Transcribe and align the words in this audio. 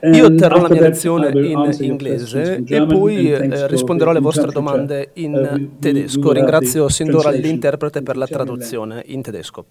Io 0.00 0.26
and 0.26 0.38
terrò 0.38 0.60
la 0.60 0.68
mia 0.68 0.80
lezione 0.80 1.28
in 1.28 1.74
inglese 1.78 2.62
e 2.66 2.86
poi 2.86 3.32
eh, 3.32 3.66
risponderò 3.68 4.10
alle 4.10 4.20
vostre 4.20 4.50
domande 4.50 5.10
in 5.14 5.36
Uh, 5.38 5.78
tedesco. 5.78 6.32
Ringrazio 6.32 6.88
sin 6.88 7.10
d'ora 7.10 7.30
l'interprete 7.30 8.02
per 8.02 8.16
la 8.16 8.26
traduzione 8.26 9.02
in 9.06 9.22
tedesco. 9.22 9.64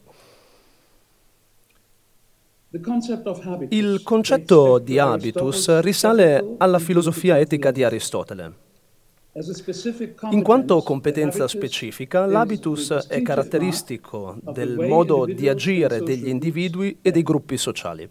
Il 3.70 4.02
concetto 4.04 4.78
di 4.80 5.00
habitus 5.00 5.80
risale 5.80 6.55
alla 6.57 6.80
filosofia 6.80 7.38
etica 7.38 7.71
di 7.71 7.84
Aristotele. 7.84 8.66
In 10.32 10.42
quanto 10.42 10.82
competenza 10.82 11.48
specifica, 11.48 12.26
l'habitus 12.26 13.08
è 13.08 13.22
caratteristico 13.22 14.38
del 14.42 14.78
modo 14.80 15.26
di 15.26 15.48
agire 15.48 16.02
degli 16.02 16.28
individui 16.28 16.98
e 17.02 17.12
dei 17.12 17.22
gruppi 17.22 17.58
sociali. 17.58 18.10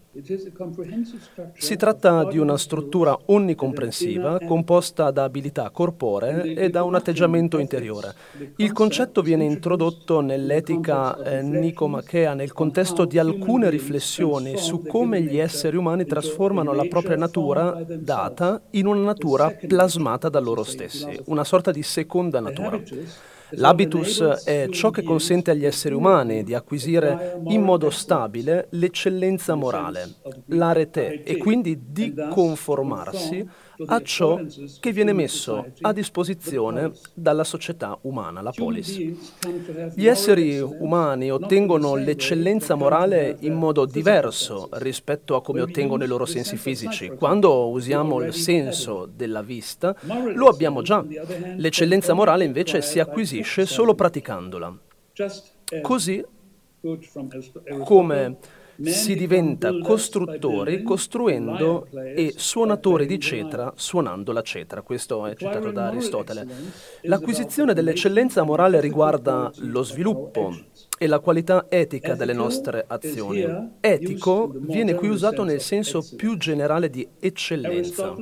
Si 1.53 1.75
tratta 1.75 2.23
di 2.25 2.37
una 2.37 2.57
struttura 2.57 3.17
onnicomprensiva 3.25 4.39
composta 4.45 5.11
da 5.11 5.23
abilità 5.23 5.69
corporee 5.69 6.53
e 6.53 6.69
da 6.69 6.83
un 6.83 6.95
atteggiamento 6.95 7.57
interiore. 7.57 8.13
Il 8.57 8.71
concetto 8.71 9.21
viene 9.21 9.43
introdotto 9.43 10.21
nell'etica 10.21 11.21
eh, 11.21 11.41
nicomachea 11.41 12.33
nel 12.35 12.53
contesto 12.53 13.03
di 13.03 13.19
alcune 13.19 13.69
riflessioni 13.69 14.57
su 14.57 14.83
come 14.83 15.21
gli 15.21 15.37
esseri 15.37 15.75
umani 15.75 16.05
trasformano 16.05 16.71
la 16.73 16.85
propria 16.85 17.17
natura 17.17 17.83
data 17.85 18.61
in 18.71 18.85
una 18.85 19.01
natura 19.01 19.53
plasmata 19.67 20.29
da 20.29 20.39
loro 20.39 20.63
stessi, 20.63 21.16
una 21.25 21.43
sorta 21.43 21.71
di 21.71 21.83
seconda 21.83 22.39
natura. 22.39 22.79
L'habitus 23.51 24.21
è 24.43 24.67
ciò 24.69 24.89
che 24.89 25.03
consente 25.03 25.51
agli 25.51 25.65
esseri 25.65 25.93
umani 25.93 26.43
di 26.43 26.53
acquisire 26.53 27.39
in 27.47 27.61
modo 27.61 27.89
stabile 27.89 28.67
l'eccellenza 28.71 29.55
morale, 29.55 30.15
l'arete 30.47 31.23
e 31.23 31.37
quindi 31.37 31.79
di 31.87 32.13
conformarsi 32.29 33.47
a 33.85 34.01
ciò 34.01 34.39
che 34.79 34.91
viene 34.91 35.13
messo 35.13 35.65
a 35.81 35.93
disposizione 35.93 36.91
dalla 37.13 37.43
società 37.43 37.97
umana, 38.01 38.41
la 38.41 38.51
polis. 38.51 38.97
Gli 39.93 40.07
esseri 40.07 40.59
umani 40.59 41.31
ottengono 41.31 41.95
l'eccellenza 41.95 42.75
morale 42.75 43.37
in 43.41 43.53
modo 43.53 43.85
diverso 43.85 44.69
rispetto 44.73 45.35
a 45.35 45.41
come 45.41 45.61
ottengono 45.61 46.03
i 46.03 46.07
loro 46.07 46.25
sensi 46.25 46.57
fisici. 46.57 47.09
Quando 47.09 47.69
usiamo 47.69 48.21
il 48.21 48.33
senso 48.33 49.09
della 49.13 49.41
vista, 49.41 49.95
lo 50.33 50.47
abbiamo 50.47 50.81
già. 50.81 51.03
L'eccellenza 51.55 52.13
morale 52.13 52.43
invece 52.43 52.81
si 52.81 52.99
acquisisce 52.99 53.65
solo 53.65 53.93
praticandola. 53.93 54.75
Così 55.81 56.23
come 57.83 58.37
si 58.81 59.15
diventa 59.15 59.77
costruttori 59.79 60.83
costruendo 60.83 61.87
e 61.91 62.33
suonatori 62.35 63.05
di 63.05 63.19
cetra 63.19 63.73
suonando 63.75 64.31
la 64.31 64.41
cetra. 64.41 64.81
Questo 64.81 65.25
è 65.25 65.35
citato 65.35 65.71
da 65.71 65.87
Aristotele. 65.87 66.47
L'acquisizione 67.01 67.73
dell'eccellenza 67.73 68.43
morale 68.43 68.79
riguarda 68.79 69.51
lo 69.57 69.83
sviluppo 69.83 70.55
e 70.97 71.07
la 71.07 71.19
qualità 71.19 71.65
etica 71.69 72.15
delle 72.15 72.33
nostre 72.33 72.83
azioni. 72.87 73.45
Etico 73.79 74.51
viene 74.53 74.95
qui 74.95 75.09
usato 75.09 75.43
nel 75.43 75.61
senso 75.61 76.03
più 76.15 76.37
generale 76.37 76.89
di 76.89 77.07
eccellenza. 77.19 78.15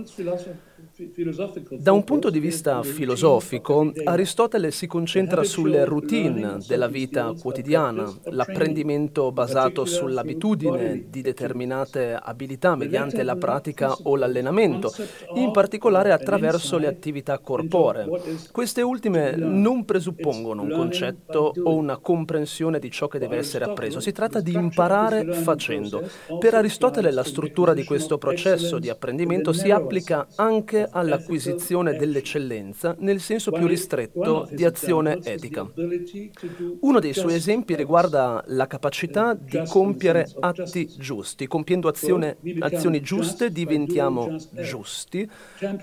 Da 0.98 1.92
un 1.92 2.06
punto 2.06 2.30
di 2.30 2.40
vista 2.40 2.82
filosofico, 2.82 3.92
Aristotele 4.06 4.72
si 4.72 4.88
concentra 4.88 5.44
sulle 5.44 5.84
routine 5.84 6.60
della 6.66 6.88
vita 6.88 7.34
quotidiana, 7.38 8.10
l'apprendimento 8.28 9.34
basato 9.34 9.84
sull'abitudine 9.84 11.08
di 11.10 11.22
determinate 11.22 12.18
abilità 12.18 12.78
mediante 12.78 13.24
la 13.24 13.36
pratica 13.36 13.94
o 14.04 14.16
l'allenamento, 14.16 14.90
in 15.34 15.52
particolare 15.52 16.14
attraverso 16.14 16.78
le 16.78 16.88
attività 16.88 17.40
corporee. 17.40 18.08
Queste 18.54 18.82
ultime 18.82 19.36
non 19.36 19.84
presuppongono 19.84 20.62
un 20.62 20.72
concetto 20.72 21.52
o 21.62 21.76
una 21.76 21.98
comprensione 21.98 22.80
di 22.80 22.90
ciò 22.90 23.10
che 23.10 23.20
deve 23.20 23.36
essere 23.36 23.66
appreso, 23.66 24.00
si 24.00 24.14
tratta 24.14 24.40
di 24.40 24.54
imparare 24.54 25.34
facendo. 25.34 26.08
Per 26.40 26.54
Aristotele 26.54 27.12
la 27.12 27.26
struttura 27.26 27.74
di 27.74 27.84
questo 27.84 28.18
processo 28.18 28.80
di 28.80 28.88
apprendimento 28.88 29.52
si 29.52 29.72
applica 29.72 30.26
anche 30.36 30.84
all'acquisizione 30.92 31.96
dell'eccellenza 31.96 32.96
nel 33.00 33.20
senso 33.20 33.52
più 33.52 33.68
ristretto 33.68 34.48
di 34.52 34.66
azione 34.66 35.20
etica. 35.24 35.70
Uno 36.82 37.00
dei 37.00 37.14
suoi 37.14 37.36
esempi 37.36 37.76
riguarda 37.76 38.44
la 38.48 38.68
capacità 38.68 39.34
di 39.34 39.62
compiere 39.68 40.28
atti 40.40 40.90
giusti. 40.98 41.48
Compiendo 41.48 41.88
azione, 41.88 42.38
azioni 42.60 43.02
giuste 43.02 43.52
diventiamo 43.52 44.36
giusti, 44.52 45.30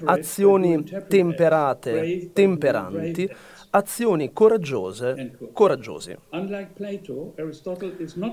azioni 0.05 0.85
temperate, 1.09 2.31
temperanti, 2.33 3.31
azioni 3.75 4.33
coraggiose, 4.33 5.37
coraggiosi. 5.53 6.16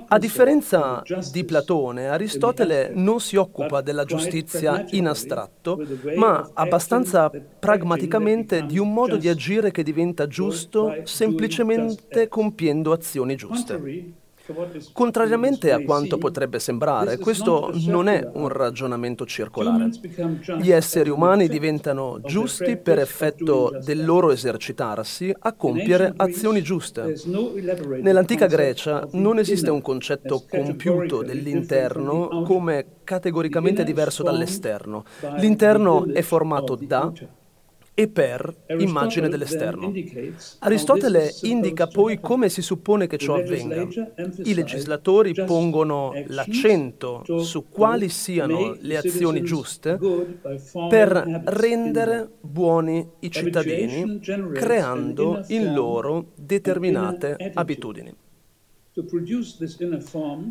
A 0.08 0.18
differenza 0.18 1.02
di 1.32 1.44
Platone, 1.46 2.08
Aristotele 2.08 2.92
non 2.94 3.20
si 3.20 3.36
occupa 3.36 3.82
della 3.82 4.04
giustizia 4.04 4.86
in 4.92 5.08
astratto, 5.08 5.82
ma 6.16 6.50
abbastanza 6.54 7.30
pragmaticamente 7.60 8.66
di 8.66 8.78
un 8.78 8.94
modo 8.94 9.18
di 9.18 9.30
agire 9.30 9.72
che 9.72 9.84
diventa 9.84 10.28
giusto 10.28 10.96
semplicemente 11.04 12.28
compiendo 12.28 12.92
azioni 12.92 13.36
giuste. 13.36 14.19
Contrariamente 14.92 15.72
a 15.72 15.82
quanto 15.84 16.18
potrebbe 16.18 16.60
sembrare, 16.60 17.18
questo 17.18 17.72
non 17.86 18.08
è 18.08 18.28
un 18.34 18.48
ragionamento 18.48 19.26
circolare. 19.26 19.90
Gli 20.60 20.72
esseri 20.72 21.10
umani 21.10 21.48
diventano 21.48 22.20
giusti 22.22 22.78
per 22.78 23.00
effetto 23.00 23.72
del 23.84 24.04
loro 24.06 24.32
esercitarsi 24.32 25.34
a 25.38 25.54
compiere 25.54 26.14
azioni 26.16 26.62
giuste. 26.62 27.16
Nell'antica 28.02 28.48
Grecia 28.48 29.08
non 29.12 29.40
esiste 29.40 29.70
un 29.70 29.82
concetto 29.82 30.44
compiuto 30.50 31.22
dell'interno 31.22 32.44
come 32.44 32.86
categoricamente 33.04 33.84
diverso 33.84 34.24
dall'esterno. 34.24 35.04
L'interno 35.38 36.08
è 36.08 36.22
formato 36.22 36.76
da 36.76 37.12
e 38.00 38.08
per 38.08 38.56
immagine 38.78 39.28
dell'esterno. 39.28 39.92
Aristotele 40.60 41.34
indica 41.42 41.88
poi 41.88 42.22
come 42.22 42.48
si 42.48 42.62
suppone 42.62 43.08
che 43.08 43.18
ciò 43.18 43.36
avvenga. 43.36 43.86
I 44.44 44.54
legislatori 44.54 45.34
pongono 45.34 46.14
l'accento 46.28 47.26
su 47.40 47.68
quali 47.68 48.08
siano 48.08 48.78
le 48.80 48.96
azioni 48.96 49.42
giuste 49.42 50.00
per 50.88 51.42
rendere 51.44 52.30
buoni 52.40 53.06
i 53.20 53.30
cittadini, 53.30 54.22
creando 54.54 55.44
in 55.48 55.74
loro 55.74 56.32
determinate 56.36 57.52
abitudini. 57.54 58.16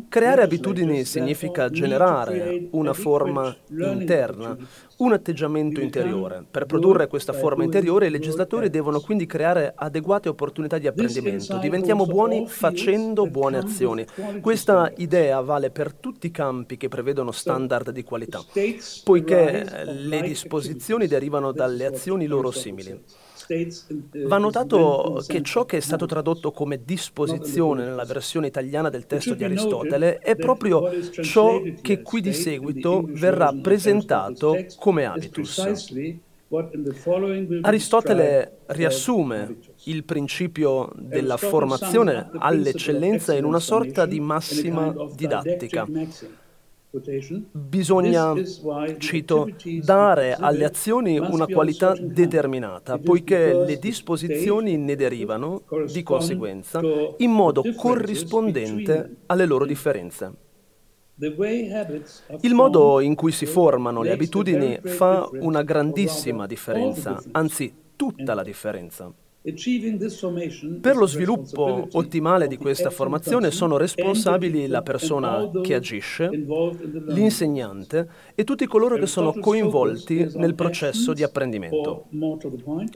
Creare 0.09 0.41
abitudini 0.41 1.05
significa 1.05 1.69
generare 1.69 2.67
una 2.71 2.93
forma 2.93 3.55
interna, 3.69 4.57
un 4.97 5.13
atteggiamento 5.13 5.81
interiore. 5.81 6.43
Per 6.49 6.65
produrre 6.65 7.07
questa 7.07 7.33
forma 7.33 7.63
interiore 7.63 8.07
i 8.07 8.09
legislatori 8.09 8.69
devono 8.69 8.99
quindi 8.99 9.25
creare 9.25 9.73
adeguate 9.75 10.29
opportunità 10.29 10.77
di 10.77 10.87
apprendimento. 10.87 11.57
Diventiamo 11.57 12.05
buoni 12.05 12.47
facendo 12.47 13.25
buone 13.27 13.57
azioni. 13.57 14.05
Questa 14.41 14.91
idea 14.97 15.41
vale 15.41 15.69
per 15.69 15.93
tutti 15.93 16.27
i 16.27 16.31
campi 16.31 16.77
che 16.77 16.87
prevedono 16.87 17.31
standard 17.31 17.91
di 17.91 18.03
qualità, 18.03 18.43
poiché 19.03 19.65
le 19.85 20.21
disposizioni 20.21 21.07
derivano 21.07 21.51
dalle 21.51 21.85
azioni 21.85 22.25
loro 22.25 22.51
simili. 22.51 23.27
Va 24.27 24.37
notato 24.37 25.23
che 25.27 25.41
ciò 25.41 25.65
che 25.65 25.77
è 25.77 25.79
stato 25.79 26.05
tradotto 26.05 26.51
come 26.51 26.83
disposizione 26.83 27.83
nella 27.83 28.05
versione 28.05 28.47
italiana 28.47 28.89
del 28.89 29.07
testo 29.07 29.33
di 29.33 29.43
Aristotele 29.43 30.19
è 30.19 30.35
proprio 30.35 30.89
ciò 31.11 31.59
che 31.81 32.01
qui 32.01 32.21
di 32.21 32.33
seguito 32.33 33.03
verrà 33.07 33.51
presentato 33.59 34.55
come 34.77 35.05
habitus. 35.05 35.63
Aristotele 37.61 38.57
riassume 38.67 39.57
il 39.83 40.03
principio 40.03 40.91
della 40.95 41.37
formazione 41.37 42.29
all'eccellenza 42.33 43.35
in 43.35 43.45
una 43.45 43.59
sorta 43.59 44.05
di 44.05 44.19
massima 44.19 44.93
didattica. 45.15 45.87
Bisogna, 47.51 48.33
cito, 48.97 49.47
dare 49.83 50.33
alle 50.33 50.65
azioni 50.65 51.19
una 51.19 51.45
qualità 51.45 51.93
determinata, 51.95 52.97
poiché 52.97 53.53
le 53.53 53.77
disposizioni 53.77 54.75
ne 54.75 54.95
derivano, 54.95 55.61
di 55.91 56.01
conseguenza, 56.01 56.81
in 57.17 57.29
modo 57.29 57.63
corrispondente 57.75 59.17
alle 59.27 59.45
loro 59.45 59.65
differenze. 59.65 60.33
Il 62.41 62.55
modo 62.55 62.99
in 63.01 63.13
cui 63.13 63.33
si 63.33 63.45
formano 63.45 64.01
le 64.01 64.11
abitudini 64.13 64.79
fa 64.81 65.29
una 65.31 65.61
grandissima 65.61 66.47
differenza, 66.47 67.21
anzi 67.31 67.71
tutta 67.95 68.33
la 68.33 68.41
differenza. 68.41 69.13
Per 69.41 70.97
lo 70.97 71.05
sviluppo 71.05 71.87
ottimale 71.93 72.47
di 72.47 72.57
questa 72.57 72.89
formazione 72.89 73.51
sono 73.51 73.77
responsabili 73.77 74.67
la 74.67 74.81
persona 74.81 75.49
che 75.63 75.75
agisce, 75.75 76.29
l'insegnante 77.07 78.09
e 78.35 78.43
tutti 78.43 78.67
coloro 78.67 78.97
che 78.97 79.05
sono 79.05 79.31
coinvolti 79.31 80.29
nel 80.35 80.55
processo 80.55 81.13
di 81.13 81.23
apprendimento. 81.23 82.07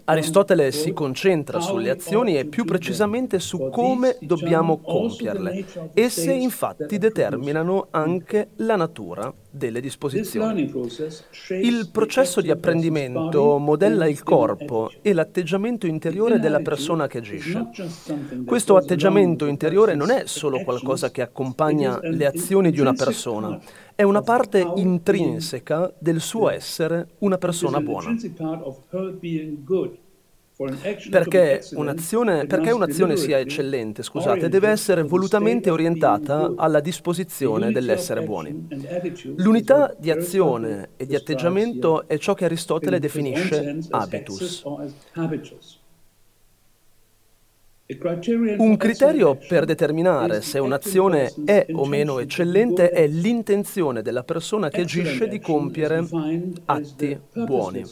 Aristotele 0.04 0.74
si 0.74 0.92
concentra 0.92 1.62
sulle 1.62 1.90
azioni 1.90 2.38
e 2.38 2.44
più 2.44 2.66
precisamente 2.66 3.40
su 3.40 3.70
come 3.70 4.18
dobbiamo 4.20 4.80
compierle. 4.80 5.66
Esse 5.94 6.34
infatti 6.34 6.98
determinano 6.98 7.88
anche 7.92 8.50
la 8.58 8.76
natura 8.76 9.34
delle 9.56 9.82
disposizioni. 9.82 10.64
Il 11.62 11.90
processo 11.92 12.42
di 12.42 12.50
apprendimento 12.50 13.60
modella 13.60 14.08
il 14.08 14.24
corpo 14.24 14.92
e 15.04 15.14
l'atteggiamento 15.14 15.86
interiore 15.86 16.40
della 16.40 16.62
persona 16.62 17.06
che 17.06 17.20
agisce. 17.20 17.70
Questo 18.46 18.76
atteggiamento 18.76 19.46
interiore 19.46 19.94
non 19.94 20.10
è 20.10 20.24
solo 20.26 20.64
qualcosa 20.64 21.12
che 21.12 21.22
accompagna 21.22 22.00
le 22.02 22.26
azioni 22.26 22.72
di 22.72 22.80
una 22.80 22.94
persona, 22.94 23.60
è 23.94 24.02
una 24.02 24.22
parte 24.22 24.66
intrinseca 24.76 25.94
del 26.00 26.20
suo 26.20 26.50
essere 26.50 27.10
una 27.20 27.38
persona 27.38 27.80
buona. 27.80 28.16
Perché 31.10 31.62
un'azione, 31.74 32.46
perché 32.46 32.72
un'azione 32.72 33.18
sia 33.18 33.40
eccellente, 33.40 34.04
scusate, 34.04 34.50
deve 34.50 34.70
essere 34.70 35.04
volutamente 35.04 35.70
orientata 35.70 36.54
alla 36.56 36.80
disposizione 36.80 37.72
dell'essere 37.72 38.24
buoni. 38.24 38.68
L'unità 39.38 39.94
di 39.98 40.12
azione 40.12 40.90
e 40.98 41.06
di 41.06 41.16
atteggiamento 41.16 42.08
è 42.08 42.18
ciò 42.18 42.34
che 42.34 42.46
Aristotele 42.46 43.00
definisce 43.00 43.80
habitus. 43.90 44.64
Un 48.58 48.78
criterio 48.78 49.36
per 49.36 49.66
determinare 49.66 50.42
se 50.42 50.58
un'azione 50.58 51.34
è 51.44 51.66
o 51.74 51.86
meno 51.86 52.20
eccellente 52.20 52.90
è 52.90 53.06
l'intenzione 53.08 54.02
della 54.02 54.24
persona 54.24 54.70
che 54.70 54.82
agisce 54.82 55.28
di 55.28 55.40
compiere 55.40 56.08
atti 56.66 57.20
buoni. 57.34 57.84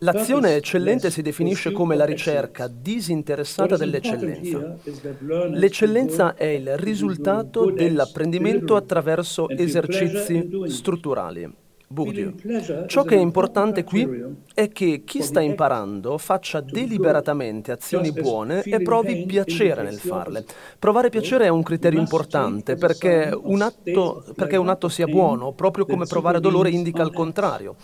L'azione 0.00 0.56
eccellente 0.56 1.10
si 1.10 1.22
definisce 1.22 1.72
come 1.72 1.96
la 1.96 2.04
ricerca 2.04 2.68
disinteressata 2.68 3.78
dell'eccellenza. 3.78 4.76
L'eccellenza 5.48 6.34
è 6.34 6.44
il 6.44 6.76
risultato 6.76 7.70
dell'apprendimento 7.70 8.76
attraverso 8.76 9.48
esercizi 9.48 10.50
strutturali. 10.66 11.50
Bourdieu. 11.88 12.34
Ciò 12.86 13.04
che 13.04 13.16
è 13.16 13.20
importante 13.20 13.84
qui 13.84 14.06
è 14.54 14.70
che 14.70 15.02
chi 15.04 15.22
sta 15.22 15.40
imparando 15.40 16.18
faccia 16.18 16.60
deliberatamente 16.60 17.72
azioni 17.72 18.12
buone 18.12 18.62
e 18.62 18.80
provi 18.82 19.24
piacere 19.24 19.82
nel 19.82 19.98
farle. 19.98 20.44
Provare 20.78 21.08
piacere 21.08 21.46
è 21.46 21.48
un 21.48 21.62
criterio 21.62 21.98
importante 21.98 22.76
perché 22.76 23.30
un 23.32 23.62
atto, 23.62 24.24
perché 24.34 24.56
un 24.56 24.68
atto 24.68 24.88
sia 24.88 25.06
buono, 25.06 25.52
proprio 25.52 25.86
come 25.86 26.06
provare 26.06 26.40
dolore 26.40 26.70
indica 26.70 27.02
il 27.02 27.12
contrario. 27.12 27.76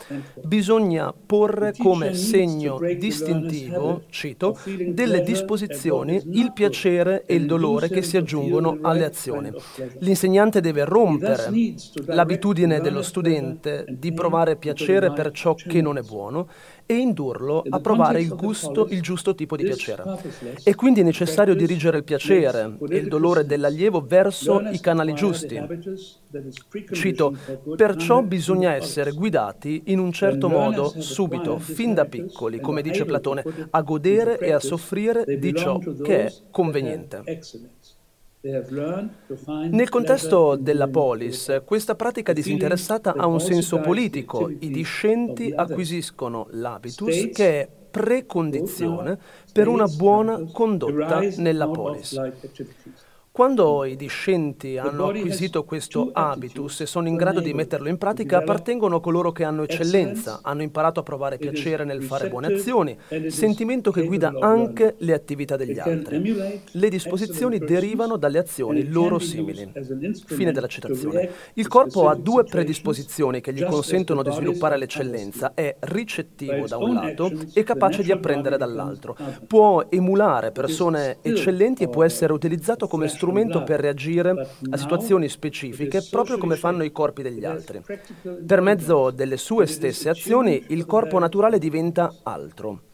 Bisogna 0.43 1.13
porre 1.13 1.73
come 1.77 2.15
segno 2.15 2.79
distintivo, 2.97 4.03
cito, 4.11 4.59
delle 4.89 5.23
disposizioni 5.23 6.21
il 6.33 6.53
piacere 6.53 7.25
e 7.27 7.35
il 7.35 7.47
dolore 7.47 7.89
che 7.89 8.03
si 8.03 8.17
aggiungono 8.17 8.79
alle 8.83 9.05
azioni. 9.05 9.51
L'insegnante 10.01 10.61
deve 10.61 10.85
rompere 10.85 11.51
l'abitudine 12.07 12.81
dello 12.81 13.03
studente 13.03 13.85
di 13.89 14.13
provare 14.13 14.57
piacere 14.57 15.13
per 15.13 15.31
ciò 15.33 15.55
che 15.55 15.81
non 15.81 15.99
è 15.99 16.03
buono 16.03 16.49
e 16.91 16.97
indurlo 16.97 17.63
a 17.69 17.81
provare 17.81 18.21
il, 18.23 18.35
gusto, 18.35 18.87
il 18.89 19.03
giusto 19.03 19.35
tipo 19.35 19.57
di 19.57 19.65
piacere. 19.65 20.05
È 20.63 20.75
quindi 20.75 21.03
necessario 21.03 21.55
dirigere 21.55 21.99
il 21.99 22.05
piacere 22.05 22.79
e 22.89 22.97
il 22.97 23.09
dolore 23.09 23.45
dell'allievo 23.45 24.01
verso 24.01 24.61
i 24.71 24.81
canali 24.81 25.13
giusti. 25.13 25.61
Cito, 26.93 27.37
perciò 27.77 28.23
bisogna 28.23 28.73
essere 28.73 29.13
guidati 29.13 29.83
in 29.87 29.99
un 29.99 30.13
certo 30.13 30.49
modo 30.49 30.89
subito, 30.99 31.59
fin 31.59 31.93
da 31.93 32.07
piccoli, 32.07 32.59
come 32.59 32.81
dice 32.81 33.05
Platone, 33.05 33.45
a 33.71 33.83
godere 33.83 34.39
e 34.39 34.53
a 34.53 34.59
soffrire 34.59 35.39
di 35.39 35.55
ciò 35.55 35.79
che 35.79 36.25
è 36.25 36.33
conveniente. 36.51 37.23
Nel 39.71 39.89
contesto 39.91 40.57
della 40.57 40.89
polis, 40.89 41.61
questa 41.67 41.95
pratica 41.95 42.33
disinteressata 42.33 43.15
ha 43.15 43.27
un 43.27 43.41
senso 43.41 43.81
politico. 43.81 44.49
I 44.49 44.71
discenti 44.71 45.53
acquisiscono 45.55 46.47
l'habitus 46.53 47.29
che 47.33 47.61
è 47.61 47.69
precondizione 47.91 49.19
per 49.53 49.69
una 49.69 49.87
buona 49.87 50.43
condotta 50.51 51.21
nella 51.37 51.69
polis. 51.69 52.19
Quando 53.39 53.85
i 53.85 53.95
discenti 53.95 54.79
hanno 54.79 55.07
acquisito 55.07 55.63
questo 55.63 56.11
habitus 56.13 56.81
e 56.81 56.87
sono 56.87 57.07
in 57.07 57.15
grado 57.15 57.39
di 57.39 57.55
metterlo 57.55 57.89
in 57.89 57.97
pratica, 57.97 58.39
appartengono 58.39 58.99
coloro 58.99 59.31
che 59.31 59.45
hanno 59.45 59.63
eccellenza, 59.63 60.41
hanno 60.43 60.63
imparato 60.63 60.99
a 60.99 61.03
provare 61.05 61.39
piacere 61.39 61.85
nel 61.85 62.03
fare 62.03 62.29
buone 62.31 62.55
azioni, 62.55 62.99
sentimento 63.29 63.93
che 63.93 64.03
guida 64.03 64.33
anche 64.41 64.97
le 64.99 65.13
attività 65.13 65.55
degli 65.55 65.79
altri. 65.79 66.61
Le 66.73 66.89
disposizioni 66.89 67.61
derivano 67.61 68.17
dalle 68.17 68.39
azioni 68.39 68.89
loro 68.89 69.21
simili. 69.21 69.71
Fine 70.25 70.51
della 70.51 70.67
citazione. 70.67 71.31
Il 71.55 71.69
corpo 71.69 72.09
ha 72.09 72.17
due 72.17 72.43
predisposizioni 72.43 73.41
che 73.41 73.53
gli 73.53 73.65
consentono 73.65 74.25
di 74.25 74.33
sviluppare 74.33 74.77
l'eccellenza. 74.77 75.53
È 75.55 75.77
ricettivo 75.79 76.67
da 76.67 76.77
un 76.77 76.93
lato 76.93 77.31
e 77.55 77.63
capace 77.63 78.03
di 78.03 78.11
apprendere 78.11 78.57
dall'altro. 78.57 79.17
Può 79.47 79.87
emulare 79.89 80.51
persone 80.51 81.19
eccellenti 81.23 81.85
e 81.85 81.89
può 81.89 82.03
essere 82.03 82.33
utilizzato 82.33 82.89
come 82.89 83.07
strumento 83.07 83.27
strumento 83.29 83.63
per 83.63 83.81
reagire 83.81 84.49
a 84.71 84.77
situazioni 84.77 85.29
specifiche 85.29 86.07
proprio 86.11 86.39
come 86.39 86.57
fanno 86.57 86.83
i 86.83 86.91
corpi 86.91 87.23
degli 87.23 87.45
altri. 87.45 87.83
Per 88.47 88.61
mezzo 88.61 89.11
delle 89.11 89.37
sue 89.37 89.67
stesse 89.67 90.09
azioni 90.09 90.65
il 90.69 90.87
corpo 90.87 91.19
naturale 91.19 91.59
diventa 91.59 92.15
altro. 92.23 92.88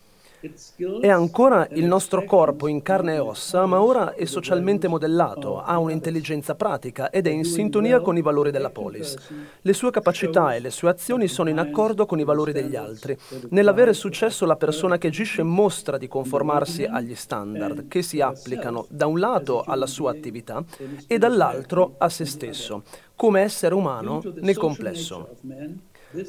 È 1.01 1.09
ancora 1.09 1.67
il 1.71 1.87
nostro 1.87 2.25
corpo 2.25 2.67
in 2.67 2.83
carne 2.83 3.15
e 3.15 3.19
ossa, 3.19 3.65
ma 3.65 3.81
ora 3.81 4.15
è 4.15 4.27
socialmente 4.27 4.89
modellato, 4.89 5.63
ha 5.63 5.79
un'intelligenza 5.79 6.55
pratica 6.55 7.09
ed 7.11 7.27
è 7.27 7.31
in 7.31 7.45
sintonia 7.45 8.01
con 8.01 8.19
i 8.19 8.23
valori 8.23 8.51
della 8.51 8.69
polis. 8.69 9.17
Le 9.63 9.73
sue 9.73 9.91
capacità 9.91 10.55
e 10.55 10.61
le 10.61 10.71
sue 10.71 10.91
azioni 10.91 11.29
sono 11.29 11.49
in 11.49 11.59
accordo 11.59 12.05
con 12.05 12.19
i 12.21 12.25
valori 12.25 12.53
degli 12.53 12.77
altri. 12.77 13.17
Nell'avere 13.51 13.95
successo 13.95 14.45
la 14.45 14.57
persona 14.57 14.99
che 14.99 15.07
agisce 15.07 15.43
mostra 15.43 15.97
di 15.97 16.09
conformarsi 16.09 16.85
agli 16.85 17.15
standard 17.15 17.89
che 17.89 18.03
si 18.03 18.21
applicano 18.21 18.87
da 18.91 19.07
un 19.07 19.19
lato 19.19 19.63
alla 19.63 19.87
sua 19.87 20.11
attività 20.11 20.63
e 21.07 21.17
dall'altro 21.17 21.95
a 21.97 22.11
se 22.11 22.27
stesso, 22.27 22.83
come 23.17 23.41
essere 23.41 23.75
umano 23.75 24.23
nel 24.41 24.57
complesso. 24.59 25.37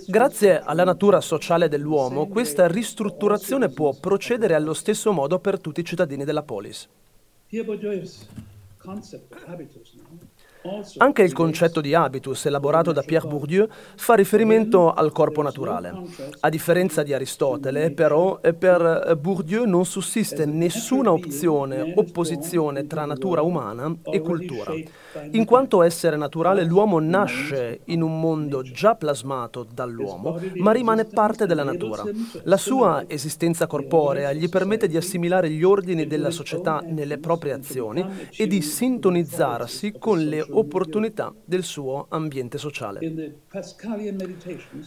Grazie 0.07 0.61
alla 0.61 0.83
natura 0.83 1.21
sociale 1.21 1.69
dell'uomo, 1.69 2.27
questa 2.27 2.67
ristrutturazione 2.67 3.69
può 3.69 3.93
procedere 3.93 4.55
allo 4.55 4.73
stesso 4.73 5.11
modo 5.11 5.37
per 5.37 5.59
tutti 5.59 5.81
i 5.81 5.85
cittadini 5.85 6.23
della 6.23 6.41
polis. 6.41 6.89
Anche 10.97 11.21
il 11.21 11.33
concetto 11.33 11.81
di 11.81 11.93
habitus, 11.93 12.45
elaborato 12.45 12.91
da 12.91 13.03
Pierre 13.03 13.27
Bourdieu, 13.27 13.67
fa 13.95 14.15
riferimento 14.15 14.91
al 14.91 15.11
corpo 15.11 15.43
naturale. 15.43 15.93
A 16.39 16.49
differenza 16.49 17.03
di 17.03 17.13
Aristotele, 17.13 17.91
però, 17.91 18.39
per 18.57 19.15
Bourdieu 19.21 19.65
non 19.65 19.85
sussiste 19.85 20.45
nessuna 20.45 21.11
opzione, 21.11 21.93
opposizione 21.95 22.87
tra 22.87 23.05
natura 23.05 23.43
umana 23.43 23.95
e 24.03 24.19
cultura. 24.21 24.73
In 25.31 25.45
quanto 25.45 25.81
essere 25.81 26.17
naturale, 26.17 26.63
l'uomo 26.65 26.99
nasce 26.99 27.81
in 27.85 28.01
un 28.01 28.19
mondo 28.19 28.61
già 28.63 28.95
plasmato 28.95 29.65
dall'uomo, 29.71 30.39
ma 30.55 30.71
rimane 30.71 31.05
parte 31.05 31.45
della 31.45 31.63
natura. 31.63 32.03
La 32.43 32.57
sua 32.57 33.05
esistenza 33.07 33.65
corporea 33.67 34.33
gli 34.33 34.49
permette 34.49 34.87
di 34.87 34.97
assimilare 34.97 35.49
gli 35.49 35.63
ordini 35.63 36.05
della 36.05 36.31
società 36.31 36.83
nelle 36.85 37.17
proprie 37.17 37.53
azioni 37.53 38.05
e 38.35 38.47
di 38.47 38.61
sintonizzarsi 38.61 39.95
con 39.97 40.19
le 40.19 40.45
opportunità 40.47 41.33
del 41.45 41.63
suo 41.63 42.07
ambiente 42.09 42.57
sociale. 42.57 42.99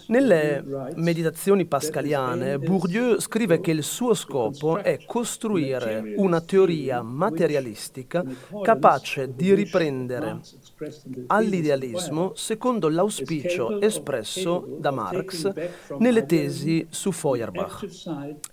Nelle 0.09 0.65
meditazioni 0.97 1.65
pascaliane, 1.65 2.59
Bourdieu 2.59 3.19
scrive 3.19 3.61
che 3.61 3.71
il 3.71 3.83
suo 3.83 4.13
scopo 4.15 4.77
è 4.79 4.99
costruire 5.07 6.15
una 6.17 6.41
teoria 6.41 7.01
materialistica 7.03 8.25
capace 8.63 9.35
di 9.35 9.55
riprendere 9.55 10.18
all'idealismo 11.27 12.33
secondo 12.35 12.89
l'auspicio 12.89 13.81
espresso 13.81 14.77
da 14.79 14.91
Marx 14.91 15.53
nelle 15.99 16.27
tesi 16.27 16.87
su 16.91 17.13
Feuerbach, 17.13 17.87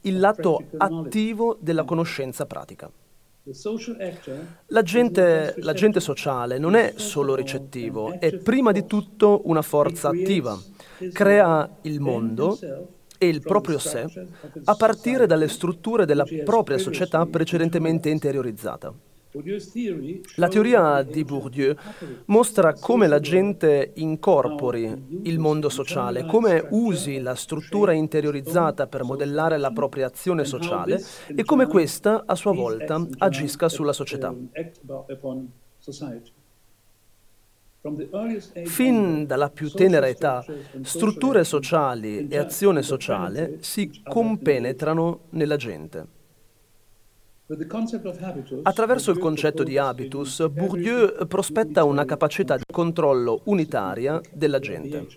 il 0.01 0.19
lato 0.19 0.63
attivo 0.77 1.57
della 1.59 1.83
conoscenza 1.83 2.45
pratica. 2.45 2.89
L'agente, 4.67 5.53
l'agente 5.57 5.99
sociale 5.99 6.57
non 6.57 6.73
è 6.75 6.93
solo 6.95 7.35
ricettivo, 7.35 8.19
è 8.19 8.35
prima 8.37 8.71
di 8.71 8.87
tutto 8.87 9.41
una 9.45 9.61
forza 9.61 10.09
attiva. 10.09 10.59
Crea 11.11 11.77
il 11.83 11.99
mondo 11.99 12.57
e 13.19 13.27
il 13.27 13.41
proprio 13.41 13.77
sé 13.77 14.05
a 14.63 14.75
partire 14.75 15.27
dalle 15.27 15.47
strutture 15.47 16.05
della 16.05 16.25
propria 16.43 16.79
società 16.79 17.25
precedentemente 17.27 18.09
interiorizzata. 18.09 18.93
La 20.35 20.47
teoria 20.47 21.01
di 21.01 21.25
Bourdieu 21.25 21.75
mostra 22.25 22.73
come 22.73 23.07
la 23.07 23.19
gente 23.19 23.91
incorpori 23.95 25.21
il 25.23 25.39
mondo 25.39 25.67
sociale, 25.67 26.25
come 26.25 26.65
usi 26.69 27.19
la 27.19 27.35
struttura 27.35 27.91
interiorizzata 27.91 28.87
per 28.87 29.03
modellare 29.03 29.57
la 29.57 29.71
propria 29.71 30.07
azione 30.07 30.45
sociale 30.45 31.01
e 31.27 31.43
come 31.43 31.67
questa 31.67 32.23
a 32.25 32.35
sua 32.35 32.53
volta 32.53 33.05
agisca 33.17 33.67
sulla 33.67 33.93
società. 33.93 34.33
Fin 38.63 39.25
dalla 39.25 39.49
più 39.49 39.69
tenera 39.69 40.07
età, 40.07 40.43
strutture 40.81 41.43
sociali 41.43 42.27
e 42.27 42.37
azione 42.37 42.81
sociale 42.81 43.57
si 43.59 44.01
compenetrano 44.03 45.25
nella 45.31 45.57
gente. 45.57 46.14
Attraverso 48.63 49.11
il 49.11 49.19
concetto 49.19 49.61
di 49.61 49.77
habitus, 49.77 50.47
Bourdieu 50.47 51.27
prospetta 51.27 51.83
una 51.83 52.03
capacità 52.03 52.55
di 52.55 52.63
controllo 52.71 53.41
unitaria 53.45 54.19
della 54.33 54.57
gente. 54.57 55.07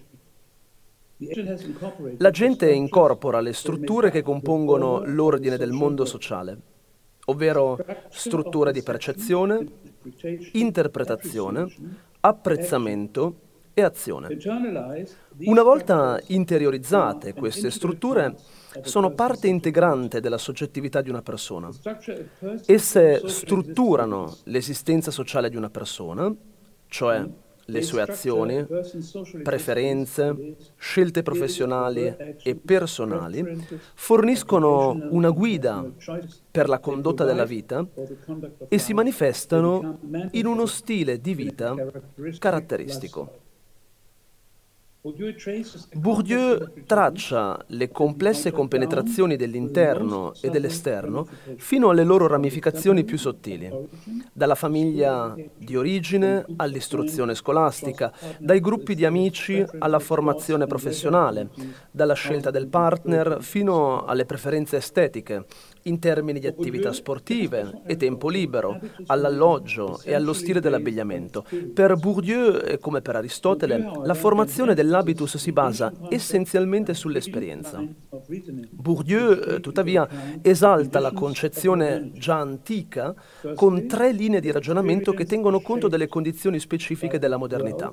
La 2.19 2.31
gente 2.31 2.71
incorpora 2.71 3.41
le 3.41 3.55
strutture 3.55 4.11
che 4.11 4.21
compongono 4.21 5.03
l'ordine 5.07 5.57
del 5.57 5.73
mondo 5.73 6.05
sociale, 6.05 6.59
ovvero 7.25 7.79
strutture 8.11 8.73
di 8.73 8.83
percezione, 8.83 9.67
interpretazione, 10.53 11.67
apprezzamento 12.21 13.41
e 13.73 13.83
azione. 13.83 14.37
Una 15.45 15.63
volta 15.63 16.21
interiorizzate 16.27 17.33
queste 17.33 17.71
strutture, 17.71 18.37
sono 18.83 19.11
parte 19.11 19.49
integrante 19.49 20.21
della 20.21 20.39
soggettività 20.39 21.01
di 21.01 21.11
una 21.11 21.23
persona. 21.23 21.69
Esse 22.67 23.23
strutturano 23.29 24.37
l'esistenza 24.45 25.11
sociale 25.11 25.51
di 25.51 25.57
una 25.57 25.71
persona, 25.71 26.35
cioè 26.89 27.27
le 27.71 27.83
sue 27.83 28.01
azioni, 28.03 28.67
preferenze, 29.43 30.57
scelte 30.77 31.23
professionali 31.23 32.15
e 32.43 32.55
personali, 32.57 33.67
forniscono 33.95 34.97
una 35.11 35.31
guida 35.31 35.85
per 36.51 36.69
la 36.69 36.79
condotta 36.79 37.25
della 37.25 37.45
vita 37.45 37.87
e 38.69 38.79
si 38.79 38.95
manifestano 38.95 39.99
in 40.33 40.47
uno 40.47 40.67
stile 40.67 41.21
di 41.21 41.35
vita 41.35 41.75
caratteristico. 42.39 43.47
Bourdieu 45.01 46.73
traccia 46.85 47.65
le 47.69 47.89
complesse 47.89 48.51
compenetrazioni 48.51 49.37
dell'interno 49.37 50.33
e 50.41 50.51
dell'esterno 50.51 51.29
fino 51.57 51.91
alle 51.91 52.03
loro 52.03 52.27
ramificazioni 52.27 53.05
più 53.05 53.17
sottili, 53.17 53.71
dalla 54.33 54.57
famiglia 54.57 55.37
di 55.57 55.77
origine 55.77 56.45
all'istruzione 56.57 57.37
scolastica, 57.37 58.13
dai 58.41 58.59
gruppi 58.59 58.97
di 58.97 59.05
amici 59.05 59.65
alla 59.79 60.01
formazione 60.01 60.67
professionale, 60.67 61.51
dalla 61.93 62.15
scelta 62.15 62.51
del 62.51 62.67
partner 62.67 63.37
fino 63.41 64.05
alle 64.05 64.25
preferenze 64.25 64.79
estetiche, 64.79 65.47
in 65.83 66.01
termini 66.01 66.41
di 66.41 66.49
attività 66.49 66.93
sportive 66.93 67.83
e 67.87 67.97
tempo 67.97 68.29
libero, 68.29 68.81
all'alloggio 69.07 70.01
e 70.03 70.13
allo 70.13 70.33
stile 70.33 70.59
dell'abbigliamento. 70.61 71.45
Per 71.73 71.95
Bourdieu, 71.97 72.79
come 72.81 73.01
per 73.01 73.15
Aristotele, 73.15 73.93
la 74.03 74.15
formazione 74.15 74.75
dell'habitus 74.89 75.37
si 75.37 75.53
basa 75.53 75.93
essenzialmente 76.09 76.95
sull'esperienza. 76.95 77.85
Bourdieu, 78.71 79.33
eh, 79.33 79.61
tuttavia, 79.61 80.09
esalta 80.41 80.99
la 80.99 81.13
concezione 81.13 82.11
già 82.15 82.39
antica 82.39 83.15
con 83.55 83.87
tre 83.87 84.13
linee 84.13 84.41
di 84.41 84.51
ragionamento 84.51 85.13
che 85.13 85.27
tengono 85.27 85.61
conto 85.61 85.89
delle 85.89 86.09
condizioni 86.09 86.59
specifiche 86.59 87.19
della 87.19 87.37
modernità. 87.37 87.93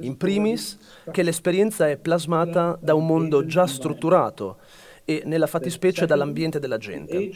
In 0.00 0.16
primis, 0.16 0.78
che 1.10 1.22
l'esperienza 1.22 1.88
è 1.88 1.96
plasmata 1.96 2.78
da 2.80 2.94
un 2.94 3.06
mondo 3.06 3.44
già 3.44 3.66
strutturato, 3.66 4.58
e 5.04 5.22
nella 5.26 5.46
fattispecie 5.46 6.06
dall'ambiente 6.06 6.58
della 6.58 6.78
gente. 6.78 7.30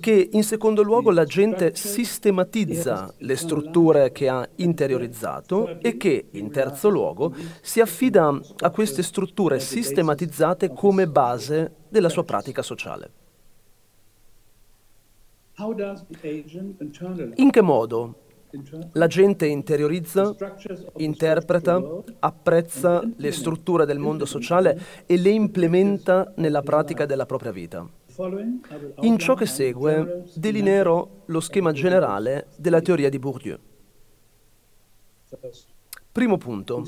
Che 0.00 0.28
in 0.32 0.42
secondo 0.42 0.82
luogo 0.82 1.10
la 1.10 1.24
gente 1.24 1.74
sistematizza 1.74 3.12
le 3.18 3.36
strutture 3.36 4.12
che 4.12 4.28
ha 4.28 4.46
interiorizzato 4.56 5.80
e 5.80 5.96
che 5.96 6.26
in 6.30 6.50
terzo 6.50 6.88
luogo 6.88 7.34
si 7.60 7.80
affida 7.80 8.38
a 8.58 8.70
queste 8.70 9.02
strutture 9.02 9.60
sistematizzate 9.60 10.70
come 10.72 11.08
base 11.08 11.76
della 11.88 12.08
sua 12.08 12.24
pratica 12.24 12.62
sociale. 12.62 13.10
In 17.36 17.50
che 17.50 17.60
modo 17.60 18.21
la 18.92 19.06
gente 19.06 19.46
interiorizza, 19.46 20.34
interpreta, 20.96 21.82
apprezza 22.18 23.02
le 23.16 23.32
strutture 23.32 23.86
del 23.86 23.98
mondo 23.98 24.26
sociale 24.26 24.78
e 25.06 25.16
le 25.16 25.30
implementa 25.30 26.32
nella 26.36 26.62
pratica 26.62 27.06
della 27.06 27.26
propria 27.26 27.52
vita. 27.52 27.88
In 29.00 29.18
ciò 29.18 29.34
che 29.34 29.46
segue 29.46 30.24
delineerò 30.34 31.08
lo 31.26 31.40
schema 31.40 31.72
generale 31.72 32.48
della 32.56 32.80
teoria 32.80 33.08
di 33.08 33.18
Bourdieu. 33.18 33.58
Primo 36.12 36.36
punto. 36.36 36.84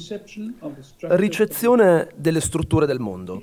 Ricezione 0.98 2.08
delle 2.14 2.40
strutture 2.40 2.84
del 2.84 2.98
mondo. 2.98 3.40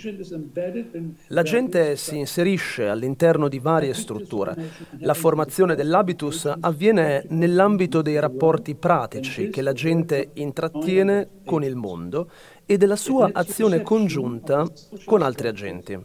La 1.30 1.42
gente 1.42 1.96
si 1.96 2.20
inserisce 2.20 2.88
all'interno 2.88 3.48
di 3.48 3.58
varie 3.58 3.96
strutture. 3.96 4.56
La 5.00 5.16
formazione 5.16 5.74
dell'habitus 5.74 6.54
avviene 6.60 7.26
nell'ambito 7.30 8.04
dei 8.04 8.20
rapporti 8.20 8.76
pratici 8.76 9.50
che 9.50 9.64
la 9.64 9.74
gente 9.74 10.30
intrattiene 10.34 11.28
con 11.44 11.64
il 11.64 11.76
mondo 11.76 12.30
e 12.68 12.78
della 12.78 12.96
sua 12.96 13.32
azione 13.34 13.82
congiunta 13.82 14.64
con 15.04 15.24
altri 15.24 15.48
agenti. 15.48 16.00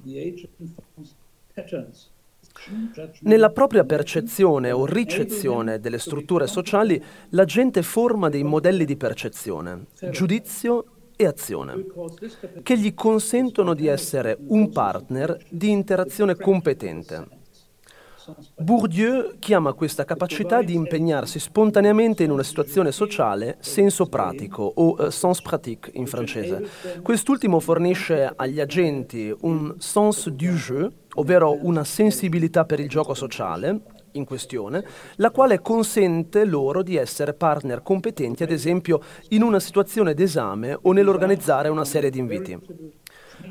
Nella 3.21 3.51
propria 3.51 3.85
percezione 3.85 4.73
o 4.73 4.87
ricezione 4.87 5.79
delle 5.79 5.99
strutture 5.99 6.47
sociali, 6.47 7.03
la 7.31 7.45
gente 7.45 7.83
forma 7.83 8.29
dei 8.29 8.43
modelli 8.43 8.85
di 8.85 8.97
percezione, 8.97 9.87
giudizio 10.11 10.85
e 11.17 11.27
azione, 11.27 11.85
che 12.63 12.79
gli 12.79 12.95
consentono 12.95 13.75
di 13.75 13.87
essere 13.87 14.37
un 14.49 14.71
partner 14.71 15.39
di 15.49 15.71
interazione 15.71 16.37
competente. 16.37 17.36
Bourdieu 18.57 19.37
chiama 19.39 19.73
questa 19.73 20.05
capacità 20.05 20.63
di 20.63 20.75
impegnarsi 20.75 21.39
spontaneamente 21.39 22.25
in 22.25 22.31
una 22.31 22.43
situazione 22.43 22.91
sociale 22.91 23.57
senso 23.61 24.07
pratico 24.07 24.63
o 24.63 24.97
uh, 24.99 25.11
sens 25.11 25.41
pratique 25.41 25.91
in 25.95 26.07
francese. 26.07 26.69
Quest'ultimo 27.03 27.61
fornisce 27.61 28.33
agli 28.35 28.61
agenti 28.61 29.33
un 29.43 29.75
sens 29.79 30.29
du 30.29 30.47
jeu, 30.47 30.91
ovvero 31.15 31.57
una 31.65 31.85
sensibilità 31.85 32.65
per 32.65 32.81
il 32.81 32.89
gioco 32.89 33.15
sociale 33.15 33.81
in 34.13 34.25
questione, 34.25 34.85
la 35.17 35.31
quale 35.31 35.61
consente 35.61 36.45
loro 36.45 36.83
di 36.83 36.97
essere 36.97 37.35
partner 37.35 37.83
competenti, 37.83 38.43
ad 38.43 38.51
esempio, 38.51 39.01
in 39.29 39.43
una 39.43 39.61
situazione 39.61 40.15
d'esame 40.15 40.77
o 40.83 40.93
nell'organizzare 40.93 41.69
una 41.69 41.85
serie 41.85 42.11
di 42.11 42.19
inviti. 42.19 42.59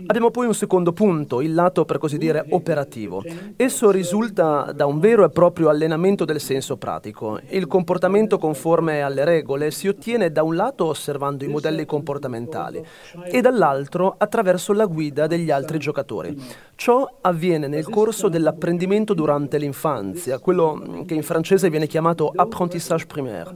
Abbiamo 0.07 0.29
poi 0.29 0.45
un 0.45 0.53
secondo 0.53 0.91
punto, 0.91 1.41
il 1.41 1.53
lato 1.53 1.85
per 1.85 1.97
così 1.97 2.17
dire 2.17 2.45
operativo. 2.49 3.23
Esso 3.55 3.91
risulta 3.91 4.71
da 4.71 4.85
un 4.85 4.99
vero 4.99 5.23
e 5.23 5.29
proprio 5.29 5.69
allenamento 5.69 6.25
del 6.25 6.39
senso 6.39 6.77
pratico. 6.77 7.39
Il 7.49 7.67
comportamento 7.67 8.37
conforme 8.37 9.01
alle 9.01 9.23
regole 9.25 9.71
si 9.71 9.87
ottiene 9.87 10.31
da 10.31 10.43
un 10.43 10.55
lato 10.55 10.85
osservando 10.85 11.43
i 11.43 11.47
modelli 11.47 11.85
comportamentali 11.85 12.83
e 13.25 13.41
dall'altro 13.41 14.15
attraverso 14.17 14.73
la 14.73 14.85
guida 14.85 15.27
degli 15.27 15.51
altri 15.51 15.79
giocatori. 15.79 16.39
Ciò 16.75 17.07
avviene 17.21 17.67
nel 17.67 17.89
corso 17.89 18.27
dell'apprendimento 18.27 19.13
durante 19.13 19.57
l'infanzia, 19.57 20.39
quello 20.39 21.03
che 21.05 21.13
in 21.13 21.23
francese 21.23 21.69
viene 21.69 21.87
chiamato 21.87 22.31
apprentissage 22.35 23.05
primaire. 23.05 23.53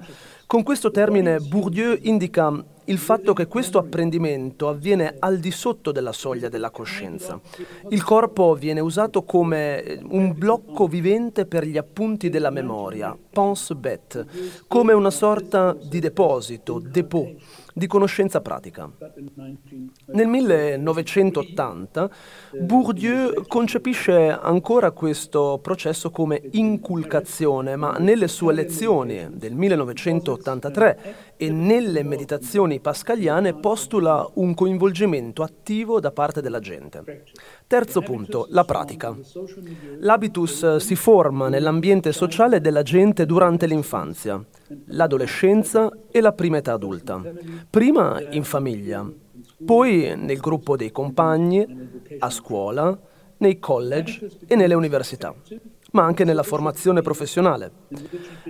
Con 0.50 0.64
questo 0.64 0.90
termine 0.90 1.38
Bourdieu 1.38 1.96
indica 2.02 2.52
il 2.90 2.98
fatto 2.98 3.34
che 3.34 3.48
questo 3.48 3.78
apprendimento 3.78 4.68
avviene 4.68 5.16
al 5.20 5.38
di 5.38 5.52
sotto 5.52 5.92
della 5.92 6.12
soglia 6.12 6.50
della 6.50 6.72
coscienza. 6.72 7.40
Il 7.90 8.04
corpo 8.04 8.56
viene 8.56 8.80
usato 8.80 9.24
come 9.24 10.00
un 10.10 10.34
blocco 10.36 10.88
vivente 10.88 11.46
per 11.46 11.66
gli 11.66 11.78
appunti 11.78 12.30
della 12.30 12.50
memoria, 12.50 13.16
pense 13.30 13.76
bête, 13.76 14.26
come 14.68 14.94
una 14.94 15.12
sorta 15.12 15.78
di 15.80 16.00
deposito, 16.00 16.80
depot, 16.80 17.36
di 17.74 17.88
conoscenza 17.88 18.42
pratica. 18.42 18.92
Nel 20.08 20.28
1980 20.28 22.10
Bourdieu 22.60 23.46
concepisce 23.48 24.30
ancora 24.30 24.92
questo 24.92 25.60
processo 25.62 26.10
come 26.12 26.42
inculcazione, 26.52 27.76
ma 27.76 27.98
nelle 28.00 28.28
sue 28.28 28.54
lezioni 28.54 29.28
del 29.32 29.54
1983 29.54 31.29
e 31.42 31.50
nelle 31.50 32.04
meditazioni 32.04 32.82
pascaliane 32.82 33.54
postula 33.54 34.30
un 34.34 34.54
coinvolgimento 34.54 35.42
attivo 35.42 36.02
da 36.02 36.12
parte 36.12 36.42
della 36.42 36.60
gente. 36.60 37.24
Terzo 37.66 38.02
punto, 38.02 38.46
la 38.50 38.66
pratica. 38.66 39.16
L'habitus 40.00 40.76
si 40.76 40.96
forma 40.98 41.48
nell'ambiente 41.48 42.12
sociale 42.12 42.60
della 42.60 42.84
gente 42.84 43.26
durante 43.26 43.68
l'infanzia, 43.68 44.44
l'adolescenza 44.88 45.90
e 46.12 46.20
la 46.20 46.34
prima 46.34 46.58
età 46.58 46.74
adulta. 46.74 47.22
Prima 47.70 48.22
in 48.32 48.44
famiglia, 48.44 49.10
poi 49.66 50.14
nel 50.18 50.40
gruppo 50.40 50.76
dei 50.76 50.92
compagni, 50.92 51.66
a 52.20 52.30
scuola, 52.30 53.00
nei 53.38 53.60
college 53.60 54.30
e 54.46 54.58
nelle 54.58 54.74
università 54.74 55.34
ma 55.92 56.04
anche 56.04 56.24
nella 56.24 56.44
formazione 56.44 57.02
professionale. 57.02 57.72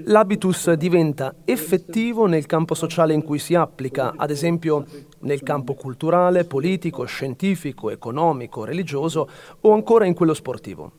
L'habitus 0.05 0.71
diventa 0.73 1.35
effettivo 1.45 2.25
nel 2.25 2.45
campo 2.45 2.73
sociale 2.73 3.13
in 3.13 3.23
cui 3.23 3.39
si 3.39 3.55
applica, 3.55 4.13
ad 4.15 4.29
esempio 4.29 4.85
nel 5.19 5.41
campo 5.43 5.73
culturale, 5.73 6.45
politico, 6.45 7.05
scientifico, 7.05 7.89
economico, 7.89 8.63
religioso 8.63 9.29
o 9.61 9.73
ancora 9.73 10.05
in 10.05 10.13
quello 10.13 10.33
sportivo. 10.33 10.93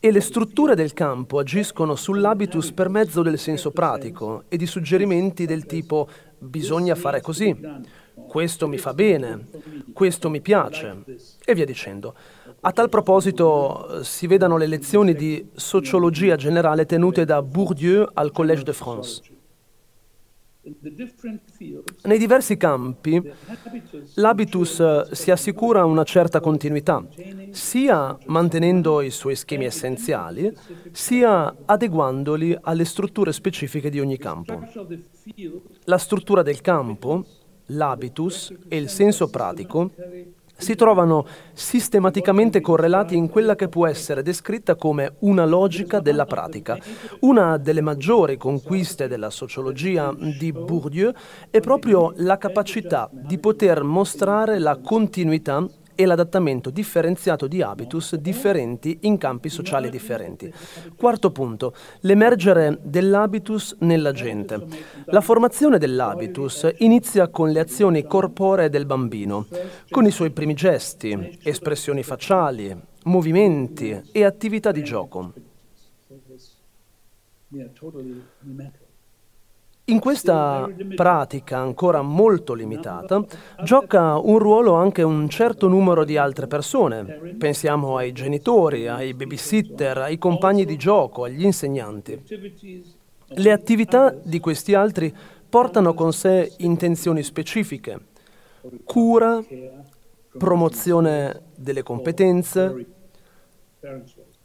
E 0.00 0.10
le 0.10 0.20
strutture 0.20 0.74
del 0.74 0.92
campo 0.92 1.38
agiscono 1.38 1.96
sull'habitus 1.96 2.72
per 2.72 2.88
mezzo 2.88 3.22
del 3.22 3.38
senso 3.38 3.70
pratico 3.70 4.44
e 4.48 4.56
di 4.56 4.66
suggerimenti 4.66 5.44
del 5.44 5.66
tipo 5.66 6.08
bisogna 6.38 6.94
fare 6.94 7.20
così, 7.20 7.56
questo 8.28 8.68
mi 8.68 8.78
fa 8.78 8.94
bene, 8.94 9.48
questo 9.92 10.30
mi 10.30 10.40
piace 10.40 11.02
e 11.44 11.54
via 11.54 11.64
dicendo. 11.64 12.14
A 12.60 12.72
tal 12.72 12.88
proposito 12.88 14.02
si 14.02 14.26
vedano 14.26 14.56
le 14.56 14.66
lezioni 14.66 15.14
di 15.14 15.48
sociologia 15.54 16.34
generale 16.34 16.86
tenute 16.86 17.24
da 17.24 17.40
Bourdieu 17.40 18.04
al 18.14 18.32
Collège 18.32 18.64
de 18.64 18.72
France. 18.72 19.22
Nei 22.02 22.18
diversi 22.18 22.56
campi 22.56 23.22
l'habitus 24.14 25.10
si 25.12 25.30
assicura 25.30 25.84
una 25.84 26.02
certa 26.02 26.40
continuità, 26.40 27.06
sia 27.52 28.18
mantenendo 28.26 29.02
i 29.02 29.10
suoi 29.10 29.36
schemi 29.36 29.64
essenziali, 29.64 30.52
sia 30.90 31.54
adeguandoli 31.64 32.58
alle 32.60 32.84
strutture 32.84 33.32
specifiche 33.32 33.88
di 33.88 34.00
ogni 34.00 34.18
campo. 34.18 34.66
La 35.84 35.98
struttura 35.98 36.42
del 36.42 36.60
campo, 36.60 37.24
l'habitus 37.66 38.52
e 38.66 38.76
il 38.76 38.88
senso 38.88 39.30
pratico 39.30 39.92
si 40.58 40.74
trovano 40.74 41.24
sistematicamente 41.52 42.60
correlati 42.60 43.16
in 43.16 43.28
quella 43.30 43.54
che 43.54 43.68
può 43.68 43.86
essere 43.86 44.22
descritta 44.22 44.74
come 44.74 45.14
una 45.20 45.46
logica 45.46 46.00
della 46.00 46.26
pratica. 46.26 46.76
Una 47.20 47.56
delle 47.56 47.80
maggiori 47.80 48.36
conquiste 48.36 49.06
della 49.06 49.30
sociologia 49.30 50.12
di 50.18 50.52
Bourdieu 50.52 51.12
è 51.48 51.60
proprio 51.60 52.12
la 52.16 52.36
capacità 52.38 53.08
di 53.12 53.38
poter 53.38 53.84
mostrare 53.84 54.58
la 54.58 54.76
continuità 54.76 55.64
e 56.00 56.06
l'adattamento 56.06 56.70
differenziato 56.70 57.48
di 57.48 57.60
habitus 57.60 58.14
differenti 58.14 58.98
in 59.00 59.18
campi 59.18 59.48
sociali 59.48 59.90
differenti. 59.90 60.48
Quarto 60.96 61.32
punto, 61.32 61.74
l'emergere 62.02 62.78
dell'habitus 62.80 63.74
nella 63.80 64.12
gente. 64.12 64.64
La 65.06 65.20
formazione 65.20 65.76
dell'habitus 65.76 66.70
inizia 66.78 67.26
con 67.26 67.50
le 67.50 67.58
azioni 67.58 68.04
corporee 68.04 68.68
del 68.68 68.86
bambino, 68.86 69.46
con 69.90 70.06
i 70.06 70.12
suoi 70.12 70.30
primi 70.30 70.54
gesti, 70.54 71.36
espressioni 71.42 72.04
facciali, 72.04 72.72
movimenti 73.06 74.00
e 74.12 74.24
attività 74.24 74.70
di 74.70 74.84
gioco. 74.84 75.32
In 79.88 80.00
questa 80.00 80.68
pratica 80.94 81.56
ancora 81.56 82.02
molto 82.02 82.52
limitata 82.52 83.24
gioca 83.64 84.18
un 84.18 84.38
ruolo 84.38 84.74
anche 84.74 85.02
un 85.02 85.30
certo 85.30 85.66
numero 85.66 86.04
di 86.04 86.18
altre 86.18 86.46
persone. 86.46 87.36
Pensiamo 87.38 87.96
ai 87.96 88.12
genitori, 88.12 88.86
ai 88.86 89.14
babysitter, 89.14 89.96
ai 89.96 90.18
compagni 90.18 90.66
di 90.66 90.76
gioco, 90.76 91.24
agli 91.24 91.42
insegnanti. 91.42 92.22
Le 93.28 93.50
attività 93.50 94.14
di 94.22 94.40
questi 94.40 94.74
altri 94.74 95.14
portano 95.48 95.94
con 95.94 96.12
sé 96.12 96.52
intenzioni 96.58 97.22
specifiche, 97.22 97.98
cura, 98.84 99.42
promozione 100.36 101.44
delle 101.56 101.82
competenze, 101.82 102.86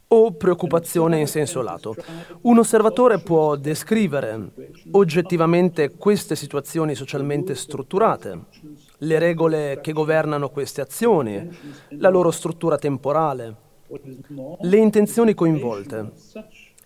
o 0.08 0.32
preoccupazione 0.32 1.18
in 1.18 1.26
senso 1.26 1.62
lato. 1.62 1.94
Un 2.42 2.58
osservatore 2.58 3.18
può 3.18 3.56
descrivere 3.56 4.52
oggettivamente 4.92 5.96
queste 5.96 6.36
situazioni 6.36 6.94
socialmente 6.94 7.54
strutturate, 7.54 8.38
le 8.98 9.18
regole 9.18 9.80
che 9.82 9.92
governano 9.92 10.50
queste 10.50 10.80
azioni, 10.80 11.48
la 11.90 12.10
loro 12.10 12.30
struttura 12.30 12.76
temporale, 12.76 13.56
le 14.60 14.76
intenzioni 14.76 15.34
coinvolte. 15.34 16.12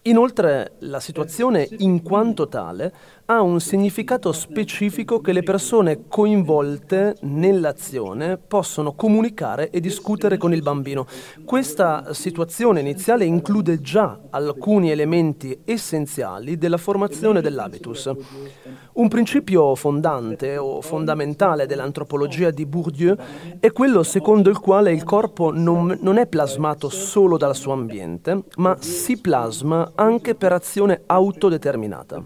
Inoltre 0.02 0.72
la 0.81 1.00
situazione 1.00 1.68
in 1.78 2.02
quanto 2.02 2.48
tale 2.48 2.92
ha 3.30 3.42
un 3.42 3.60
significato 3.60 4.32
specifico 4.32 5.20
che 5.20 5.32
le 5.32 5.42
persone 5.42 6.06
coinvolte 6.08 7.14
nell'azione 7.22 8.38
possono 8.38 8.94
comunicare 8.94 9.68
e 9.68 9.80
discutere 9.80 10.38
con 10.38 10.54
il 10.54 10.62
bambino. 10.62 11.06
Questa 11.44 12.14
situazione 12.14 12.80
iniziale 12.80 13.26
include 13.26 13.82
già 13.82 14.18
alcuni 14.30 14.90
elementi 14.90 15.60
essenziali 15.66 16.56
della 16.56 16.78
formazione 16.78 17.42
dell'habitus. 17.42 18.10
Un 18.94 19.08
principio 19.08 19.74
fondante 19.74 20.56
o 20.56 20.80
fondamentale 20.80 21.66
dell'antropologia 21.66 22.50
di 22.50 22.64
Bourdieu 22.64 23.14
è 23.60 23.72
quello 23.72 24.04
secondo 24.04 24.48
il 24.48 24.58
quale 24.58 24.90
il 24.90 25.04
corpo 25.04 25.52
non, 25.52 25.98
non 26.00 26.16
è 26.16 26.26
plasmato 26.26 26.88
solo 26.88 27.36
dal 27.36 27.54
suo 27.54 27.72
ambiente, 27.72 28.44
ma 28.56 28.74
si 28.80 29.20
plasma 29.20 29.92
anche 29.94 30.34
per 30.34 30.52
azione 30.52 31.02
autodeterminata. 31.04 32.24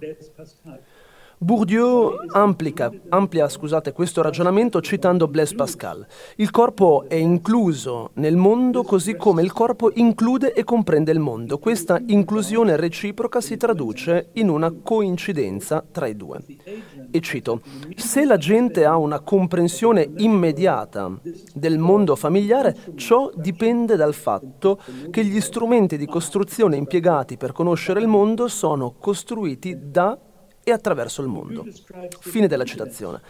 Bourdieu 1.43 2.15
amplica, 2.35 2.89
amplia 3.09 3.49
scusate, 3.49 3.91
questo 3.91 4.23
ragionamento 4.23 4.81
citando 4.81 5.27
Blaise 5.27 5.57
Pascal. 5.57 6.07
Il 6.37 6.53
corpo 6.53 7.07
è 7.09 7.17
incluso 7.17 8.11
nel 8.15 8.37
mondo 8.37 8.85
così 8.85 9.17
come 9.17 9.43
il 9.43 9.51
corpo 9.51 9.91
include 9.95 10.53
e 10.53 10.63
comprende 10.63 11.11
il 11.11 11.19
mondo. 11.19 11.59
Questa 11.59 12.01
inclusione 12.07 12.77
reciproca 12.77 13.41
si 13.41 13.57
traduce 13.57 14.29
in 14.35 14.51
una 14.51 14.73
coincidenza 14.85 15.85
tra 15.91 16.07
i 16.07 16.15
due. 16.15 16.45
E 17.11 17.21
cito, 17.21 17.61
se 17.97 18.25
la 18.25 18.37
gente 18.37 18.85
ha 18.85 18.97
una 18.97 19.19
comprensione 19.19 20.13
immediata 20.19 21.11
del 21.53 21.79
mondo 21.79 22.15
familiare, 22.15 22.77
ciò 22.95 23.33
dipende 23.35 23.97
dal 23.97 24.15
fatto 24.15 24.79
che 25.11 25.25
gli 25.25 25.41
strumenti 25.41 25.99
di 25.99 26.07
costruzione 26.07 26.77
impiegati 26.77 27.37
per 27.37 27.51
conoscere 27.51 27.99
il 27.99 28.07
mondo 28.07 28.47
sono 28.47 28.95
costruiti 28.97 29.77
da 29.91 30.17
e 30.65 30.71
attraverso 30.71 31.23
il 31.23 31.29
mondo. 31.29 31.67
Fine 32.21 32.47
della 32.47 32.65
citazione. 32.65 33.21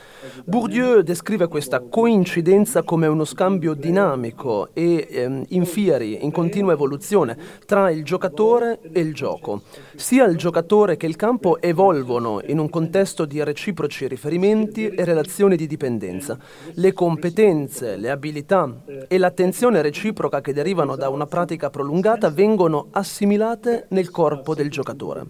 Bourdieu 0.44 1.02
descrive 1.02 1.48
questa 1.48 1.80
coincidenza 1.80 2.82
come 2.82 3.06
uno 3.06 3.24
scambio 3.24 3.74
dinamico 3.74 4.70
e 4.74 5.06
ehm, 5.10 5.44
in 5.48 5.64
fieri, 5.64 6.24
in 6.24 6.30
continua 6.30 6.72
evoluzione, 6.72 7.36
tra 7.66 7.90
il 7.90 8.04
giocatore 8.04 8.80
e 8.92 9.00
il 9.00 9.14
gioco. 9.14 9.62
Sia 9.94 10.24
il 10.24 10.36
giocatore 10.36 10.96
che 10.96 11.06
il 11.06 11.16
campo 11.16 11.60
evolvono 11.60 12.40
in 12.46 12.58
un 12.58 12.68
contesto 12.68 13.24
di 13.24 13.42
reciproci 13.42 14.06
riferimenti 14.06 14.88
e 14.88 15.04
relazioni 15.04 15.56
di 15.56 15.66
dipendenza. 15.66 16.38
Le 16.74 16.92
competenze, 16.92 17.96
le 17.96 18.10
abilità 18.10 18.82
e 19.08 19.18
l'attenzione 19.18 19.82
reciproca 19.82 20.40
che 20.40 20.52
derivano 20.52 20.96
da 20.96 21.08
una 21.08 21.26
pratica 21.26 21.70
prolungata 21.70 22.30
vengono 22.30 22.88
assimilate 22.90 23.86
nel 23.90 24.10
corpo 24.10 24.54
del 24.54 24.70
giocatore. 24.70 25.26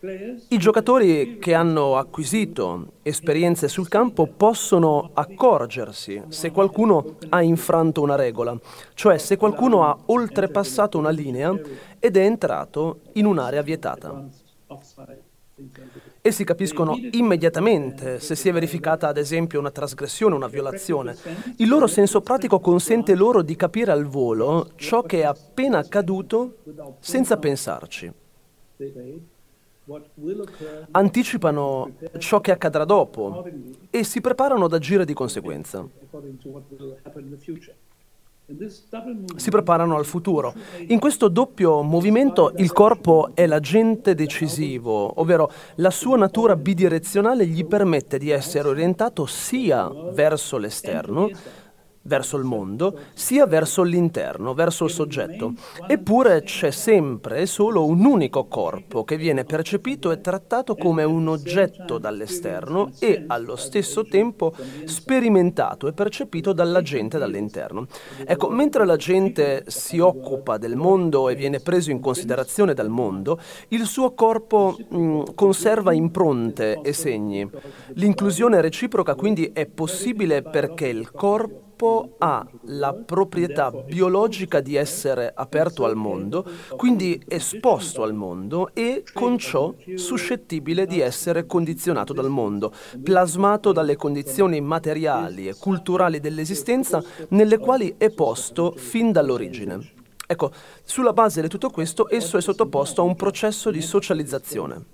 I 0.00 0.58
giocatori 0.58 1.38
che 1.40 1.54
hanno 1.54 1.96
acquisito 1.96 2.92
esperienze 3.02 3.66
sul 3.66 3.88
campo 3.88 4.28
possono 4.28 5.10
accorgersi 5.12 6.22
se 6.28 6.52
qualcuno 6.52 7.16
ha 7.30 7.42
infranto 7.42 8.00
una 8.00 8.14
regola, 8.14 8.56
cioè 8.94 9.18
se 9.18 9.36
qualcuno 9.36 9.84
ha 9.84 9.98
oltrepassato 10.06 10.98
una 10.98 11.10
linea 11.10 11.52
ed 11.98 12.16
è 12.16 12.24
entrato 12.24 13.00
in 13.14 13.26
un'area 13.26 13.60
vietata. 13.62 14.24
Essi 16.22 16.44
capiscono 16.44 16.96
immediatamente 17.10 18.20
se 18.20 18.36
si 18.36 18.48
è 18.48 18.52
verificata 18.52 19.08
ad 19.08 19.16
esempio 19.16 19.58
una 19.58 19.72
trasgressione, 19.72 20.36
una 20.36 20.46
violazione. 20.46 21.16
Il 21.56 21.66
loro 21.66 21.88
senso 21.88 22.20
pratico 22.20 22.60
consente 22.60 23.16
loro 23.16 23.42
di 23.42 23.56
capire 23.56 23.90
al 23.90 24.04
volo 24.04 24.70
ciò 24.76 25.02
che 25.02 25.22
è 25.22 25.24
appena 25.24 25.78
accaduto 25.78 26.58
senza 27.00 27.36
pensarci. 27.36 28.12
Anticipano 30.90 31.92
ciò 32.18 32.40
che 32.40 32.52
accadrà 32.52 32.84
dopo 32.84 33.46
e 33.90 34.04
si 34.04 34.20
preparano 34.20 34.66
ad 34.66 34.72
agire 34.72 35.04
di 35.04 35.14
conseguenza. 35.14 35.86
Si 39.36 39.50
preparano 39.50 39.96
al 39.96 40.06
futuro. 40.06 40.54
In 40.86 40.98
questo 40.98 41.28
doppio 41.28 41.82
movimento 41.82 42.54
il 42.56 42.72
corpo 42.72 43.32
è 43.34 43.46
l'agente 43.46 44.14
decisivo, 44.14 45.20
ovvero 45.20 45.50
la 45.76 45.90
sua 45.90 46.16
natura 46.16 46.56
bidirezionale 46.56 47.46
gli 47.46 47.66
permette 47.66 48.18
di 48.18 48.30
essere 48.30 48.68
orientato 48.68 49.26
sia 49.26 49.90
verso 50.12 50.56
l'esterno, 50.56 51.28
verso 52.08 52.36
il 52.36 52.44
mondo, 52.44 52.98
sia 53.12 53.46
verso 53.46 53.84
l'interno, 53.84 54.54
verso 54.54 54.84
il 54.84 54.90
soggetto. 54.90 55.52
Eppure 55.86 56.42
c'è 56.42 56.72
sempre 56.72 57.42
e 57.42 57.46
solo 57.46 57.84
un 57.84 58.04
unico 58.04 58.46
corpo 58.46 59.04
che 59.04 59.16
viene 59.16 59.44
percepito 59.44 60.10
e 60.10 60.20
trattato 60.20 60.74
come 60.74 61.04
un 61.04 61.28
oggetto 61.28 61.98
dall'esterno 61.98 62.90
e 62.98 63.24
allo 63.28 63.54
stesso 63.54 64.04
tempo 64.04 64.52
sperimentato 64.84 65.86
e 65.86 65.92
percepito 65.92 66.52
dalla 66.52 66.82
gente 66.82 67.18
dall'interno. 67.18 67.86
Ecco, 68.24 68.48
mentre 68.48 68.84
la 68.86 68.96
gente 68.96 69.64
si 69.66 69.98
occupa 69.98 70.56
del 70.56 70.74
mondo 70.74 71.28
e 71.28 71.34
viene 71.34 71.60
preso 71.60 71.90
in 71.90 72.00
considerazione 72.00 72.72
dal 72.74 72.88
mondo, 72.88 73.38
il 73.68 73.84
suo 73.84 74.14
corpo 74.14 74.76
mh, 74.88 75.34
conserva 75.34 75.92
impronte 75.92 76.80
e 76.82 76.92
segni. 76.94 77.48
L'inclusione 77.94 78.60
reciproca 78.62 79.14
quindi 79.14 79.50
è 79.52 79.66
possibile 79.66 80.40
perché 80.42 80.86
il 80.86 81.10
corpo 81.10 81.66
corpo 81.78 82.16
ha 82.18 82.44
la 82.62 82.92
proprietà 82.92 83.70
biologica 83.70 84.60
di 84.60 84.74
essere 84.74 85.30
aperto 85.32 85.84
al 85.84 85.94
mondo, 85.94 86.44
quindi 86.76 87.22
esposto 87.28 88.02
al 88.02 88.14
mondo 88.14 88.70
e 88.74 89.04
con 89.12 89.38
ciò 89.38 89.72
suscettibile 89.94 90.86
di 90.86 90.98
essere 90.98 91.46
condizionato 91.46 92.12
dal 92.12 92.28
mondo, 92.28 92.72
plasmato 93.00 93.70
dalle 93.70 93.94
condizioni 93.94 94.60
materiali 94.60 95.46
e 95.46 95.54
culturali 95.54 96.18
dell'esistenza 96.18 97.02
nelle 97.28 97.58
quali 97.58 97.94
è 97.96 98.10
posto 98.10 98.74
fin 98.76 99.12
dall'origine. 99.12 99.92
Ecco, 100.26 100.50
sulla 100.82 101.12
base 101.12 101.40
di 101.40 101.48
tutto 101.48 101.70
questo 101.70 102.10
esso 102.10 102.36
è 102.36 102.40
sottoposto 102.40 103.00
a 103.00 103.04
un 103.04 103.14
processo 103.14 103.70
di 103.70 103.80
socializzazione. 103.80 104.84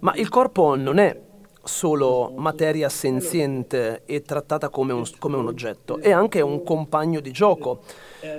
Ma 0.00 0.14
il 0.16 0.28
corpo 0.28 0.76
non 0.76 0.98
è 0.98 1.28
solo 1.70 2.32
materia 2.36 2.88
senziente 2.88 4.02
e 4.04 4.22
trattata 4.22 4.68
come 4.68 4.92
un, 4.92 5.04
come 5.18 5.36
un, 5.36 5.46
oggetto, 5.46 5.98
è 5.98 6.10
anche 6.10 6.40
un 6.40 6.64
compagno 6.64 7.20
di 7.20 7.30
gioco. 7.30 7.82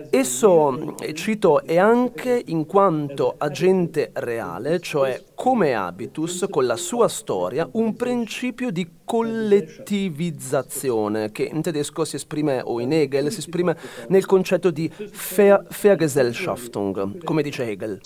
Esso, 0.10 0.96
cito, 1.14 1.64
è 1.64 1.78
anche 1.78 2.42
in 2.46 2.66
quanto 2.68 3.34
agente 3.38 4.12
reale, 4.14 4.80
cioè 4.80 5.24
come 5.34 5.74
habitus, 5.74 6.46
con 6.50 6.66
la 6.68 6.76
sua 6.76 7.08
storia, 7.08 7.68
un 7.74 7.96
principio 7.96 8.70
di 8.70 9.00
collettivizzazione, 9.04 11.32
che 11.32 11.44
in 11.44 11.62
tedesco 11.62 12.06
si 12.06 12.16
esprime, 12.16 12.62
o 12.64 12.80
in 12.80 12.94
Hegel, 12.94 13.30
si 13.32 13.40
esprime 13.40 13.76
nel 14.10 14.26
concetto 14.26 14.70
di 14.70 14.90
Ver 15.36 15.66
Vergesellschaftung, 15.68 17.24
come 17.24 17.42
dice 17.42 17.68
Hegel. 17.68 18.00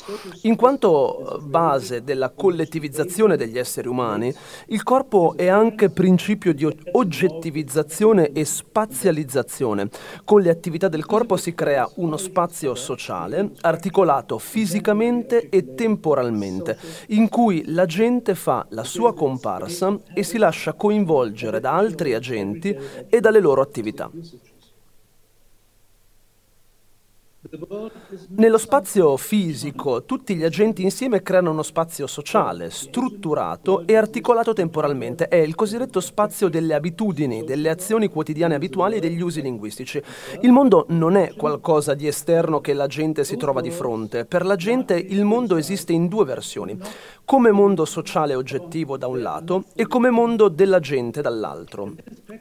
In 0.43 0.55
quanto 0.55 1.41
base 1.43 2.03
della 2.03 2.31
collettivizzazione 2.31 3.35
degli 3.37 3.59
esseri 3.59 3.87
umani, 3.87 4.33
il 4.67 4.81
corpo 4.81 5.35
è 5.35 5.47
anche 5.47 5.89
principio 5.89 6.53
di 6.53 6.65
oggettivizzazione 6.93 8.31
e 8.31 8.45
spazializzazione. 8.45 9.89
Con 10.23 10.41
le 10.41 10.49
attività 10.49 10.87
del 10.87 11.05
corpo 11.05 11.37
si 11.37 11.53
crea 11.65 11.89
uno 11.95 12.15
spazio 12.15 12.75
sociale, 12.75 13.53
articolato 13.61 14.37
fisicamente 14.37 15.49
e 15.49 15.73
temporalmente, 15.73 16.77
in 17.07 17.27
cui 17.27 17.63
la 17.65 17.87
gente 17.87 18.35
fa 18.35 18.67
la 18.69 18.83
sua 18.83 19.15
comparsa 19.15 19.97
e 20.13 20.21
si 20.21 20.37
lascia 20.37 20.73
coinvolgere 20.73 21.59
da 21.59 21.73
altri 21.73 22.13
agenti 22.13 22.77
e 23.09 23.19
dalle 23.19 23.39
loro 23.39 23.61
attività. 23.61 24.11
Nello 28.29 28.57
spazio 28.57 29.15
fisico 29.17 30.03
tutti 30.03 30.35
gli 30.35 30.43
agenti 30.43 30.81
insieme 30.81 31.21
creano 31.21 31.51
uno 31.51 31.61
spazio 31.61 32.07
sociale, 32.07 32.71
strutturato 32.71 33.85
e 33.85 33.95
articolato 33.95 34.53
temporalmente. 34.53 35.27
È 35.27 35.35
il 35.35 35.53
cosiddetto 35.53 35.99
spazio 35.99 36.49
delle 36.49 36.73
abitudini, 36.73 37.43
delle 37.43 37.69
azioni 37.69 38.09
quotidiane 38.09 38.55
abituali 38.55 38.95
e 38.95 38.99
degli 38.99 39.21
usi 39.21 39.43
linguistici. 39.43 40.01
Il 40.41 40.51
mondo 40.51 40.85
non 40.89 41.15
è 41.17 41.35
qualcosa 41.35 41.93
di 41.93 42.07
esterno 42.07 42.61
che 42.61 42.73
la 42.73 42.87
gente 42.87 43.23
si 43.23 43.37
trova 43.37 43.61
di 43.61 43.69
fronte. 43.69 44.25
Per 44.25 44.43
la 44.43 44.55
gente 44.55 44.95
il 44.95 45.23
mondo 45.23 45.57
esiste 45.57 45.93
in 45.93 46.07
due 46.07 46.25
versioni, 46.25 46.75
come 47.25 47.51
mondo 47.51 47.85
sociale 47.85 48.35
oggettivo 48.35 48.97
da 48.97 49.07
un 49.07 49.21
lato 49.21 49.63
e 49.75 49.87
come 49.87 50.11
mondo 50.11 50.47
della 50.47 50.79
gente 50.79 51.21
dall'altro, 51.21 51.91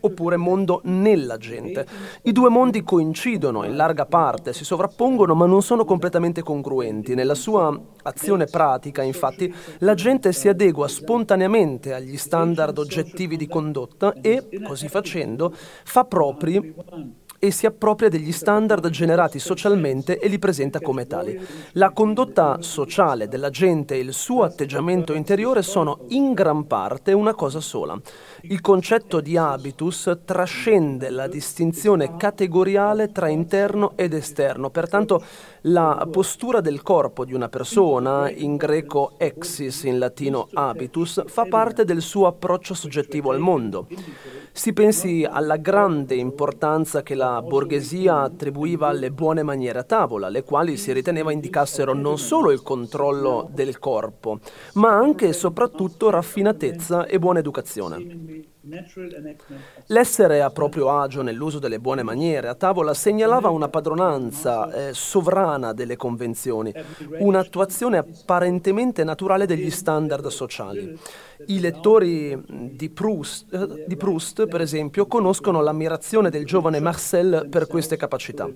oppure 0.01 0.37
mondo 0.37 0.83
nella 0.85 1.39
gente. 1.39 1.87
I 2.23 2.33
due 2.33 2.51
mondi 2.51 2.83
coincidono 2.85 3.65
in 3.65 3.77
larga 3.77 4.05
parte, 4.05 4.53
si 4.53 4.65
sovrappongono 4.65 5.35
ma 5.35 5.47
non 5.47 5.63
sono 5.63 5.87
completamente 5.87 6.43
congruenti. 6.43 7.15
Nella 7.15 7.35
sua 7.35 7.77
azione 8.03 8.45
pratica, 8.45 9.03
infatti, 9.03 9.53
la 9.79 9.95
gente 9.95 10.33
si 10.35 10.49
adegua 10.49 10.87
spontaneamente 10.87 11.95
agli 11.95 12.19
standard 12.19 12.77
oggettivi 12.77 13.39
di 13.39 13.49
condotta 13.49 14.13
e, 14.21 14.49
così 14.63 14.89
facendo, 14.89 15.53
fa 15.85 16.05
propri 16.05 16.75
e 17.45 17.51
si 17.51 17.67
appropria 17.67 18.09
degli 18.09 18.33
standard 18.33 18.89
generati 18.89 19.39
socialmente 19.39 20.19
e 20.19 20.29
li 20.29 20.39
presenta 20.39 20.81
come 20.81 21.07
tali. 21.07 21.39
La 21.73 21.91
condotta 21.91 22.63
sociale 22.63 23.29
della 23.29 23.51
gente 23.51 23.97
e 23.97 23.99
il 23.99 24.15
suo 24.15 24.45
atteggiamento 24.45 25.13
interiore 25.13 25.61
sono 25.61 26.07
in 26.09 26.33
gran 26.33 26.67
parte 26.67 27.13
una 27.13 27.35
cosa 27.35 27.61
sola. 27.61 28.01
Il 28.47 28.61
concetto 28.61 29.21
di 29.21 29.39
habitus 29.39 30.19
trascende 30.23 31.09
la 31.09 31.27
distinzione 31.29 32.17
categoriale 32.19 33.11
tra 33.11 33.29
interno 33.29 33.93
ed 33.97 34.13
esterno, 34.13 34.69
pertanto 34.69 35.25
la 35.63 36.07
postura 36.11 36.61
del 36.61 36.83
corpo 36.83 37.25
di 37.25 37.33
una 37.33 37.49
persona, 37.49 38.31
in 38.31 38.57
greco 38.57 39.13
exis, 39.17 39.85
in 39.85 39.99
latino 39.99 40.49
habitus, 40.53 41.25
fa 41.27 41.47
parte 41.47 41.85
del 41.85 42.03
suo 42.03 42.27
approccio 42.27 42.75
soggettivo 42.75 43.31
al 43.31 43.39
mondo. 43.39 43.87
Si 44.53 44.73
pensi 44.73 45.27
alla 45.29 45.57
grande 45.57 46.15
importanza 46.15 47.03
che 47.03 47.15
la 47.17 47.43
borghesia 47.43 48.21
attribuiva 48.21 48.87
alle 48.89 49.11
buone 49.11 49.43
maniere 49.43 49.81
a 49.81 49.85
tavola, 49.85 50.29
le 50.29 50.45
quali 50.45 50.77
si 50.77 50.93
riteneva 50.93 51.33
indicassero 51.33 51.93
non 51.93 52.19
solo 52.19 52.53
il 52.53 52.63
controllo 52.63 53.49
del 53.51 53.79
corpo, 53.79 54.39
ma 54.75 54.91
anche 54.91 55.29
e 55.29 55.33
soprattutto 55.33 56.09
raffinatezza 56.11 57.07
e 57.07 57.19
buona 57.19 57.41
educazione. 57.41 58.34
Mm-hmm. 58.35 58.54
L'essere 59.87 60.41
a 60.41 60.49
proprio 60.49 60.99
agio 60.99 61.21
nell'uso 61.21 61.59
delle 61.59 61.79
buone 61.79 62.03
maniere 62.03 62.49
a 62.49 62.55
tavola 62.55 62.95
segnalava 62.95 63.51
una 63.51 63.69
padronanza 63.69 64.73
eh, 64.73 64.95
sovrana 64.95 65.75
delle 65.75 65.97
convenzioni, 65.97 66.73
un'attuazione 67.19 67.99
apparentemente 67.99 69.05
naturale 69.05 69.45
degli 69.47 69.71
standard 69.71 70.27
sociali. 70.29 70.99
I 71.47 71.61
lettori 71.61 72.43
di 72.49 72.89
Proust, 72.89 73.53
eh, 73.53 73.85
di 73.87 73.97
Proust, 73.97 74.47
per 74.47 74.63
esempio, 74.63 75.07
conoscono 75.07 75.61
l'ammirazione 75.61 76.31
del 76.31 76.47
giovane 76.47 76.81
Marcel 76.81 77.49
per 77.51 77.67
queste 77.67 77.97
capacità. 77.97 78.49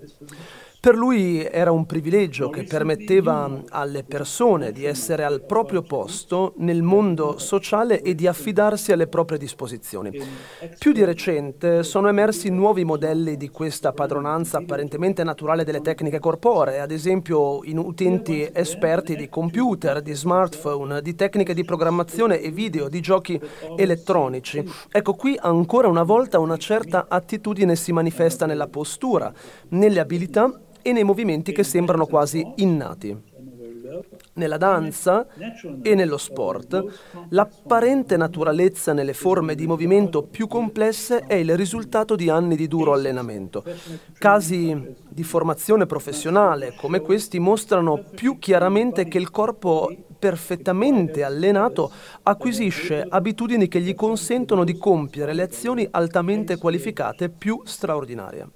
Per 0.81 0.94
lui 0.94 1.42
era 1.42 1.73
un 1.73 1.87
privilegio 1.87 2.51
che 2.51 2.62
permetteva 2.62 3.64
alle 3.71 4.05
persone 4.05 4.71
di 4.71 4.85
essere 4.85 5.25
al 5.25 5.44
proprio 5.44 5.83
posto 5.83 6.55
nel 6.59 6.83
mondo 6.83 7.37
sociale 7.38 8.01
e 8.01 8.14
di 8.14 8.29
affidarsi 8.29 8.92
alle 8.92 9.09
proprie 9.09 9.38
disposizioni. 9.38 9.98
Più 10.79 10.93
di 10.93 11.05
recente 11.05 11.83
sono 11.83 12.09
emersi 12.09 12.51
nuovi 12.51 12.85
modelli 12.85 13.37
di 13.37 13.49
questa 13.49 13.93
padronanza 13.93 14.59
apparentemente 14.59 15.25
naturale 15.25 15.65
delle 15.65 15.81
tecniche 15.81 16.19
corporee, 16.19 16.81
ad 16.81 16.91
esempio 16.91 17.63
in 17.65 17.79
utenti 17.79 18.49
esperti 18.53 19.17
di 19.17 19.29
computer, 19.29 20.01
di 20.01 20.15
smartphone, 20.15 21.03
di 21.03 21.15
tecniche 21.15 21.55
di 21.55 21.65
programmazione 21.65 22.41
e 22.41 22.51
video, 22.51 22.89
di 22.89 23.01
giochi 23.01 23.41
elettronici. 23.77 24.65
Ecco, 24.91 25.15
qui 25.15 25.37
ancora 25.39 25.89
una 25.89 26.03
volta 26.03 26.39
una 26.39 26.57
certa 26.57 27.07
attitudine 27.09 27.77
si 27.77 27.93
manifesta 27.93 28.47
nella 28.47 28.69
postura, 28.69 29.33
nelle 29.71 30.01
abilità 30.01 30.61
e 30.83 30.93
nei 30.93 31.05
movimenti 31.05 31.53
che 31.53 31.65
sembrano 31.65 32.07
quasi 32.07 32.45
innati. 32.57 33.28
Nella 34.38 34.57
danza 34.57 35.27
e 35.83 35.94
nello 35.96 36.16
sport, 36.16 36.85
l'apparente 37.31 38.16
naturalezza 38.16 38.92
nelle 38.92 39.12
forme 39.12 39.57
di 39.57 39.66
movimento 39.66 40.22
più 40.22 40.46
complesse 40.46 41.24
è 41.27 41.35
il 41.35 41.57
risultato 41.57 42.14
di 42.14 42.31
anni 42.31 42.55
di 42.55 42.68
duro 42.68 42.92
allenamento. 42.92 43.64
Casi 44.16 44.94
di 45.09 45.24
formazione 45.24 45.87
professionale 45.87 46.74
come 46.77 47.01
questi 47.01 47.40
mostrano 47.40 48.05
più 48.14 48.38
chiaramente 48.38 49.09
che 49.09 49.18
il 49.18 49.33
corpo 49.33 49.92
perfettamente 50.16 51.24
allenato 51.24 51.90
acquisisce 52.22 53.05
abitudini 53.09 53.66
che 53.66 53.81
gli 53.81 53.96
consentono 53.96 54.62
di 54.62 54.79
compiere 54.79 55.35
le 55.35 55.42
azioni 55.42 55.85
altamente 55.90 56.59
qualificate 56.59 57.29
più 57.29 57.61
straordinarie. 57.64 58.48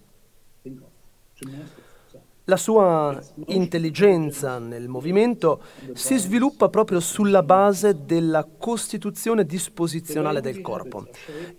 La 2.53 2.59
sua 2.59 3.19
intelligenza 3.47 4.59
nel 4.59 4.87
movimento 4.87 5.62
si 5.95 6.19
sviluppa 6.19 6.69
proprio 6.69 7.01
sulla 7.01 7.43
base 7.43 8.05
della 8.05 8.47
costituzione 8.59 9.47
disposizionale 9.47 10.43
del 10.43 10.61
corpo. 10.61 11.07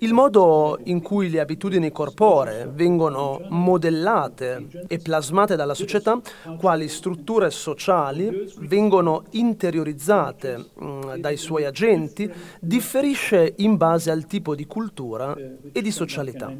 Il 0.01 0.13
modo 0.13 0.77
in 0.83 1.01
cui 1.01 1.31
le 1.31 1.39
abitudini 1.39 1.91
corporee 1.91 2.67
vengono 2.71 3.41
modellate 3.49 4.85
e 4.87 4.99
plasmate 4.99 5.55
dalla 5.55 5.73
società, 5.73 6.21
quali 6.59 6.87
strutture 6.87 7.49
sociali 7.49 8.53
vengono 8.59 9.23
interiorizzate 9.31 10.63
mm, 10.79 11.13
dai 11.15 11.37
suoi 11.37 11.65
agenti, 11.65 12.31
differisce 12.59 13.55
in 13.57 13.77
base 13.77 14.11
al 14.11 14.27
tipo 14.27 14.53
di 14.53 14.67
cultura 14.67 15.35
e 15.71 15.81
di 15.81 15.89
socialità 15.89 16.53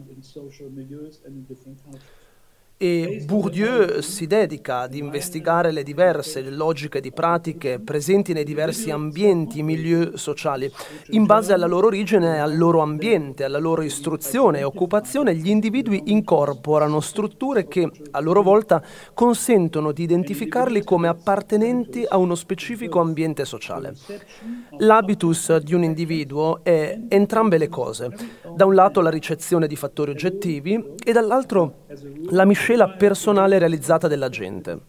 e 2.84 3.24
Bourdieu 3.24 4.02
si 4.02 4.28
dedica 4.28 4.80
ad 4.80 4.94
investigare 4.94 5.72
le 5.72 5.84
diverse 5.84 6.42
logiche 6.42 7.00
di 7.00 7.14
pratiche 7.14 7.80
presenti 7.80 8.34
nei 8.34 8.44
diversi 8.44 8.92
ambienti, 8.92 9.64
milieu 9.64 10.18
sociali. 10.18 10.70
In 11.12 11.24
base 11.24 11.54
alla 11.54 11.66
loro 11.66 11.88
origine, 11.88 12.42
al 12.42 12.58
loro 12.58 12.82
ambiente, 12.82 13.46
alla 13.46 13.58
loro 13.58 13.84
istruzione 13.84 14.60
e 14.60 14.64
occupazione, 14.64 15.34
gli 15.34 15.48
individui 15.48 16.02
incorporano 16.08 17.00
strutture 17.00 17.70
che 17.70 17.90
a 18.12 18.20
loro 18.20 18.42
volta 18.42 18.84
consentono 19.14 19.94
di 19.94 20.04
identificarli 20.04 20.84
come 20.84 21.08
appartenenti 21.08 22.04
a 22.06 22.18
uno 22.18 22.36
specifico 22.36 23.00
ambiente 23.00 23.46
sociale. 23.46 23.94
L'habitus 24.80 25.56
di 25.60 25.74
un 25.74 25.84
individuo 25.86 26.62
è 26.66 27.00
entrambe 27.08 27.58
le 27.58 27.70
cose. 27.70 28.10
Da 28.54 28.66
un 28.66 28.76
lato 28.76 29.00
la 29.00 29.10
ricezione 29.10 29.68
di 29.68 29.78
fattori 29.78 30.12
oggettivi 30.12 30.96
e 31.02 31.14
dall'altro 31.14 31.86
la 32.30 32.44
miscela 32.44 32.72
tutela 32.74 32.90
personale 32.90 33.60
realizzata 33.60 34.08
della 34.08 34.30
gente. 34.30 34.80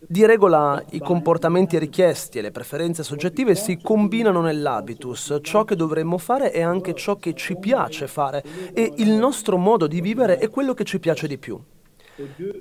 Di 0.00 0.24
regola 0.24 0.82
i 0.90 0.98
comportamenti 0.98 1.78
richiesti 1.78 2.38
e 2.38 2.42
le 2.42 2.52
preferenze 2.52 3.02
soggettive 3.02 3.54
si 3.54 3.78
combinano 3.82 4.40
nell'habitus, 4.40 5.38
ciò 5.42 5.64
che 5.64 5.76
dovremmo 5.76 6.16
fare 6.16 6.52
è 6.52 6.62
anche 6.62 6.94
ciò 6.94 7.16
che 7.16 7.34
ci 7.34 7.56
piace 7.56 8.06
fare 8.06 8.42
e 8.72 8.94
il 8.96 9.10
nostro 9.10 9.58
modo 9.58 9.86
di 9.86 10.00
vivere 10.00 10.38
è 10.38 10.48
quello 10.48 10.72
che 10.74 10.84
ci 10.84 10.98
piace 10.98 11.26
di 11.26 11.38
più. 11.38 11.60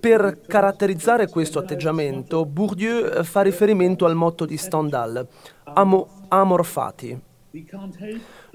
Per 0.02 0.42
caratterizzare 0.46 1.30
questo 1.30 1.60
atteggiamento, 1.60 2.46
Bourdieu 2.46 3.24
fa 3.24 3.42
riferimento 3.42 4.06
al 4.06 4.16
motto 4.16 4.46
di 4.46 4.58
Stendhal, 4.58 5.26
amo, 5.64 6.26
amor 6.28 6.66
fati. 6.66 7.18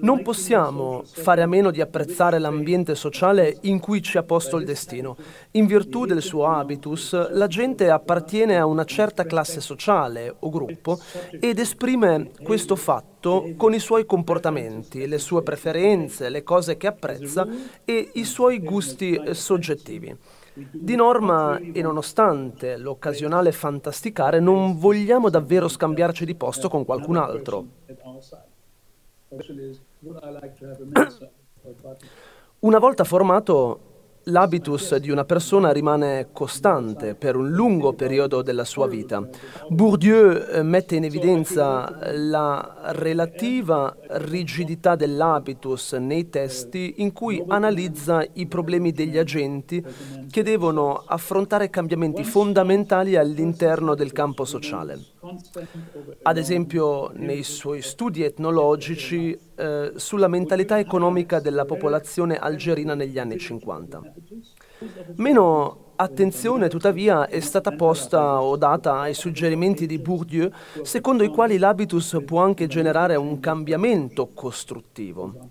Non 0.01 0.23
possiamo 0.23 1.03
fare 1.05 1.43
a 1.43 1.47
meno 1.47 1.71
di 1.71 1.81
apprezzare 1.81 2.39
l'ambiente 2.39 2.95
sociale 2.95 3.59
in 3.63 3.81
cui 3.81 4.03
ci 4.03 4.17
ha 4.19 4.23
posto 4.23 4.57
il 4.57 4.65
destino. 4.65 5.17
In 5.53 5.67
virtù 5.67 6.07
del 6.07 6.23
suo 6.23 6.47
habitus, 6.47 7.31
la 7.31 7.47
gente 7.47 7.91
appartiene 7.91 8.57
a 8.57 8.67
una 8.67 8.85
certa 8.85 9.25
classe 9.25 9.61
sociale 9.61 10.35
o 10.39 10.49
gruppo 10.51 10.99
ed 11.39 11.59
esprime 11.59 12.31
questo 12.43 12.77
fatto 12.77 13.53
con 13.57 13.75
i 13.75 13.79
suoi 13.79 14.07
comportamenti, 14.07 15.07
le 15.07 15.19
sue 15.19 15.43
preferenze, 15.43 16.31
le 16.31 16.43
cose 16.43 16.77
che 16.77 16.87
apprezza 16.87 17.47
e 17.85 18.11
i 18.15 18.25
suoi 18.25 18.61
gusti 18.61 19.21
soggettivi. 19.33 20.17
Di 20.53 20.97
norma, 20.97 21.59
e 21.59 21.81
nonostante 21.81 22.77
l'occasionale 22.77 23.53
fantasticare, 23.53 24.41
non 24.41 24.79
vogliamo 24.79 25.31
davvero 25.31 25.69
scambiarci 25.69 26.25
di 26.25 26.35
posto 26.35 26.69
con 26.69 26.85
qualcun 26.85 27.17
altro. 27.17 27.67
Una 32.61 32.79
volta 32.79 33.05
formato, 33.05 33.91
l'habitus 34.25 34.97
di 34.97 35.11
una 35.11 35.25
persona 35.25 35.71
rimane 35.73 36.29
costante 36.33 37.15
per 37.15 37.37
un 37.37 37.51
lungo 37.51 37.93
periodo 37.93 38.43
della 38.43 38.65
sua 38.65 38.87
vita. 38.87 39.27
Bourdieu 39.69 40.33
eh, 40.33 40.63
mette 40.63 40.97
in 40.97 41.05
evidenza 41.05 41.99
la 42.13 42.93
relativa 42.93 43.97
rigidità 44.09 44.97
dell'habitus 44.97 45.93
nei 45.95 46.29
testi 46.29 46.95
in 46.99 47.13
cui 47.13 47.43
analizza 47.47 48.27
i 48.35 48.47
problemi 48.47 48.93
degli 48.93 49.17
agenti 49.17 49.85
che 50.31 50.43
devono 50.43 51.03
affrontare 51.07 51.71
cambiamenti 51.71 52.25
fondamentali 52.25 53.17
all'interno 53.17 53.95
del 53.95 54.13
campo 54.13 54.45
sociale. 54.45 54.99
Ad 56.23 56.39
esempio 56.39 57.11
nei 57.13 57.43
suoi 57.43 57.83
studi 57.83 58.23
etnologici 58.23 59.39
eh, 59.55 59.93
sulla 59.97 60.29
mentalità 60.29 60.79
economica 60.79 61.41
della 61.41 61.67
popolazione 61.67 62.39
algerina 62.39 62.95
negli 62.95 63.19
anni 63.19 63.37
50. 63.37 64.01
Meno 65.17 65.93
attenzione 65.97 66.71
tuttavia 66.71 67.29
è 67.29 67.41
stata 67.41 67.73
posta 67.73 68.41
o 68.41 68.57
data 68.57 69.01
ai 69.01 69.13
suggerimenti 69.13 69.85
di 69.85 69.99
Bourdieu 69.99 70.51
secondo 70.83 71.23
i 71.23 71.29
quali 71.29 71.59
l'habitus 71.59 72.23
può 72.25 72.41
anche 72.41 72.67
generare 72.67 73.17
un 73.17 73.41
cambiamento 73.41 74.29
costruttivo. 74.33 75.51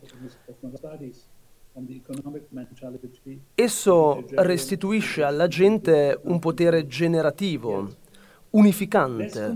Esso 3.53 4.25
restituisce 4.31 5.21
alla 5.21 5.47
gente 5.47 6.19
un 6.23 6.39
potere 6.39 6.87
generativo 6.87 8.07
unificante, 8.51 9.55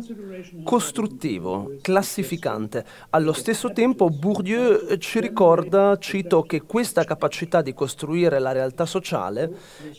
costruttivo, 0.63 1.77
classificante. 1.81 2.85
Allo 3.09 3.33
stesso 3.33 3.71
tempo 3.71 4.09
Bourdieu 4.09 4.97
ci 4.97 5.19
ricorda, 5.19 5.97
cito, 5.97 6.43
che 6.43 6.61
questa 6.61 7.03
capacità 7.03 7.61
di 7.61 7.73
costruire 7.73 8.39
la 8.39 8.51
realtà 8.51 8.85
sociale, 8.85 9.51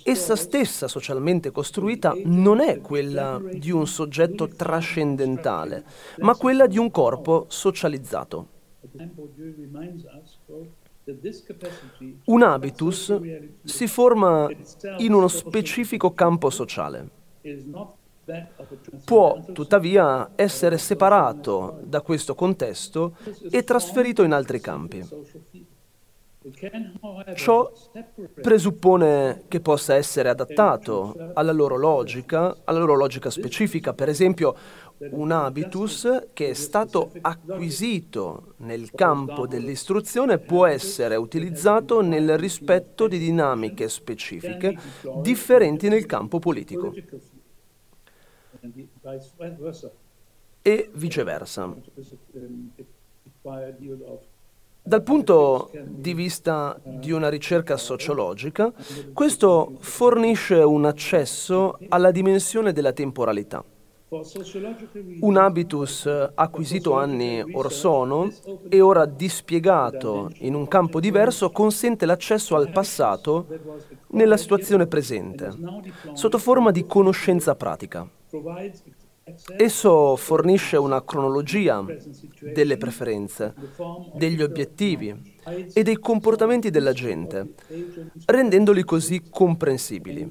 essa 0.03 0.37
stessa 0.37 0.87
socialmente 0.87 1.51
costruita, 1.51 2.15
non 2.25 2.61
è 2.61 2.81
quella 2.81 3.41
di 3.53 3.71
un 3.71 3.87
soggetto 3.87 4.49
trascendentale, 4.49 5.85
ma 6.19 6.37
quella 6.37 6.67
di 6.67 6.79
un 6.79 6.91
corpo 6.91 7.47
socializzato. 7.49 8.49
Un 12.25 12.43
habitus 12.43 13.21
si 13.65 13.87
forma 13.87 14.49
in 14.99 15.13
uno 15.13 15.29
specifico 15.29 16.13
campo 16.13 16.49
sociale 16.49 17.11
può 19.05 19.41
tuttavia 19.53 20.31
essere 20.35 20.79
separato 20.79 21.81
da 21.83 22.01
questo 22.01 22.35
contesto 22.35 23.17
e 23.51 23.65
trasferito 23.65 24.23
in 24.23 24.33
altri 24.33 24.61
campi. 24.61 25.07
Ciò 27.35 27.73
presuppone 28.35 29.45
che 29.49 29.61
possa 29.61 29.95
essere 29.95 30.29
adattato 30.29 31.31
alla 31.33 31.53
loro 31.53 31.79
logica, 31.79 32.55
alla 32.65 32.81
loro 32.81 32.97
logica 32.97 33.31
specifica. 33.31 33.95
Per 33.95 34.11
esempio, 34.11 34.55
un 35.13 35.31
habitus 35.31 36.27
che 36.35 36.51
è 36.51 36.53
stato 36.53 37.13
acquisito 37.23 38.55
nel 38.59 38.91
campo 38.93 39.47
dell'istruzione 39.47 40.39
può 40.39 40.67
essere 40.67 41.17
utilizzato 41.17 42.03
nel 42.03 42.37
rispetto 42.37 43.09
di 43.09 43.19
dinamiche 43.19 43.89
specifiche 43.89 44.77
differenti 45.23 45.89
nel 45.89 46.05
campo 46.05 46.39
politico 46.39 46.93
e 50.63 50.91
viceversa. 50.93 51.75
Dal 54.87 55.03
punto 55.03 55.71
di 55.83 56.13
vista 56.13 56.79
di 56.83 57.11
una 57.11 57.29
ricerca 57.31 57.77
sociologica, 57.77 58.73
questo 59.13 59.77
fornisce 59.79 60.57
un 60.57 60.85
accesso 60.85 61.79
alla 61.89 62.11
dimensione 62.11 62.73
della 62.73 62.93
temporalità. 62.93 63.65
Un 65.21 65.37
habitus 65.37 66.07
acquisito 66.35 66.93
anni 66.93 67.43
or 67.53 67.73
sono 67.73 68.31
e 68.69 68.81
ora 68.81 69.07
dispiegato 69.07 70.31
in 70.41 70.55
un 70.55 70.69
campo 70.69 71.01
diverso 71.01 71.51
consente 71.51 72.07
l'accesso 72.07 72.55
al 72.55 72.71
passato 72.71 73.47
nella 74.09 74.37
situazione 74.37 74.87
presente, 74.87 75.51
sotto 76.13 76.39
forma 76.39 76.71
di 76.71 76.87
conoscenza 76.87 77.57
pratica. 77.57 78.07
Esso 79.57 80.17
fornisce 80.17 80.77
una 80.77 81.03
cronologia 81.03 81.83
delle 82.53 82.77
preferenze, 82.77 83.55
degli 84.15 84.43
obiettivi 84.43 85.35
e 85.73 85.83
dei 85.83 85.99
comportamenti 85.99 86.69
della 86.69 86.93
gente, 86.93 87.55
rendendoli 88.27 88.85
così 88.85 89.23
comprensibili. 89.31 90.31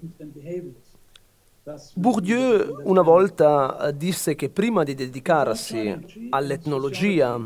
Bourdieu 1.96 2.82
una 2.84 3.02
volta 3.02 3.90
disse 3.96 4.36
che 4.36 4.50
prima 4.50 4.84
di 4.84 4.96
dedicarsi 4.96 6.28
all'etnologia 6.30 7.40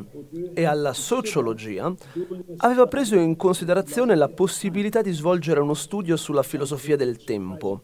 e 0.56 0.66
alla 0.66 0.94
sociologia 0.94 1.94
aveva 2.58 2.88
preso 2.88 3.16
in 3.16 3.36
considerazione 3.36 4.16
la 4.16 4.28
possibilità 4.28 5.04
di 5.04 5.12
svolgere 5.12 5.60
uno 5.60 5.76
studio 5.76 6.18
sulla 6.18 6.42
filosofia 6.42 6.96
del 6.96 7.24
tempo 7.24 7.84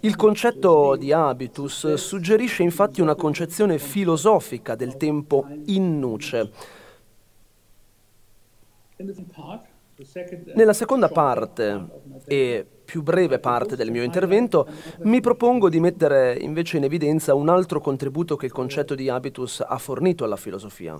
il 0.00 0.16
concetto 0.16 0.96
di 0.96 1.12
habitus 1.12 1.94
suggerisce 1.94 2.62
infatti 2.62 3.00
una 3.00 3.14
concezione 3.14 3.78
filosofica 3.78 4.74
del 4.74 4.96
tempo 4.96 5.46
in 5.66 5.98
nuce. 5.98 6.50
Nella 10.54 10.72
seconda 10.72 11.08
parte, 11.08 11.86
e 12.26 12.66
più 12.84 13.02
breve 13.02 13.38
parte 13.38 13.76
del 13.76 13.90
mio 13.90 14.02
intervento, 14.02 14.66
mi 15.00 15.20
propongo 15.20 15.68
di 15.68 15.80
mettere 15.80 16.36
invece 16.38 16.76
in 16.76 16.84
evidenza 16.84 17.34
un 17.34 17.48
altro 17.48 17.80
contributo 17.80 18.36
che 18.36 18.46
il 18.46 18.52
concetto 18.52 18.94
di 18.94 19.08
habitus 19.08 19.60
ha 19.60 19.78
fornito 19.78 20.24
alla 20.24 20.36
filosofia. 20.36 20.96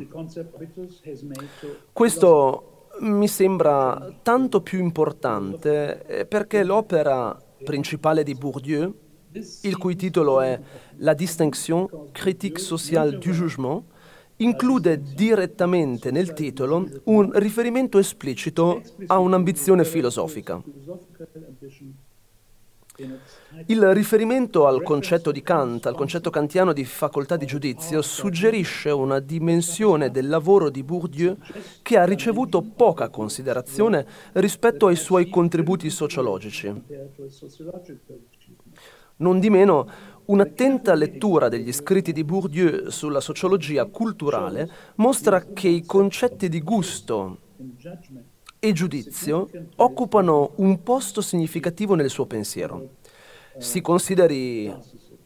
Questo 1.92 2.88
mi 3.00 3.28
sembra 3.28 4.14
tanto 4.22 4.62
più 4.62 4.78
importante 4.78 6.04
eh, 6.06 6.26
perché 6.26 6.64
l'opera 6.64 7.38
principale 7.64 8.22
di 8.22 8.34
Bourdieu, 8.34 8.94
il 9.62 9.76
cui 9.76 9.96
titolo 9.96 10.40
è 10.40 10.58
La 10.98 11.14
distinction 11.14 11.88
critique 12.12 12.60
sociale 12.60 13.18
du 13.18 13.30
jugement, 13.30 13.82
include 14.38 15.00
direttamente 15.14 16.10
nel 16.10 16.32
titolo 16.32 16.86
un 17.04 17.30
riferimento 17.32 17.98
esplicito 17.98 18.82
a 19.06 19.18
un'ambizione 19.18 19.84
filosofica. 19.84 20.62
Il 23.66 23.92
riferimento 23.92 24.66
al 24.66 24.82
concetto 24.82 25.30
di 25.30 25.42
Kant, 25.42 25.84
al 25.86 25.94
concetto 25.94 26.30
kantiano 26.30 26.72
di 26.72 26.84
facoltà 26.84 27.36
di 27.36 27.44
giudizio, 27.44 28.00
suggerisce 28.00 28.90
una 28.90 29.18
dimensione 29.18 30.10
del 30.10 30.28
lavoro 30.28 30.70
di 30.70 30.82
Bourdieu 30.82 31.36
che 31.82 31.98
ha 31.98 32.04
ricevuto 32.04 32.62
poca 32.62 33.10
considerazione 33.10 34.06
rispetto 34.32 34.86
ai 34.86 34.96
suoi 34.96 35.28
contributi 35.28 35.90
sociologici. 35.90 36.72
Non 39.18 39.40
di 39.40 39.50
meno, 39.50 39.88
un'attenta 40.26 40.94
lettura 40.94 41.48
degli 41.48 41.72
scritti 41.72 42.12
di 42.12 42.24
Bourdieu 42.24 42.90
sulla 42.90 43.20
sociologia 43.20 43.84
culturale 43.86 44.70
mostra 44.96 45.44
che 45.52 45.68
i 45.68 45.84
concetti 45.84 46.48
di 46.48 46.60
gusto 46.62 47.38
e 48.68 48.72
giudizio 48.72 49.48
occupano 49.76 50.52
un 50.56 50.82
posto 50.82 51.20
significativo 51.20 51.94
nel 51.94 52.10
suo 52.10 52.26
pensiero. 52.26 52.96
Si 53.58 53.80
consideri 53.80 54.74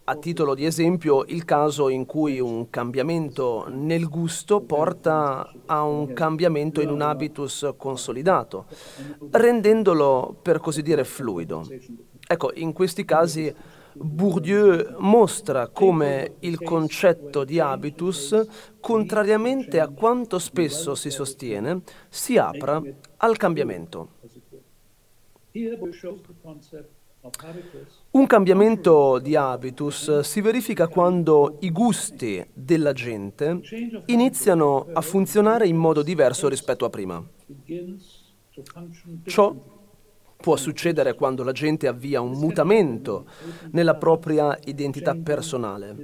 a 0.05 0.17
titolo 0.17 0.55
di 0.55 0.65
esempio 0.65 1.25
il 1.27 1.45
caso 1.45 1.89
in 1.89 2.05
cui 2.05 2.41
un 2.41 2.69
cambiamento 2.69 3.67
nel 3.69 4.09
gusto 4.09 4.61
porta 4.61 5.53
a 5.67 5.83
un 5.85 6.13
cambiamento 6.13 6.81
in 6.81 6.91
un 6.91 7.01
habitus 7.01 7.73
consolidato, 7.77 8.67
rendendolo 9.31 10.37
per 10.43 10.59
così 10.59 10.83
dire 10.83 11.05
fluido. 11.05 11.67
Ecco, 12.27 12.51
in 12.55 12.73
questi 12.73 13.05
casi 13.05 13.55
Bourdieu 13.93 14.97
mostra 14.99 15.69
come 15.69 16.37
il 16.41 16.61
concetto 16.61 17.45
di 17.45 17.59
habitus, 17.59 18.47
contrariamente 18.81 19.81
a 19.81 19.89
quanto 19.89 20.39
spesso 20.39 20.95
si 20.95 21.11
sostiene, 21.11 21.83
si 22.09 22.37
apra 22.37 22.81
al 23.23 23.37
cambiamento. 23.37 24.19
Un 28.11 28.27
cambiamento 28.27 29.19
di 29.19 29.37
habitus 29.37 30.21
si 30.21 30.41
verifica 30.41 30.89
quando 30.89 31.57
i 31.61 31.71
gusti 31.71 32.45
della 32.53 32.93
gente 32.93 33.61
iniziano 34.07 34.87
a 34.93 35.01
funzionare 35.01 35.67
in 35.67 35.77
modo 35.77 36.03
diverso 36.03 36.49
rispetto 36.49 36.85
a 36.85 36.91
prima. 36.91 37.23
Ciò 39.25 39.55
Può 40.41 40.57
succedere 40.57 41.15
quando 41.15 41.45
la 41.45 41.53
gente 41.53 41.87
avvia 41.87 42.23
un 42.23 42.33
mutamento 42.33 43.27
nella 43.73 43.95
propria 43.97 44.59
identità 44.65 45.15
personale. 45.15 45.95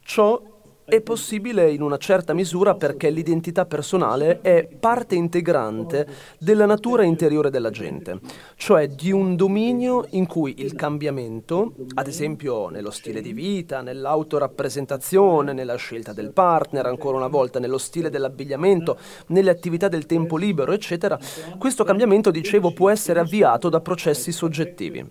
Ciò 0.00 0.61
è 0.92 1.00
possibile 1.00 1.70
in 1.70 1.80
una 1.80 1.96
certa 1.96 2.34
misura 2.34 2.74
perché 2.74 3.08
l'identità 3.08 3.64
personale 3.64 4.42
è 4.42 4.68
parte 4.68 5.14
integrante 5.14 6.06
della 6.38 6.66
natura 6.66 7.02
interiore 7.02 7.48
della 7.48 7.70
gente, 7.70 8.20
cioè 8.56 8.88
di 8.88 9.10
un 9.10 9.34
dominio 9.34 10.04
in 10.10 10.26
cui 10.26 10.56
il 10.58 10.74
cambiamento, 10.74 11.76
ad 11.94 12.08
esempio 12.08 12.68
nello 12.68 12.90
stile 12.90 13.22
di 13.22 13.32
vita, 13.32 13.80
nell'autorappresentazione, 13.80 15.54
nella 15.54 15.76
scelta 15.76 16.12
del 16.12 16.30
partner, 16.30 16.84
ancora 16.84 17.16
una 17.16 17.28
volta 17.28 17.58
nello 17.58 17.78
stile 17.78 18.10
dell'abbigliamento, 18.10 18.98
nelle 19.28 19.48
attività 19.48 19.88
del 19.88 20.04
tempo 20.04 20.36
libero, 20.36 20.72
eccetera, 20.72 21.18
questo 21.56 21.84
cambiamento, 21.84 22.30
dicevo, 22.30 22.74
può 22.74 22.90
essere 22.90 23.18
avviato 23.18 23.70
da 23.70 23.80
processi 23.80 24.30
soggettivi. 24.30 25.10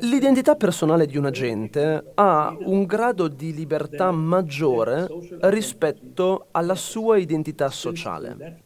L'identità 0.00 0.54
personale 0.54 1.06
di 1.06 1.16
un 1.16 1.26
agente 1.26 2.12
ha 2.14 2.56
un 2.58 2.84
grado 2.84 3.26
di 3.26 3.52
libertà 3.52 4.10
maggiore 4.12 5.08
rispetto 5.40 6.46
alla 6.52 6.76
sua 6.76 7.16
identità 7.16 7.68
sociale, 7.70 8.62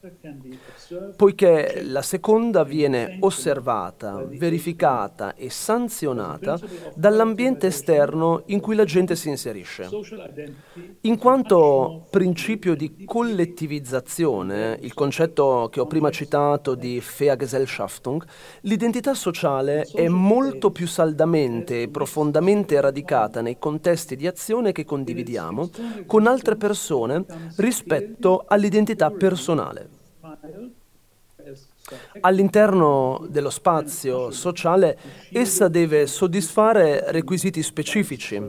poiché 1.17 1.83
la 1.85 2.03
seconda 2.03 2.65
viene 2.65 3.17
osservata, 3.21 4.23
verificata 4.29 5.35
e 5.35 5.49
sanzionata 5.49 6.59
dall'ambiente 6.95 7.69
esterno 7.69 8.43
in 8.47 8.61
cui 8.61 8.75
l'agente 8.75 9.17
si 9.17 9.31
inserisce. 9.31 9.89
In 11.03 11.17
quanto 11.17 12.07
principio 12.11 12.75
di 12.75 13.05
collettivizzazione, 13.05 14.79
il 14.83 14.93
concetto 14.93 15.69
che 15.71 15.81
ho 15.81 15.87
prima 15.87 16.11
citato 16.11 16.75
di 16.75 17.03
Vergesellschaftung, 17.19 18.23
l'identità 18.63 19.15
sociale 19.15 19.87
è 19.95 20.09
molto 20.09 20.71
più 20.71 20.89
saldamente 20.91 21.83
e 21.83 21.89
profondamente 21.89 22.79
radicata 22.81 23.41
nei 23.41 23.59
contesti 23.59 24.17
di 24.17 24.27
azione 24.27 24.73
che 24.73 24.85
condividiamo 24.85 25.71
con 26.07 26.27
altre 26.27 26.57
persone 26.57 27.25
rispetto 27.57 28.45
all'identità 28.47 29.11
personale. 29.11 29.89
All'interno 32.21 33.25
dello 33.29 33.51
spazio 33.51 34.31
sociale 34.31 34.99
essa 35.33 35.69
deve 35.69 36.07
soddisfare 36.07 37.11
requisiti 37.13 37.63
specifici. 37.63 38.43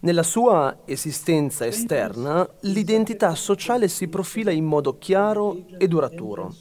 Nella 0.00 0.22
sua 0.22 0.78
esistenza 0.86 1.66
esterna 1.66 2.48
l'identità 2.60 3.34
sociale 3.34 3.86
si 3.88 4.08
profila 4.08 4.50
in 4.50 4.64
modo 4.64 4.96
chiaro 4.98 5.64
e 5.76 5.86
duraturo 5.86 6.54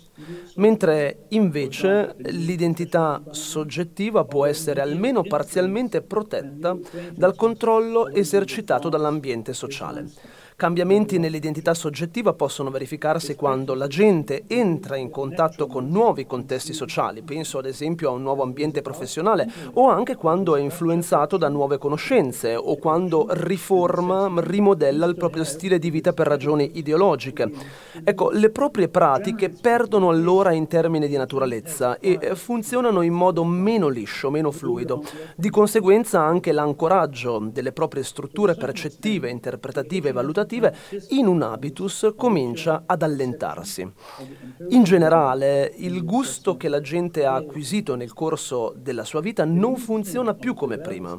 mentre 0.55 1.25
invece 1.29 2.15
l'identità 2.17 3.21
soggettiva 3.31 4.25
può 4.25 4.45
essere 4.45 4.81
almeno 4.81 5.23
parzialmente 5.23 6.01
protetta 6.01 6.77
dal 7.13 7.35
controllo 7.35 8.09
esercitato 8.09 8.89
dall'ambiente 8.89 9.53
sociale. 9.53 10.07
Cambiamenti 10.59 11.19
nell'identità 11.19 11.73
soggettiva 11.73 12.33
possono 12.33 12.69
verificarsi 12.69 13.33
quando 13.35 13.73
la 13.73 13.87
gente 13.87 14.43
entra 14.47 14.97
in 14.97 15.09
contatto 15.09 15.67
con 15.67 15.87
nuovi 15.87 16.25
contesti 16.25 16.73
sociali, 16.73 17.21
penso 17.21 17.59
ad 17.59 17.65
esempio 17.65 18.09
a 18.09 18.11
un 18.11 18.23
nuovo 18.23 18.43
ambiente 18.43 18.81
professionale, 18.81 19.49
o 19.75 19.87
anche 19.87 20.17
quando 20.17 20.57
è 20.57 20.59
influenzato 20.59 21.37
da 21.37 21.47
nuove 21.47 21.77
conoscenze 21.77 22.57
o 22.57 22.75
quando 22.75 23.27
riforma, 23.29 24.29
rimodella 24.35 25.05
il 25.05 25.15
proprio 25.15 25.45
stile 25.45 25.79
di 25.79 25.89
vita 25.89 26.11
per 26.11 26.27
ragioni 26.27 26.71
ideologiche. 26.73 27.49
Ecco, 28.03 28.29
le 28.29 28.49
proprie 28.49 28.89
pratiche 28.89 29.47
perdono 29.47 30.09
allora 30.09 30.51
in 30.51 30.67
termini 30.67 31.07
di 31.07 31.15
naturalezza 31.15 31.99
e 31.99 32.35
funzionano 32.35 33.01
in 33.01 33.13
modo 33.13 33.45
meno 33.45 33.87
liscio, 33.87 34.29
meno 34.29 34.51
fluido. 34.51 35.05
Di 35.37 35.49
conseguenza 35.49 36.19
anche 36.19 36.51
l'ancoraggio 36.51 37.47
delle 37.49 37.71
proprie 37.71 38.03
strutture 38.03 38.55
percettive, 38.55 39.29
interpretative 39.29 40.09
e 40.09 40.11
valutative 40.11 40.47
lavorative, 40.49 40.75
in 41.09 41.27
un 41.27 41.41
habitus 41.43 42.13
comincia 42.15 42.83
ad 42.85 43.03
allentarsi. 43.03 43.89
In 44.69 44.83
generale, 44.83 45.71
il 45.77 46.03
gusto 46.03 46.57
che 46.57 46.67
la 46.67 46.81
gente 46.81 47.25
ha 47.25 47.35
acquisito 47.35 47.95
nel 47.95 48.13
corso 48.13 48.73
della 48.75 49.03
sua 49.03 49.21
vita 49.21 49.45
non 49.45 49.77
funziona 49.77 50.33
più 50.33 50.55
come 50.55 50.79
prima 50.79 51.15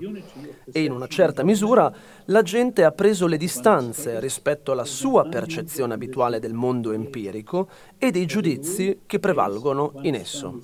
e 0.72 0.82
in 0.82 0.90
una 0.90 1.06
certa 1.06 1.44
misura 1.44 1.92
la 2.30 2.42
gente 2.42 2.84
ha 2.84 2.92
preso 2.92 3.26
le 3.26 3.36
distanze 3.36 4.20
rispetto 4.20 4.70
alla 4.70 4.84
sua 4.84 5.28
percezione 5.28 5.94
abituale 5.94 6.38
del 6.38 6.52
mondo 6.54 6.92
empirico 6.92 7.68
e 7.98 8.12
dei 8.12 8.24
giudizi 8.24 9.00
che 9.04 9.18
prevalgono 9.18 9.94
in 10.02 10.14
esso. 10.14 10.60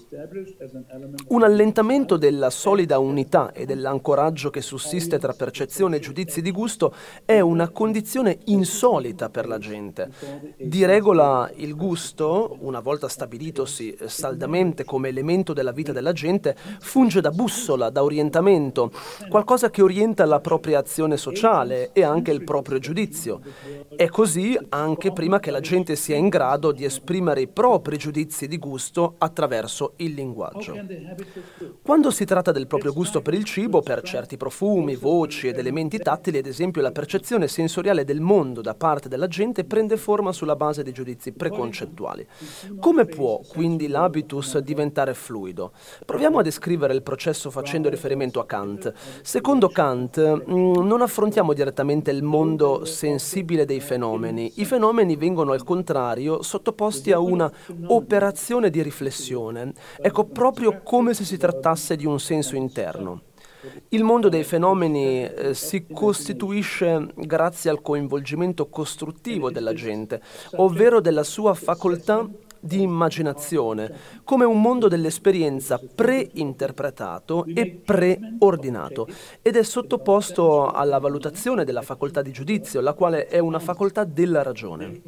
Un 1.29 1.43
allentamento 1.43 2.17
della 2.17 2.51
solida 2.51 3.01
unità 3.01 3.53
e 3.53 3.67
dell'ancoraggio 3.67 4.49
che 4.51 4.61
sussiste 4.61 5.19
tra 5.19 5.33
percezione 5.33 5.97
e 5.97 6.01
giudizi 6.01 6.41
di 6.41 6.53
gusto 6.53 6.95
è 7.25 7.41
una 7.41 7.69
condizione 7.71 8.39
insolita 8.45 9.29
per 9.29 9.49
la 9.49 9.59
gente. 9.59 10.11
Di 10.57 10.85
regola 10.85 11.51
il 11.57 11.75
gusto, 11.75 12.57
una 12.61 12.81
volta 12.81 13.09
stabilitosi 13.09 13.97
saldamente 14.05 14.85
come 14.85 15.09
elemento 15.09 15.53
della 15.53 15.73
vita 15.73 15.91
della 15.91 16.13
gente, 16.13 16.57
funge 16.79 17.21
da 17.21 17.31
bussola, 17.31 17.91
da 17.91 18.05
orientamento, 18.05 18.93
qualcosa 19.29 19.69
che 19.69 19.83
orienta 19.83 20.25
la 20.25 20.39
propria 20.39 20.79
azione 20.79 21.17
sociale 21.17 21.55
morale 21.57 21.91
e 21.93 22.03
anche 22.03 22.31
il 22.31 22.45
proprio 22.45 22.79
giudizio. 22.79 23.41
È 23.95 24.09
così 24.09 24.59
anche 24.71 25.13
prima 25.13 25.41
che 25.41 25.51
la 25.51 25.61
gente 25.61 25.97
sia 25.97 26.17
in 26.17 26.29
grado 26.29 26.73
di 26.73 26.85
esprimere 26.85 27.41
i 27.41 27.49
propri 27.49 27.97
giudizi 27.97 28.47
di 28.47 28.59
gusto 28.59 29.15
attraverso 29.19 29.95
il 29.97 30.13
linguaggio. 30.13 30.75
Quando 31.83 32.11
si 32.11 32.25
tratta 32.25 32.53
del 32.53 32.67
proprio 32.67 32.93
gusto 32.93 33.23
per 33.23 33.35
il 33.35 33.45
cibo, 33.45 33.81
per 33.81 34.03
certi 34.03 34.37
profumi, 34.37 34.97
voci 34.97 35.49
ed 35.49 35.59
elementi 35.59 35.99
tattili, 35.99 36.39
ad 36.39 36.47
esempio, 36.47 36.83
la 36.83 36.93
percezione 36.93 37.49
sensoriale 37.49 38.05
del 38.05 38.21
mondo 38.21 38.61
da 38.61 38.75
parte 38.75 39.09
della 39.09 39.29
gente 39.29 39.65
prende 39.65 39.97
forma 39.97 40.33
sulla 40.33 40.57
base 40.57 40.83
di 40.83 40.93
giudizi 40.93 41.33
preconcettuali. 41.33 42.27
Come 42.81 43.07
può 43.07 43.41
quindi 43.49 43.89
l'habitus 43.89 44.59
diventare 44.59 45.15
fluido? 45.15 45.73
Proviamo 46.05 46.39
a 46.39 46.43
descrivere 46.43 46.93
il 46.93 47.03
processo 47.03 47.51
facendo 47.51 47.89
riferimento 47.89 48.41
a 48.41 48.47
Kant. 48.47 48.93
Secondo 49.23 49.69
Kant, 49.69 50.21
mm, 50.21 50.87
non 50.87 51.01
affrontiamo 51.03 51.36
direttamente 51.55 52.11
il 52.11 52.23
mondo 52.23 52.85
sensibile 52.85 53.65
dei 53.65 53.81
fenomeni. 53.81 54.53
I 54.57 54.65
fenomeni 54.65 55.17
vengono 55.17 55.53
al 55.53 55.65
contrario 55.65 56.43
sottoposti 56.43 57.13
a 57.13 57.19
una 57.19 57.51
operazione 57.87 58.71
di 58.71 58.83
riflessione. 58.83 59.73
Ecco, 60.01 60.25
proprio 60.25 60.81
come 60.83 61.15
se 61.15 61.25
si 61.25 61.37
trattasse 61.37 61.97
di 61.97 62.07
un 62.07 62.19
senso 62.21 62.57
interno. 62.57 63.23
Il 63.89 64.05
mondo 64.05 64.29
dei 64.29 64.45
fenomeni 64.45 65.25
eh, 65.25 65.55
si 65.55 65.87
costituisce 65.93 67.09
grazie 67.17 67.71
al 67.71 67.83
coinvolgimento 67.83 68.69
costruttivo 68.69 69.51
della 69.51 69.73
gente, 69.73 70.21
ovvero 70.57 71.01
della 71.01 71.25
sua 71.25 71.55
facoltà 71.55 72.29
di 72.61 72.83
immaginazione, 72.83 73.93
come 74.25 74.45
un 74.45 74.61
mondo 74.61 74.89
dell'esperienza 74.89 75.81
pre-interpretato 75.95 77.45
e 77.47 77.67
preordinato 77.85 79.07
ed 79.43 79.57
è 79.57 79.63
sottoposto 79.63 80.71
alla 80.71 80.99
valutazione 80.99 81.65
della 81.65 81.83
facoltà 81.83 82.23
di 82.23 82.33
giudizio, 82.33 82.81
la 82.81 82.93
quale 82.93 83.27
è 83.27 83.39
una 83.39 83.59
facoltà 83.59 84.05
della 84.05 84.43
ragione. 84.43 85.01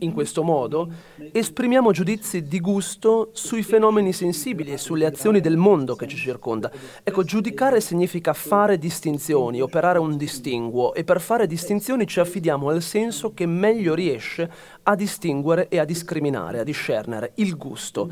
In 0.00 0.12
questo 0.12 0.42
modo 0.42 0.90
esprimiamo 1.32 1.92
giudizi 1.92 2.42
di 2.44 2.60
gusto 2.60 3.30
sui 3.32 3.62
fenomeni 3.62 4.12
sensibili 4.12 4.72
e 4.72 4.78
sulle 4.78 5.06
azioni 5.06 5.40
del 5.40 5.56
mondo 5.56 5.94
che 5.94 6.06
ci 6.06 6.16
circonda. 6.16 6.70
Ecco, 7.02 7.22
giudicare 7.24 7.80
significa 7.80 8.32
fare 8.32 8.78
distinzioni, 8.78 9.60
operare 9.60 9.98
un 9.98 10.16
distinguo 10.16 10.94
e 10.94 11.04
per 11.04 11.20
fare 11.20 11.46
distinzioni 11.46 12.06
ci 12.06 12.20
affidiamo 12.20 12.68
al 12.68 12.82
senso 12.82 13.32
che 13.32 13.46
meglio 13.46 13.94
riesce 13.94 14.50
a 14.84 14.94
distinguere 14.94 15.68
e 15.68 15.78
a 15.78 15.84
discriminare, 15.84 16.60
a 16.60 16.64
discernere 16.64 17.32
il 17.36 17.56
gusto. 17.56 18.08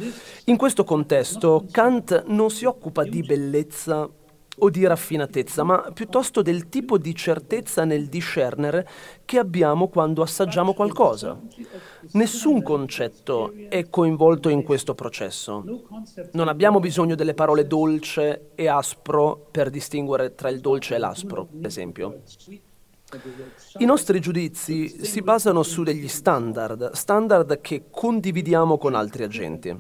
In 0.46 0.56
questo 0.56 0.84
contesto 0.84 1.64
Kant 1.70 2.24
non 2.26 2.50
si 2.50 2.64
occupa 2.64 3.04
di 3.04 3.22
bellezza 3.22 4.08
o 4.58 4.70
di 4.70 4.86
raffinatezza, 4.86 5.62
ma 5.62 5.90
piuttosto 5.94 6.42
del 6.42 6.68
tipo 6.68 6.98
di 6.98 7.14
certezza 7.14 7.84
nel 7.84 8.06
discernere 8.06 8.86
che 9.24 9.38
abbiamo 9.38 9.88
quando 9.88 10.22
assaggiamo 10.22 10.74
qualcosa. 10.74 11.40
Nessun 12.12 12.62
concetto 12.62 13.54
è 13.68 13.88
coinvolto 13.88 14.48
in 14.48 14.62
questo 14.62 14.94
processo. 14.94 15.64
Non 16.32 16.48
abbiamo 16.48 16.80
bisogno 16.80 17.14
delle 17.14 17.34
parole 17.34 17.66
dolce 17.66 18.50
e 18.54 18.68
aspro 18.68 19.48
per 19.50 19.70
distinguere 19.70 20.34
tra 20.34 20.50
il 20.50 20.60
dolce 20.60 20.96
e 20.96 20.98
l'aspro, 20.98 21.46
per 21.46 21.66
esempio. 21.66 22.20
I 23.78 23.84
nostri 23.84 24.20
giudizi 24.20 25.04
si 25.04 25.20
basano 25.20 25.62
su 25.62 25.82
degli 25.82 26.08
standard, 26.08 26.92
standard 26.92 27.60
che 27.60 27.84
condividiamo 27.90 28.78
con 28.78 28.94
altri 28.94 29.24
agenti. 29.24 29.78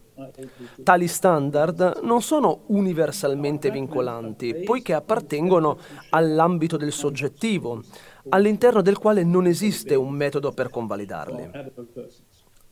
Tali 0.82 1.08
standard 1.08 2.00
non 2.02 2.20
sono 2.20 2.64
universalmente 2.66 3.70
vincolanti, 3.70 4.62
poiché 4.64 4.92
appartengono 4.92 5.78
all'ambito 6.10 6.76
del 6.76 6.92
soggettivo, 6.92 7.82
all'interno 8.28 8.82
del 8.82 8.98
quale 8.98 9.24
non 9.24 9.46
esiste 9.46 9.94
un 9.94 10.12
metodo 10.12 10.52
per 10.52 10.68
convalidarli. 10.68 11.50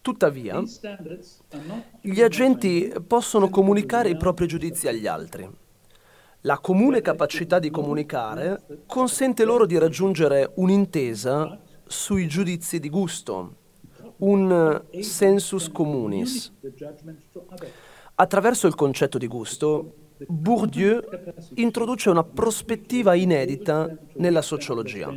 Tuttavia, 0.02 0.62
gli 2.00 2.22
agenti 2.22 2.92
possono 3.06 3.48
comunicare 3.48 4.10
i 4.10 4.16
propri 4.16 4.46
giudizi 4.46 4.88
agli 4.88 5.06
altri. 5.06 5.59
La 6.44 6.58
comune 6.58 7.02
capacità 7.02 7.58
di 7.58 7.68
comunicare 7.68 8.62
consente 8.86 9.44
loro 9.44 9.66
di 9.66 9.76
raggiungere 9.76 10.52
un'intesa 10.54 11.60
sui 11.86 12.26
giudizi 12.28 12.80
di 12.80 12.88
gusto, 12.88 13.56
un 14.18 14.82
sensus 15.00 15.70
communis. 15.70 16.50
Attraverso 18.14 18.66
il 18.66 18.74
concetto 18.74 19.18
di 19.18 19.26
gusto, 19.26 19.96
Bourdieu 20.26 21.02
introduce 21.56 22.08
una 22.08 22.24
prospettiva 22.24 23.14
inedita 23.14 23.94
nella 24.14 24.42
sociologia, 24.42 25.12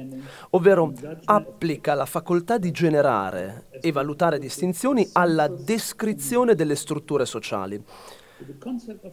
ovvero 0.49 0.91
applica 1.24 1.93
la 1.93 2.05
facoltà 2.05 2.57
di 2.57 2.71
generare 2.71 3.67
e 3.80 3.93
valutare 3.93 4.39
distinzioni 4.39 5.07
alla 5.13 5.47
descrizione 5.47 6.53
delle 6.53 6.76
strutture 6.76 7.26
sociali 7.26 7.82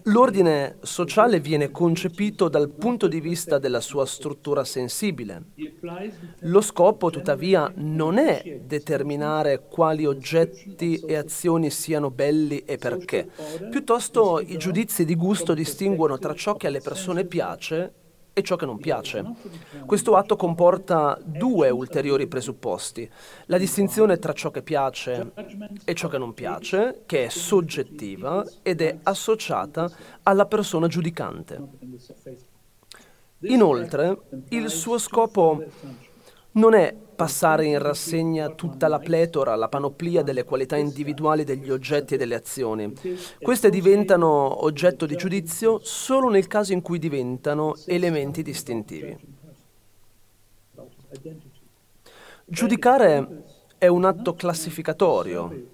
L'ordine 0.05 0.79
sociale 0.83 1.41
viene 1.41 1.71
concepito 1.71 2.49
dal 2.49 2.71
punto 2.71 3.07
di 3.07 3.21
vista 3.21 3.59
della 3.59 3.81
sua 3.81 4.07
struttura 4.07 4.65
sensibile. 4.65 5.43
Lo 6.41 6.61
scopo, 6.61 7.11
tuttavia, 7.11 7.71
non 7.77 8.19
è 8.19 8.61
determinare 8.65 9.67
quali 9.69 10.07
oggetti 10.07 11.01
e 11.01 11.17
azioni 11.17 11.71
siano 11.71 12.11
belli 12.11 12.61
e 12.65 12.77
perché. 12.77 13.29
Piuttosto 13.71 14.41
i 14.41 14.57
giudizi 14.57 15.05
di 15.05 15.15
gusto 15.15 15.55
distinguono 15.55 16.19
tra 16.19 16.35
ciò 16.35 16.57
che 16.57 16.67
alle 16.67 16.81
persone 16.81 17.25
piace 17.25 17.93
e 18.41 18.43
ciò 18.43 18.57
che 18.57 18.67
non 18.67 18.79
piace. 18.79 19.25
Questo 19.87 20.17
atto 20.17 20.37
comporta 20.37 21.19
due 21.23 21.71
ulteriori 21.71 22.27
presupposti. 22.27 23.09
La 23.47 23.59
distinzione 23.59 24.19
tra 24.19 24.33
ciò 24.33 24.51
che 24.51 24.63
piace 24.63 25.33
e 25.85 25.95
ciò 25.95 26.09
che 26.09 26.19
non 26.19 26.35
piace, 26.35 27.03
che 27.07 27.27
è 27.27 27.29
soggettiva 27.29 28.45
ed 28.63 28.81
è 28.81 28.99
associata 29.05 29.91
alla 30.25 30.47
persona 30.47 30.89
giudicante. 30.89 31.61
Inoltre, 33.41 34.19
il 34.49 34.69
suo 34.69 34.99
scopo 34.99 35.65
non 36.53 36.75
è 36.75 36.95
passare 37.21 37.67
in 37.67 37.79
rassegna 37.79 38.49
tutta 38.49 38.89
la 38.89 38.99
pletora, 38.99 39.55
la 39.55 39.69
panoplia 39.69 40.23
delle 40.23 40.45
qualità 40.45 40.79
individuali 40.79 41.45
degli 41.45 41.71
oggetti 41.71 42.15
e 42.15 42.17
delle 42.17 42.35
azioni. 42.35 42.95
Queste 43.43 43.69
diventano 43.69 44.65
oggetto 44.65 45.05
di 45.05 45.17
giudizio 45.17 45.81
solo 45.83 46.31
nel 46.31 46.47
caso 46.47 46.73
in 46.73 46.81
cui 46.81 46.99
diventano 46.99 47.75
elementi 47.85 48.43
distintivi. 48.43 49.15
Giudicare 52.47 53.45
è 53.77 53.87
un 53.87 54.07
atto 54.07 54.33
classificatorio, 54.33 55.67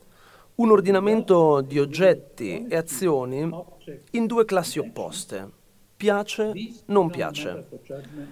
un 0.57 0.71
ordinamento 0.73 1.61
di 1.61 1.79
oggetti 1.79 2.67
e 2.67 2.75
azioni 2.75 3.49
in 4.11 4.27
due 4.27 4.45
classi 4.45 4.81
opposte 4.81 5.65
piace, 5.97 6.53
non 6.87 7.11
piace. 7.11 7.67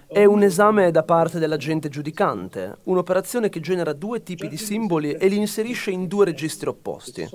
È 0.06 0.24
un 0.24 0.42
esame 0.42 0.90
da 0.90 1.02
parte 1.02 1.38
dell'agente 1.38 1.88
giudicante, 1.88 2.78
un'operazione 2.84 3.48
che 3.48 3.60
genera 3.60 3.92
due 3.92 4.22
tipi 4.22 4.48
di 4.48 4.56
simboli 4.56 5.12
e 5.12 5.28
li 5.28 5.36
inserisce 5.36 5.90
in 5.90 6.06
due 6.06 6.26
registri 6.26 6.68
opposti. 6.68 7.26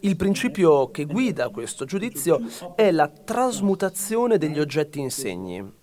Il 0.00 0.16
principio 0.16 0.90
che 0.90 1.04
guida 1.04 1.48
questo 1.48 1.84
giudizio 1.84 2.42
è 2.74 2.90
la 2.90 3.08
trasmutazione 3.08 4.38
degli 4.38 4.58
oggetti 4.58 5.00
in 5.00 5.10
segni. 5.10 5.78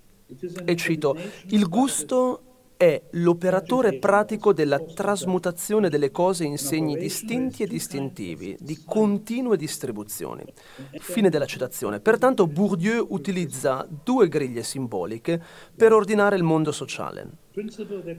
E 0.65 0.75
cito, 0.75 1.15
il 1.47 1.67
gusto 1.67 2.41
è 2.77 3.01
l'operatore 3.11 3.97
pratico 3.97 4.53
della 4.53 4.79
trasmutazione 4.79 5.89
delle 5.89 6.11
cose 6.11 6.45
in 6.45 6.57
segni 6.57 6.95
distinti 6.95 7.63
e 7.63 7.67
distintivi, 7.67 8.55
di 8.59 8.83
continue 8.85 9.57
distribuzioni. 9.57 10.43
Fine 10.99 11.29
della 11.29 11.45
citazione. 11.45 11.99
Pertanto 11.99 12.45
Bourdieu 12.45 13.07
utilizza 13.09 13.85
due 14.03 14.27
griglie 14.29 14.61
simboliche 14.61 15.41
per 15.75 15.91
ordinare 15.91 16.35
il 16.35 16.43
mondo 16.43 16.71
sociale. 16.71 17.45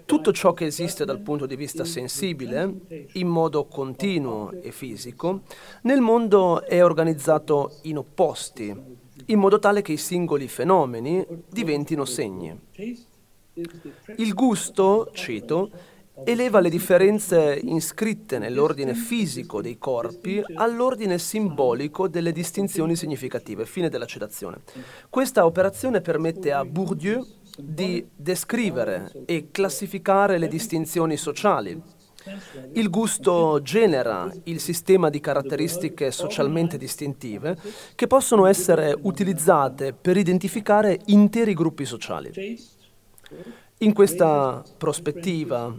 Tutto 0.04 0.32
ciò 0.32 0.52
che 0.52 0.66
esiste 0.66 1.04
dal 1.04 1.20
punto 1.20 1.46
di 1.46 1.54
vista 1.54 1.84
sensibile, 1.84 2.74
in 3.12 3.28
modo 3.28 3.66
continuo 3.66 4.50
e 4.61 4.72
fisico, 4.72 5.42
nel 5.82 6.00
mondo 6.00 6.64
è 6.64 6.84
organizzato 6.84 7.78
in 7.82 7.98
opposti, 7.98 8.74
in 9.26 9.38
modo 9.38 9.61
tale 9.61 9.82
che 9.82 9.92
i 9.92 9.96
singoli 9.96 10.48
fenomeni 10.48 11.24
diventino 11.48 12.04
segni. 12.04 12.59
Il 14.16 14.34
gusto, 14.34 15.11
cito, 15.12 15.70
eleva 16.24 16.61
le 16.61 16.68
differenze 16.68 17.61
iscritte 17.62 18.38
nell'ordine 18.38 18.94
fisico 18.94 19.62
dei 19.62 19.78
corpi 19.78 20.42
all'ordine 20.54 21.18
simbolico 21.18 22.09
delle 22.09 22.32
distinzioni 22.32 22.96
significative. 22.96 23.66
Fine 23.66 23.88
della 23.88 24.06
citazione. 24.06 24.61
Questa 25.09 25.44
operazione 25.44 26.00
permette 26.00 26.52
a 26.52 26.64
Bourdieu 26.64 27.24
di 27.56 28.06
descrivere 28.14 29.11
e 29.26 29.48
classificare 29.50 30.38
le 30.38 30.48
distinzioni 30.48 31.16
sociali. 31.16 31.80
Il 32.74 32.90
gusto 32.90 33.62
genera 33.62 34.30
il 34.44 34.61
sistema 34.61 35.09
di 35.09 35.20
caratteristiche 35.20 36.11
socialmente 36.11 36.76
distintive 36.76 37.56
che 37.94 38.06
possono 38.06 38.46
essere 38.46 38.94
utilizzate 39.02 39.94
per 39.94 40.16
identificare 40.16 41.00
interi 41.06 41.54
gruppi 41.54 41.84
sociali. 41.84 42.76
In 43.81 43.93
questa 43.93 44.64
prospettiva, 44.76 45.72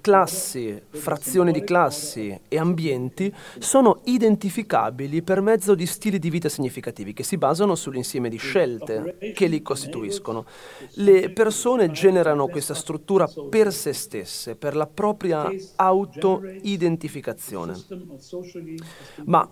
classi, 0.00 0.80
frazioni 0.88 1.52
di 1.52 1.62
classi 1.62 2.40
e 2.48 2.58
ambienti 2.58 3.30
sono 3.58 4.00
identificabili 4.04 5.20
per 5.20 5.42
mezzo 5.42 5.74
di 5.74 5.84
stili 5.84 6.18
di 6.18 6.30
vita 6.30 6.48
significativi 6.48 7.12
che 7.12 7.24
si 7.24 7.36
basano 7.36 7.74
sull'insieme 7.74 8.30
di 8.30 8.38
scelte 8.38 9.18
che 9.34 9.48
li 9.48 9.60
costituiscono. 9.60 10.46
Le 10.94 11.28
persone 11.30 11.90
generano 11.90 12.46
questa 12.46 12.72
struttura 12.72 13.28
per 13.50 13.70
se 13.70 13.92
stesse, 13.92 14.56
per 14.56 14.74
la 14.74 14.86
propria 14.86 15.46
auto-identificazione. 15.76 17.74
Ma 19.26 19.46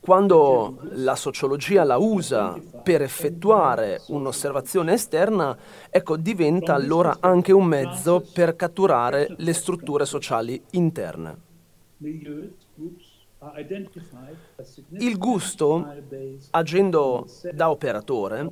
quando 0.00 0.78
la 0.92 1.16
sociologia 1.16 1.84
la 1.84 1.96
usa 1.98 2.58
per 2.82 3.02
effettuare 3.02 4.00
un'osservazione 4.08 4.92
esterna, 4.94 5.56
ecco, 5.90 6.16
diventa 6.16 6.74
allora 6.74 7.18
anche 7.20 7.52
un 7.52 7.66
mezzo 7.66 8.24
per 8.32 8.56
catturare 8.56 9.34
le 9.36 9.52
strutture 9.52 10.06
sociali 10.06 10.60
interne. 10.72 11.36
Il 14.90 15.18
gusto, 15.18 15.86
agendo 16.50 17.26
da 17.52 17.70
operatore, 17.70 18.50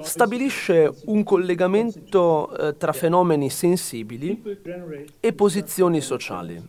stabilisce 0.00 0.94
un 1.06 1.22
collegamento 1.24 2.56
eh, 2.56 2.76
tra 2.76 2.92
fenomeni 2.92 3.50
sensibili 3.50 4.42
e 5.20 5.32
posizioni 5.32 6.00
sociali 6.00 6.68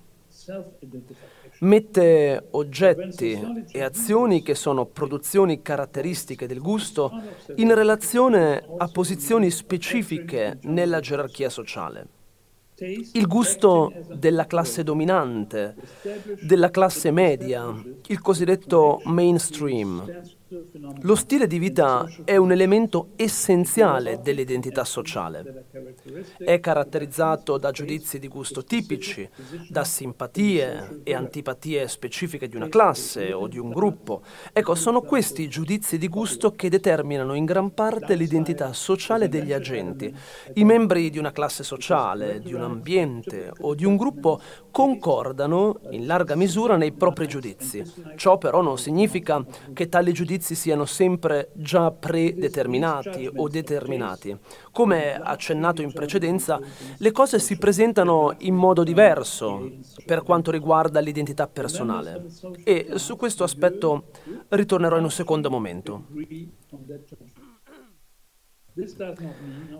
mette 1.59 2.47
oggetti 2.51 3.65
e 3.71 3.81
azioni 3.81 4.41
che 4.41 4.55
sono 4.55 4.85
produzioni 4.85 5.61
caratteristiche 5.61 6.47
del 6.47 6.59
gusto 6.59 7.11
in 7.55 7.73
relazione 7.73 8.63
a 8.77 8.87
posizioni 8.87 9.49
specifiche 9.49 10.57
nella 10.63 10.99
gerarchia 10.99 11.49
sociale. 11.49 12.07
Il 12.75 13.27
gusto 13.27 13.93
della 14.13 14.45
classe 14.45 14.83
dominante, 14.83 15.75
della 16.41 16.71
classe 16.71 17.11
media, 17.11 17.71
il 18.07 18.19
cosiddetto 18.19 18.99
mainstream, 19.05 20.21
lo 21.01 21.15
stile 21.15 21.47
di 21.47 21.57
vita 21.57 22.07
è 22.23 22.35
un 22.35 22.51
elemento 22.51 23.09
essenziale 23.15 24.19
dell'identità 24.21 24.83
sociale. 24.83 25.65
È 26.37 26.59
caratterizzato 26.59 27.57
da 27.57 27.71
giudizi 27.71 28.19
di 28.19 28.27
gusto 28.27 28.63
tipici, 28.63 29.27
da 29.69 29.83
simpatie 29.83 31.01
e 31.03 31.15
antipatie 31.15 31.87
specifiche 31.87 32.47
di 32.47 32.55
una 32.55 32.69
classe 32.69 33.33
o 33.33 33.47
di 33.47 33.57
un 33.57 33.71
gruppo. 33.71 34.21
Ecco, 34.51 34.75
sono 34.75 35.01
questi 35.01 35.47
giudizi 35.47 35.97
di 35.97 36.07
gusto 36.07 36.51
che 36.51 36.69
determinano 36.69 37.33
in 37.33 37.45
gran 37.45 37.73
parte 37.73 38.15
l'identità 38.15 38.73
sociale 38.73 39.29
degli 39.29 39.53
agenti. 39.53 40.13
I 40.53 40.63
membri 40.63 41.09
di 41.09 41.17
una 41.17 41.31
classe 41.31 41.63
sociale, 41.63 42.41
di 42.41 42.53
un 42.53 42.61
ambiente 42.61 43.51
o 43.61 43.73
di 43.73 43.85
un 43.85 43.95
gruppo 43.95 44.39
concordano 44.69 45.79
in 45.91 46.05
larga 46.05 46.35
misura 46.35 46.77
nei 46.77 46.91
propri 46.91 47.27
giudizi. 47.27 47.83
Ciò 48.15 48.37
però 48.37 48.61
non 48.61 48.77
significa 48.77 49.43
che 49.73 49.89
tali 49.89 50.13
giudizi 50.13 50.41
giudizi 50.43 50.55
siano 50.55 50.83
sempre 50.85 51.49
già 51.53 51.89
predeterminati 51.91 53.29
o 53.33 53.47
determinati. 53.47 54.37
Come 54.71 55.15
accennato 55.15 55.81
in 55.81 55.93
precedenza, 55.93 56.59
le 56.97 57.11
cose 57.11 57.39
si 57.39 57.57
presentano 57.57 58.35
in 58.39 58.53
modo 58.53 58.83
diverso 58.83 59.71
per 60.05 60.23
quanto 60.23 60.51
riguarda 60.51 60.99
l'identità 60.99 61.47
personale 61.47 62.25
e 62.65 62.91
su 62.95 63.15
questo 63.15 63.45
aspetto 63.45 64.09
ritornerò 64.49 64.97
in 64.97 65.03
un 65.03 65.11
secondo 65.11 65.49
momento. 65.49 66.07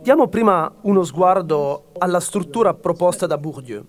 Diamo 0.02 0.28
prima 0.28 0.72
uno 0.84 1.04
sguardo 1.04 1.92
alla 1.98 2.20
struttura 2.20 2.74
proposta 2.74 3.28
da 3.28 3.38
Bourdieu. 3.38 3.86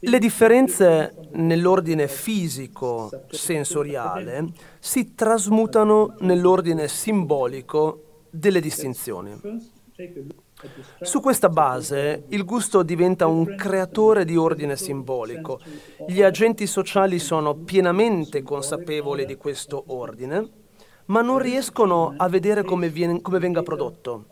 Le 0.00 0.18
differenze 0.18 1.14
nell'ordine 1.32 2.08
fisico 2.08 3.10
sensoriale 3.30 4.46
si 4.78 5.14
trasmutano 5.14 6.16
nell'ordine 6.20 6.88
simbolico 6.88 8.26
delle 8.30 8.60
distinzioni. 8.60 9.68
Su 11.00 11.20
questa 11.20 11.48
base 11.48 12.24
il 12.28 12.44
gusto 12.44 12.82
diventa 12.82 13.26
un 13.26 13.54
creatore 13.54 14.24
di 14.24 14.36
ordine 14.36 14.76
simbolico. 14.76 15.60
Gli 16.06 16.22
agenti 16.22 16.66
sociali 16.66 17.18
sono 17.18 17.54
pienamente 17.54 18.42
consapevoli 18.42 19.24
di 19.24 19.36
questo 19.36 19.84
ordine 19.86 20.59
ma 21.10 21.22
non 21.22 21.38
riescono 21.38 22.14
a 22.16 22.28
vedere 22.28 22.62
come, 22.64 22.88
viene, 22.88 23.20
come, 23.20 23.38
venga 23.38 23.62
prodotto. 23.62 24.26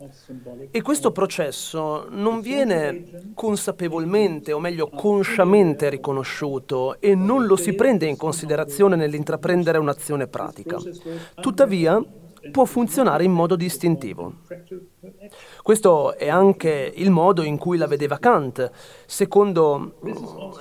E 0.71 0.81
questo 0.81 1.11
processo 1.11 2.07
non 2.09 2.39
viene 2.39 3.31
consapevolmente, 3.33 4.53
o 4.53 4.59
meglio 4.59 4.87
consciamente 4.87 5.89
riconosciuto 5.89 6.99
e 6.99 7.15
non 7.15 7.45
lo 7.45 7.57
si 7.57 7.73
prende 7.73 8.07
in 8.07 8.15
considerazione 8.15 8.95
nell'intraprendere 8.95 9.77
un'azione 9.77 10.27
pratica. 10.27 10.77
Tuttavia, 11.35 12.01
può 12.51 12.65
funzionare 12.65 13.23
in 13.23 13.31
modo 13.31 13.55
distintivo. 13.55 14.33
Questo 15.61 16.15
è 16.15 16.29
anche 16.29 16.91
il 16.95 17.09
modo 17.09 17.43
in 17.43 17.57
cui 17.57 17.77
la 17.77 17.87
vedeva 17.87 18.17
Kant. 18.17 18.71
Secondo 19.05 19.99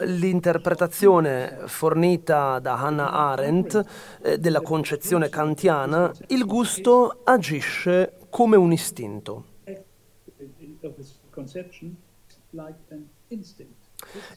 l'interpretazione 0.01 1.61
fornita 1.67 2.59
da 2.59 2.79
Hannah 2.79 3.11
Arendt 3.11 3.85
eh, 4.23 4.39
della 4.39 4.61
concezione 4.61 5.29
kantiana, 5.29 6.13
il 6.29 6.45
gusto 6.45 7.21
agisce 7.25 8.19
come 8.31 8.57
un 8.57 8.73
istinto. 8.73 9.45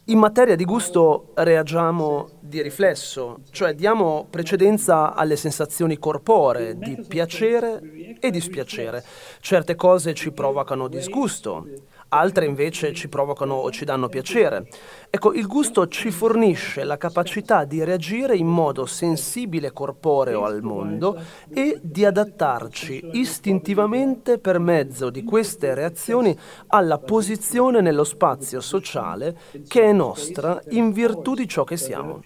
In 0.06 0.18
materia 0.18 0.56
di 0.56 0.64
gusto 0.64 1.30
reagiamo 1.34 2.28
di 2.40 2.60
riflesso, 2.60 3.40
cioè 3.50 3.74
diamo 3.74 4.26
precedenza 4.28 5.14
alle 5.14 5.36
sensazioni 5.36 5.98
corporee 5.98 6.76
di 6.76 7.02
piacere 7.08 8.16
e 8.20 8.30
dispiacere. 8.30 9.02
Certe 9.40 9.74
cose 9.74 10.12
ci 10.12 10.30
provocano 10.32 10.88
disgusto, 10.88 11.66
altre 12.12 12.46
invece 12.46 12.92
ci 12.92 13.08
provocano 13.08 13.54
o 13.54 13.70
ci 13.70 13.84
danno 13.84 14.08
piacere. 14.08 14.68
Ecco, 15.10 15.32
il 15.32 15.46
gusto 15.46 15.88
ci 15.88 16.10
fornisce 16.10 16.84
la 16.84 16.96
capacità 16.96 17.64
di 17.64 17.82
reagire 17.82 18.36
in 18.36 18.46
modo 18.46 18.86
sensibile 18.86 19.72
corporeo 19.72 20.44
al 20.44 20.62
mondo 20.62 21.20
e 21.48 21.78
di 21.82 22.04
adattarci 22.04 23.10
istintivamente 23.12 24.38
per 24.38 24.58
mezzo 24.58 25.10
di 25.10 25.24
queste 25.24 25.74
reazioni 25.74 26.36
alla 26.68 26.98
posizione 26.98 27.80
nello 27.80 28.04
spazio 28.04 28.60
sociale 28.60 29.36
che 29.66 29.82
è 29.82 29.92
nostra 29.92 30.60
in 30.70 30.92
virtù 30.92 31.34
di 31.34 31.48
ciò 31.48 31.64
che 31.64 31.76
siamo. 31.76 32.22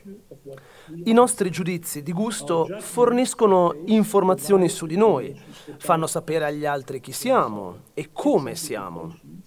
I 1.04 1.12
nostri 1.12 1.50
giudizi 1.50 2.02
di 2.02 2.12
gusto 2.12 2.68
forniscono 2.78 3.74
informazioni 3.86 4.68
su 4.68 4.86
di 4.86 4.96
noi, 4.96 5.36
fanno 5.78 6.06
sapere 6.06 6.44
agli 6.44 6.64
altri 6.64 7.00
chi 7.00 7.12
siamo 7.12 7.78
e 7.94 8.10
come 8.12 8.54
siamo. 8.54 9.44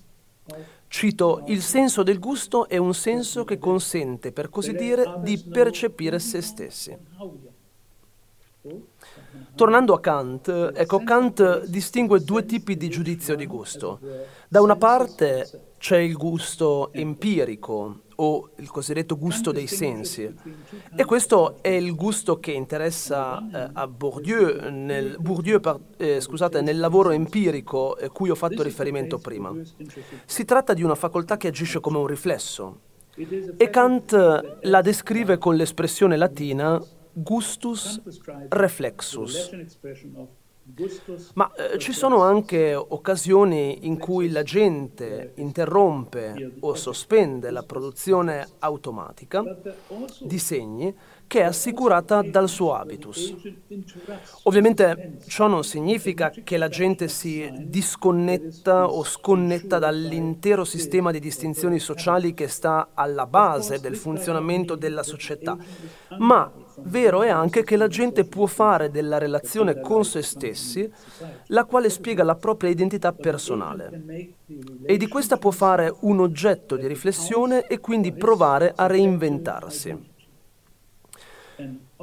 Cito, 0.88 1.44
il 1.48 1.62
senso 1.62 2.02
del 2.02 2.20
gusto 2.20 2.68
è 2.68 2.78
un 2.78 2.94
senso 2.94 3.44
che 3.44 3.60
consente, 3.60 4.32
per 4.32 4.50
così 4.50 4.74
dire, 4.74 5.20
di 5.20 5.38
percepire 5.38 6.18
se 6.20 6.42
stessi. 6.42 6.98
Tornando 9.56 9.94
a 9.94 10.00
Kant, 10.00 10.72
ecco, 10.76 11.04
Kant 11.04 11.66
distingue 11.66 12.22
due 12.22 12.46
tipi 12.46 12.76
di 12.76 12.90
giudizio 12.90 13.36
di 13.36 13.46
gusto. 13.46 14.00
Da 14.48 14.62
una 14.62 14.76
parte 14.76 15.74
c'è 15.78 15.98
il 15.98 16.16
gusto 16.16 16.92
empirico, 16.92 18.02
o 18.22 18.50
il 18.58 18.70
cosiddetto 18.70 19.18
gusto 19.18 19.52
dei 19.52 19.68
sensi. 19.68 20.34
E 20.96 21.06
questo 21.06 21.62
è 21.62 21.70
il 21.70 21.96
gusto 21.96 22.40
che 22.40 22.52
interessa 22.52 23.40
eh, 23.40 23.70
a 23.74 23.88
Bourdieu, 23.88 24.70
nel, 24.70 25.18
Bourdieu 25.20 25.60
eh, 25.98 26.20
scusate, 26.20 26.62
nel 26.62 26.80
lavoro 26.80 27.12
empirico 27.12 27.94
a 27.94 28.06
eh, 28.06 28.10
cui 28.10 28.30
ho 28.30 28.36
fatto 28.36 28.62
riferimento 28.62 29.18
prima. 29.18 29.54
Si 30.26 30.46
tratta 30.46 30.74
di 30.74 30.84
una 30.84 30.96
facoltà 30.96 31.38
che 31.38 31.48
agisce 31.48 31.80
come 31.80 31.98
un 31.98 32.08
riflesso. 32.08 32.80
E 33.58 33.70
Kant 33.70 34.60
la 34.62 34.82
descrive 34.82 35.38
con 35.38 35.56
l'espressione 35.56 36.16
latina 36.16 36.82
gustus 37.12 38.02
reflexus. 38.50 39.50
Ma 41.34 41.52
eh, 41.54 41.78
ci 41.78 41.94
sono 41.94 42.22
anche 42.22 42.76
occasioni 42.76 43.86
in 43.88 43.98
cui 43.98 44.30
la 44.30 44.44
gente 44.44 45.34
interrompe 45.36 46.54
o 46.62 46.76
sospende 46.76 47.52
la 47.52 47.64
produzione 47.64 48.48
automatica 48.60 49.44
di 50.20 50.40
segni 50.40 50.96
che 51.30 51.42
è 51.42 51.44
assicurata 51.44 52.24
dal 52.24 52.50
suo 52.50 52.74
habitus. 52.74 53.36
Ovviamente 54.44 55.20
ciò 55.28 55.46
non 55.46 55.64
significa 55.64 56.32
che 56.32 56.58
la 56.58 56.70
gente 56.70 57.08
si 57.08 57.48
disconnetta 57.68 58.90
o 58.90 59.04
sconnetta 59.04 59.78
dall'intero 59.78 60.64
sistema 60.66 61.12
di 61.12 61.20
distinzioni 61.20 61.78
sociali 61.78 62.34
che 62.34 62.48
sta 62.48 62.90
alla 62.96 63.28
base 63.28 63.80
del 63.80 63.96
funzionamento 63.96 64.74
della 64.74 65.04
società, 65.04 65.56
ma 66.18 66.52
Vero 66.84 67.24
è 67.24 67.30
anche 67.30 67.64
che 67.64 67.76
la 67.76 67.88
gente 67.88 68.26
può 68.26 68.46
fare 68.46 68.90
della 68.90 69.18
relazione 69.18 69.80
con 69.80 70.04
se 70.06 70.22
stessi 70.22 70.92
la 71.48 71.66
quale 71.66 71.90
spiega 71.90 72.24
la 72.24 72.36
propria 72.36 72.70
identità 72.70 73.14
personale 73.14 74.36
e 74.84 74.98
di 74.98 75.08
questa 75.08 75.38
può 75.38 75.52
fare 75.52 75.94
un 76.02 76.20
oggetto 76.20 76.76
di 76.76 76.88
riflessione 76.88 77.68
e 77.68 77.80
quindi 77.80 78.14
provare 78.14 78.74
a 78.76 78.88
reinventarsi. 78.88 80.08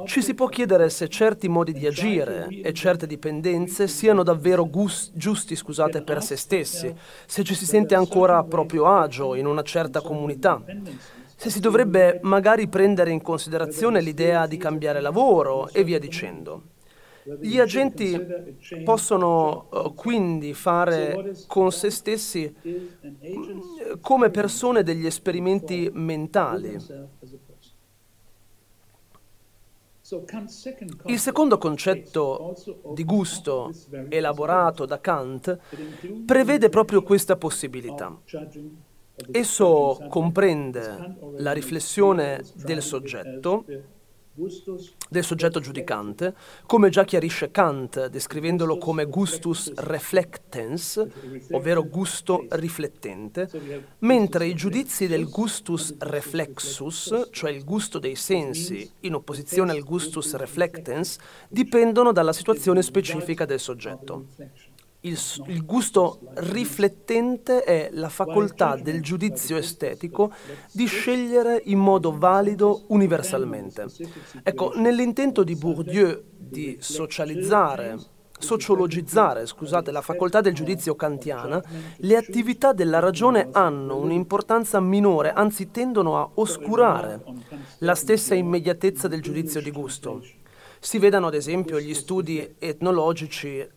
Ci 0.05 0.21
si 0.21 0.35
può 0.35 0.47
chiedere 0.47 0.89
se 0.91 1.07
certi 1.07 1.47
modi 1.47 1.73
di 1.73 1.87
agire 1.87 2.47
e 2.49 2.71
certe 2.73 3.07
dipendenze 3.07 3.87
siano 3.87 4.21
davvero 4.21 4.69
gus- 4.69 5.11
giusti 5.15 5.55
scusate, 5.55 6.03
per 6.03 6.21
se 6.21 6.35
stessi, 6.35 6.93
se 7.25 7.43
ci 7.43 7.55
si 7.55 7.65
sente 7.65 7.95
ancora 7.95 8.37
a 8.37 8.43
proprio 8.43 8.85
agio 8.85 9.33
in 9.33 9.47
una 9.47 9.63
certa 9.63 10.01
comunità, 10.01 10.61
se 11.37 11.51
si 11.51 11.59
dovrebbe 11.59 12.19
magari 12.23 12.67
prendere 12.67 13.11
in 13.11 13.21
considerazione 13.21 14.01
l'idea 14.01 14.47
di 14.47 14.57
cambiare 14.57 14.99
lavoro 14.99 15.69
e 15.69 15.83
via 15.83 15.99
dicendo. 15.99 16.63
Gli 17.39 17.59
agenti 17.59 18.19
possono 18.83 19.67
uh, 19.69 19.93
quindi 19.93 20.53
fare 20.53 21.35
con 21.45 21.71
se 21.71 21.91
stessi 21.91 22.51
mm, 22.67 23.99
come 24.01 24.29
persone 24.31 24.81
degli 24.81 25.05
esperimenti 25.05 25.89
mentali 25.93 26.77
il 31.07 31.19
secondo 31.19 31.57
concetto 31.57 32.55
di 32.93 33.03
gusto 33.03 33.73
elaborato 34.07 34.85
da 34.85 35.01
Kant 35.01 35.59
prevede 36.25 36.69
proprio 36.69 37.03
questa 37.03 37.35
possibilità. 37.35 38.17
Esso 39.31 40.05
comprende 40.09 41.17
la 41.37 41.51
riflessione 41.51 42.43
del 42.55 42.81
soggetto 42.81 43.65
del 45.09 45.23
soggetto 45.23 45.59
giudicante, 45.59 46.35
come 46.67 46.89
già 46.89 47.03
chiarisce 47.03 47.49
Kant 47.49 48.07
descrivendolo 48.07 48.77
come 48.77 49.05
gustus 49.05 49.73
reflectens, 49.73 51.03
ovvero 51.51 51.83
gusto 51.83 52.45
riflettente, 52.49 53.49
mentre 53.99 54.45
i 54.45 54.53
giudizi 54.53 55.07
del 55.07 55.27
gustus 55.27 55.95
reflexus, 55.97 57.29
cioè 57.31 57.49
il 57.49 57.63
gusto 57.63 57.97
dei 57.97 58.15
sensi, 58.15 58.87
in 59.01 59.15
opposizione 59.15 59.71
al 59.71 59.83
gustus 59.83 60.35
reflectens, 60.35 61.17
dipendono 61.49 62.11
dalla 62.11 62.33
situazione 62.33 62.83
specifica 62.83 63.45
del 63.45 63.59
soggetto. 63.59 64.27
Il, 65.01 65.17
il, 65.45 65.63
gusto 65.63 66.19
riflettente 66.35 67.63
è 67.63 67.89
la 67.91 68.09
facoltà 68.09 68.75
del 68.75 69.01
giudizio 69.01 69.55
estetico 69.55 70.33
di 70.71 70.85
scegliere 70.87 71.61
in 71.65 71.77
modo 71.77 72.17
valido 72.17 72.85
universalmente. 72.87 73.85
Ecco, 74.41 74.73
nell'intento 74.75 75.43
di 75.43 75.55
Bourdieu 75.55 76.23
di 76.35 76.77
socializzare, 76.79 77.95
sociologizzare, 78.39 79.45
scusate, 79.45 79.91
la 79.91 80.01
facoltà 80.01 80.41
del 80.41 80.53
giudizio 80.53 80.95
kantiana, 80.95 81.61
le 81.97 82.15
attività 82.15 82.73
della 82.73 82.99
ragione 82.99 83.49
hanno 83.51 83.97
un'importanza 83.97 84.79
minore, 84.79 85.31
anzi 85.31 85.71
tendono 85.71 86.17
a 86.17 86.29
oscurare 86.35 87.21
la 87.79 87.95
stessa 87.95 88.35
immediatezza 88.35 89.07
del 89.07 89.21
giudizio 89.21 89.61
di 89.61 89.71
gusto. 89.71 90.23
Si 90.79 90.99
vedano 90.99 91.27
ad 91.27 91.33
esempio 91.33 91.79
gli 91.79 91.93
studi 91.93 92.55
etnologici 92.59 93.67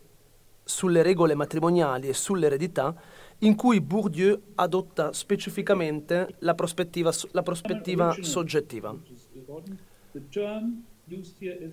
sulle 0.71 1.03
regole 1.03 1.35
matrimoniali 1.35 2.07
e 2.07 2.13
sull'eredità, 2.13 2.95
in 3.39 3.55
cui 3.55 3.81
Bourdieu 3.81 4.39
adotta 4.55 5.11
specificamente 5.13 6.35
la 6.39 6.55
prospettiva, 6.55 7.11
la 7.31 7.43
prospettiva 7.43 8.15
soggettiva. 8.21 8.95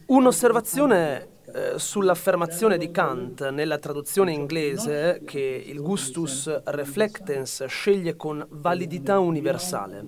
Un'osservazione 0.06 1.28
eh, 1.54 1.78
sull'affermazione 1.78 2.76
di 2.76 2.90
Kant 2.90 3.48
nella 3.50 3.78
traduzione 3.78 4.32
inglese 4.32 5.22
che 5.24 5.64
il 5.64 5.80
gustus 5.80 6.62
reflectens 6.64 7.64
sceglie 7.66 8.16
con 8.16 8.44
validità 8.50 9.18
universale. 9.18 10.04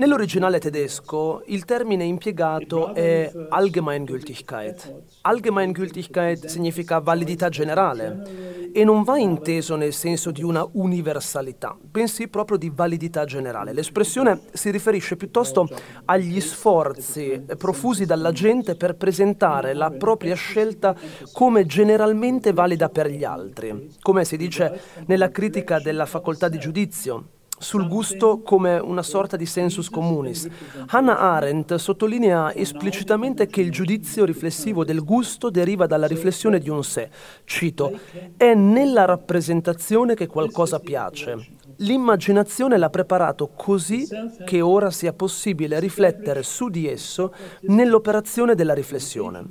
Nell'originale 0.00 0.60
tedesco 0.60 1.42
il 1.48 1.66
termine 1.66 2.04
impiegato 2.04 2.94
è 2.94 3.30
Allgemeingültigkeit. 3.50 4.94
Allgemeingültigkeit 5.20 6.46
significa 6.46 7.00
validità 7.00 7.50
generale 7.50 8.70
e 8.72 8.82
non 8.82 9.02
va 9.02 9.18
inteso 9.18 9.76
nel 9.76 9.92
senso 9.92 10.30
di 10.30 10.42
una 10.42 10.66
universalità, 10.72 11.76
bensì 11.78 12.28
proprio 12.28 12.56
di 12.56 12.72
validità 12.74 13.26
generale. 13.26 13.74
L'espressione 13.74 14.40
si 14.54 14.70
riferisce 14.70 15.16
piuttosto 15.16 15.68
agli 16.06 16.40
sforzi 16.40 17.44
profusi 17.58 18.06
dalla 18.06 18.32
gente 18.32 18.76
per 18.76 18.96
presentare 18.96 19.74
la 19.74 19.90
propria 19.90 20.34
scelta 20.34 20.96
come 21.30 21.66
generalmente 21.66 22.54
valida 22.54 22.88
per 22.88 23.10
gli 23.10 23.24
altri, 23.24 23.90
come 24.00 24.24
si 24.24 24.38
dice 24.38 24.80
nella 25.04 25.28
critica 25.28 25.78
della 25.78 26.06
facoltà 26.06 26.48
di 26.48 26.58
giudizio 26.58 27.24
sul 27.60 27.86
gusto 27.86 28.40
come 28.40 28.78
una 28.78 29.02
sorta 29.02 29.36
di 29.36 29.44
sensus 29.44 29.90
communis. 29.90 30.48
Hannah 30.86 31.18
Arendt 31.18 31.74
sottolinea 31.74 32.54
esplicitamente 32.54 33.46
che 33.46 33.60
il 33.60 33.70
giudizio 33.70 34.24
riflessivo 34.24 34.82
del 34.82 35.04
gusto 35.04 35.50
deriva 35.50 35.86
dalla 35.86 36.06
riflessione 36.06 36.58
di 36.58 36.70
un 36.70 36.82
sé. 36.82 37.10
Cito, 37.44 37.98
è 38.36 38.54
nella 38.54 39.04
rappresentazione 39.04 40.14
che 40.14 40.26
qualcosa 40.26 40.78
piace. 40.78 41.58
L'immaginazione 41.76 42.78
l'ha 42.78 42.90
preparato 42.90 43.50
così 43.54 44.06
che 44.44 44.60
ora 44.60 44.90
sia 44.90 45.12
possibile 45.12 45.78
riflettere 45.80 46.42
su 46.42 46.68
di 46.68 46.88
esso 46.88 47.32
nell'operazione 47.62 48.54
della 48.54 48.74
riflessione. 48.74 49.44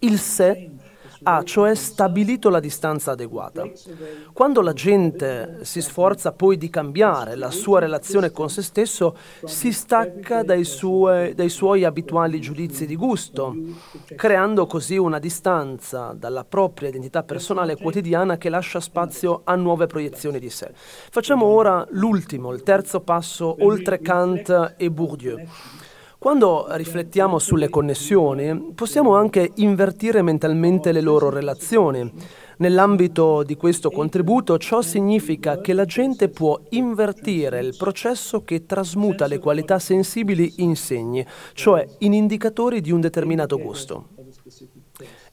Il 0.00 0.18
sé 0.18 0.70
ha 1.22 1.42
cioè 1.42 1.74
stabilito 1.74 2.48
la 2.48 2.60
distanza 2.60 3.12
adeguata. 3.12 3.68
Quando 4.32 4.60
la 4.60 4.72
gente 4.72 5.58
si 5.62 5.80
sforza 5.80 6.32
poi 6.32 6.56
di 6.56 6.70
cambiare 6.70 7.36
la 7.36 7.50
sua 7.50 7.80
relazione 7.80 8.30
con 8.30 8.50
se 8.50 8.62
stesso, 8.62 9.16
si 9.44 9.72
stacca 9.72 10.42
dai, 10.42 10.64
sue, 10.64 11.32
dai 11.34 11.48
suoi 11.48 11.84
abituali 11.84 12.40
giudizi 12.40 12.86
di 12.86 12.96
gusto, 12.96 13.54
creando 14.16 14.66
così 14.66 14.96
una 14.96 15.18
distanza 15.18 16.14
dalla 16.16 16.44
propria 16.44 16.88
identità 16.88 17.22
personale 17.22 17.76
quotidiana 17.76 18.36
che 18.36 18.48
lascia 18.48 18.80
spazio 18.80 19.42
a 19.44 19.54
nuove 19.54 19.86
proiezioni 19.86 20.38
di 20.38 20.50
sé. 20.50 20.70
Facciamo 20.74 21.46
ora 21.46 21.86
l'ultimo, 21.90 22.52
il 22.52 22.62
terzo 22.62 23.00
passo 23.00 23.56
oltre 23.60 24.00
Kant 24.00 24.74
e 24.76 24.90
Bourdieu. 24.90 25.38
Quando 26.20 26.66
riflettiamo 26.70 27.38
sulle 27.38 27.68
connessioni, 27.68 28.72
possiamo 28.74 29.14
anche 29.14 29.52
invertire 29.56 30.20
mentalmente 30.20 30.90
le 30.90 31.00
loro 31.00 31.30
relazioni. 31.30 32.12
Nell'ambito 32.56 33.44
di 33.44 33.54
questo 33.54 33.88
contributo 33.88 34.58
ciò 34.58 34.82
significa 34.82 35.60
che 35.60 35.72
la 35.74 35.84
gente 35.84 36.28
può 36.28 36.60
invertire 36.70 37.60
il 37.60 37.76
processo 37.76 38.42
che 38.42 38.66
trasmuta 38.66 39.28
le 39.28 39.38
qualità 39.38 39.78
sensibili 39.78 40.54
in 40.56 40.74
segni, 40.74 41.24
cioè 41.52 41.86
in 41.98 42.12
indicatori 42.14 42.80
di 42.80 42.90
un 42.90 43.00
determinato 43.00 43.56
gusto 43.56 44.08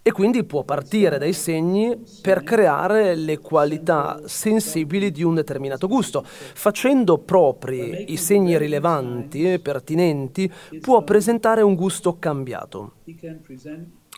e 0.07 0.11
quindi 0.11 0.43
può 0.43 0.63
partire 0.63 1.17
dai 1.17 1.33
segni 1.33 1.99
per 2.21 2.43
creare 2.43 3.15
le 3.15 3.39
qualità 3.39 4.21
sensibili 4.25 5.11
di 5.11 5.23
un 5.23 5.33
determinato 5.33 5.87
gusto. 5.87 6.23
Facendo 6.23 7.17
propri 7.17 8.11
i 8.11 8.17
segni 8.17 8.55
rilevanti 8.57 9.51
e 9.51 9.59
pertinenti, 9.59 10.51
può 10.79 11.03
presentare 11.03 11.63
un 11.63 11.73
gusto 11.73 12.19
cambiato. 12.19 12.97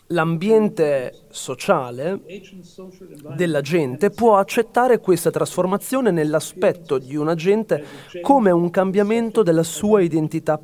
L'ambiente 0.08 1.26
sociale 1.30 2.20
della 3.34 3.60
gente 3.62 4.10
può 4.10 4.36
accettare 4.36 5.00
questa 5.00 5.30
trasformazione 5.30 6.10
nell'aspetto 6.10 6.98
di 6.98 7.16
un 7.16 7.28
agente 7.28 7.84
come 8.20 8.50
un 8.50 8.68
cambiamento 8.70 9.42
della 9.42 9.62
sua 9.62 10.02
identità 10.02 10.60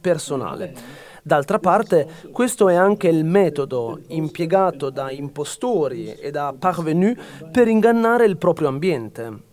personale. 0.00 1.01
D'altra 1.24 1.60
parte, 1.60 2.08
questo 2.32 2.68
è 2.68 2.74
anche 2.74 3.06
il 3.06 3.24
metodo 3.24 4.00
impiegato 4.08 4.90
da 4.90 5.10
impostori 5.12 6.14
e 6.14 6.32
da 6.32 6.52
parvenu 6.58 7.14
per 7.52 7.68
ingannare 7.68 8.24
il 8.24 8.36
proprio 8.36 8.66
ambiente. 8.66 9.50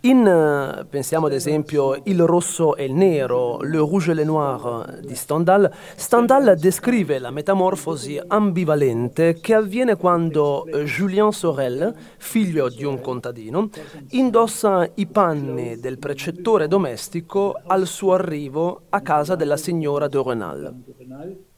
In, 0.00 0.86
pensiamo 0.88 1.26
ad 1.26 1.32
esempio, 1.32 2.00
Il 2.04 2.22
rosso 2.22 2.74
e 2.74 2.84
il 2.84 2.94
nero, 2.94 3.60
Le 3.60 3.78
rouge 3.78 4.12
et 4.12 4.16
le 4.16 4.24
noir 4.24 5.00
di 5.00 5.14
Stendhal, 5.14 5.70
Stendhal 5.94 6.56
descrive 6.58 7.18
la 7.18 7.30
metamorfosi 7.30 8.20
ambivalente 8.26 9.38
che 9.40 9.54
avviene 9.54 9.96
quando 9.96 10.66
Julien 10.84 11.32
Sorel, 11.32 11.94
figlio 12.16 12.68
di 12.70 12.84
un 12.84 13.00
contadino, 13.00 13.68
indossa 14.10 14.88
i 14.94 15.06
panni 15.06 15.78
del 15.78 15.98
precettore 15.98 16.66
domestico 16.66 17.60
al 17.66 17.86
suo 17.86 18.14
arrivo 18.14 18.82
a 18.88 19.00
casa 19.02 19.34
della 19.34 19.58
signora 19.58 20.08
de 20.08 20.22
Renal. 20.24 21.51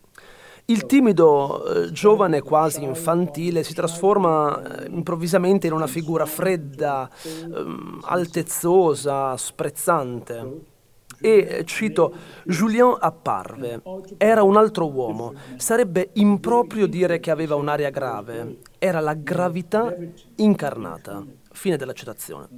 Il 0.66 0.86
timido 0.86 1.62
eh, 1.66 1.92
giovane 1.92 2.40
quasi 2.40 2.82
infantile 2.82 3.62
si 3.62 3.74
trasforma 3.74 4.84
eh, 4.84 4.88
improvvisamente 4.88 5.66
in 5.66 5.74
una 5.74 5.86
figura 5.86 6.24
fredda, 6.24 7.10
ehm, 7.22 8.00
altezzosa, 8.02 9.36
sprezzante. 9.36 10.72
E 11.20 11.62
cito, 11.66 12.14
Julien 12.44 12.96
apparve, 12.98 13.82
era 14.16 14.42
un 14.42 14.56
altro 14.56 14.90
uomo, 14.90 15.34
sarebbe 15.56 16.10
improprio 16.14 16.86
dire 16.86 17.20
che 17.20 17.30
aveva 17.30 17.54
un'aria 17.54 17.90
grave, 17.90 18.58
era 18.78 19.00
la 19.00 19.14
gravità 19.14 19.94
incarnata. 20.36 21.24
Fine 21.52 21.76
della 21.76 21.92
citazione. 21.92 22.48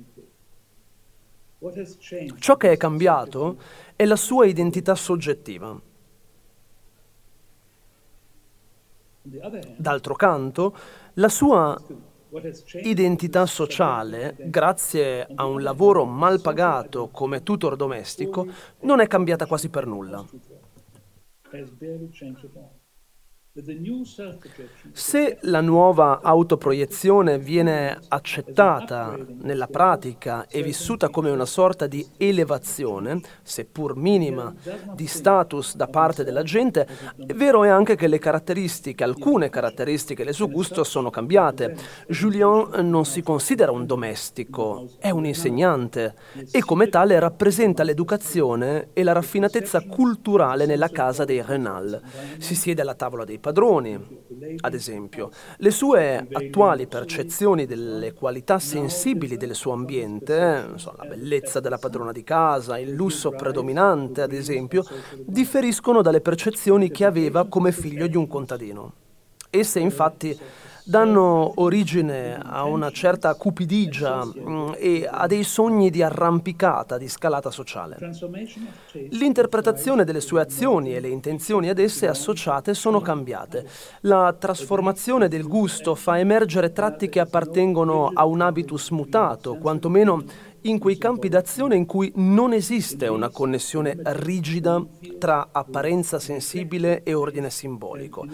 Ciò 2.38 2.56
che 2.56 2.70
è 2.70 2.76
cambiato 2.76 3.56
è 3.96 4.04
la 4.04 4.16
sua 4.16 4.46
identità 4.46 4.94
soggettiva. 4.94 5.78
D'altro 9.76 10.14
canto, 10.14 10.76
la 11.14 11.28
sua 11.28 11.80
identità 12.82 13.46
sociale, 13.46 14.36
grazie 14.38 15.26
a 15.34 15.46
un 15.46 15.62
lavoro 15.62 16.04
mal 16.04 16.40
pagato 16.40 17.08
come 17.08 17.42
tutor 17.42 17.76
domestico, 17.76 18.46
non 18.80 19.00
è 19.00 19.06
cambiata 19.06 19.46
quasi 19.46 19.68
per 19.68 19.86
nulla. 19.86 20.24
Se 24.92 25.38
la 25.42 25.62
nuova 25.62 26.20
autoproiezione 26.22 27.38
viene 27.38 27.98
accettata 28.08 29.16
nella 29.40 29.66
pratica 29.66 30.46
e 30.46 30.62
vissuta 30.62 31.08
come 31.08 31.30
una 31.30 31.46
sorta 31.46 31.86
di 31.86 32.06
elevazione, 32.18 33.18
seppur 33.42 33.96
minima, 33.96 34.54
di 34.92 35.06
status 35.06 35.74
da 35.74 35.86
parte 35.86 36.22
della 36.22 36.42
gente, 36.42 36.86
vero 37.34 37.64
è 37.64 37.68
anche 37.68 37.96
che 37.96 38.08
le 38.08 38.18
caratteristiche, 38.18 39.04
alcune 39.04 39.48
caratteristiche 39.48 40.22
del 40.22 40.34
suo 40.34 40.50
gusto 40.50 40.84
sono 40.84 41.08
cambiate. 41.08 41.76
Julien 42.08 42.68
non 42.82 43.06
si 43.06 43.22
considera 43.22 43.72
un 43.72 43.86
domestico, 43.86 44.86
è 44.98 45.08
un 45.08 45.24
insegnante 45.24 46.14
e 46.50 46.60
come 46.60 46.88
tale 46.88 47.18
rappresenta 47.18 47.84
l'educazione 47.84 48.88
e 48.92 49.02
la 49.02 49.12
raffinatezza 49.12 49.80
culturale 49.80 50.66
nella 50.66 50.90
casa 50.90 51.24
dei 51.24 51.40
Renal. 51.40 52.02
Si 52.36 52.54
siede 52.54 52.82
alla 52.82 52.94
tavola 52.94 53.24
dei 53.24 53.44
padroni, 53.46 53.96
ad 54.60 54.74
esempio. 54.74 55.30
Le 55.58 55.70
sue 55.70 56.26
attuali 56.32 56.88
percezioni 56.88 57.64
delle 57.64 58.12
qualità 58.12 58.58
sensibili 58.58 59.36
del 59.36 59.54
suo 59.54 59.72
ambiente, 59.72 60.70
so, 60.74 60.92
la 60.96 61.04
bellezza 61.04 61.60
della 61.60 61.78
padrona 61.78 62.10
di 62.10 62.24
casa, 62.24 62.76
il 62.76 62.90
lusso 62.90 63.30
predominante, 63.30 64.22
ad 64.22 64.32
esempio, 64.32 64.84
differiscono 65.24 66.02
dalle 66.02 66.20
percezioni 66.20 66.90
che 66.90 67.04
aveva 67.04 67.46
come 67.46 67.70
figlio 67.70 68.08
di 68.08 68.16
un 68.16 68.26
contadino. 68.26 68.92
Esse 69.48 69.78
infatti 69.78 70.36
danno 70.88 71.54
origine 71.56 72.38
a 72.40 72.62
una 72.62 72.92
certa 72.92 73.34
cupidigia 73.34 74.24
mm, 74.24 74.74
e 74.76 75.08
a 75.10 75.26
dei 75.26 75.42
sogni 75.42 75.90
di 75.90 76.00
arrampicata, 76.00 76.96
di 76.96 77.08
scalata 77.08 77.50
sociale. 77.50 77.96
L'interpretazione 79.10 80.04
delle 80.04 80.20
sue 80.20 80.40
azioni 80.40 80.94
e 80.94 81.00
le 81.00 81.08
intenzioni 81.08 81.68
ad 81.68 81.80
esse 81.80 82.06
associate 82.06 82.72
sono 82.72 83.00
cambiate. 83.00 83.68
La 84.02 84.32
trasformazione 84.38 85.26
del 85.26 85.48
gusto 85.48 85.96
fa 85.96 86.20
emergere 86.20 86.70
tratti 86.70 87.08
che 87.08 87.18
appartengono 87.18 88.12
a 88.14 88.24
un 88.24 88.40
habitus 88.40 88.90
mutato, 88.90 89.56
quantomeno 89.56 90.22
in 90.68 90.78
quei 90.78 90.98
campi 90.98 91.28
d'azione 91.28 91.76
in 91.76 91.86
cui 91.86 92.10
non 92.16 92.52
esiste 92.52 93.06
una 93.06 93.28
connessione 93.28 93.96
rigida 94.02 94.84
tra 95.18 95.48
apparenza 95.52 96.18
sensibile 96.18 97.02
e 97.04 97.14
ordine 97.14 97.50
simbolico. 97.50 98.26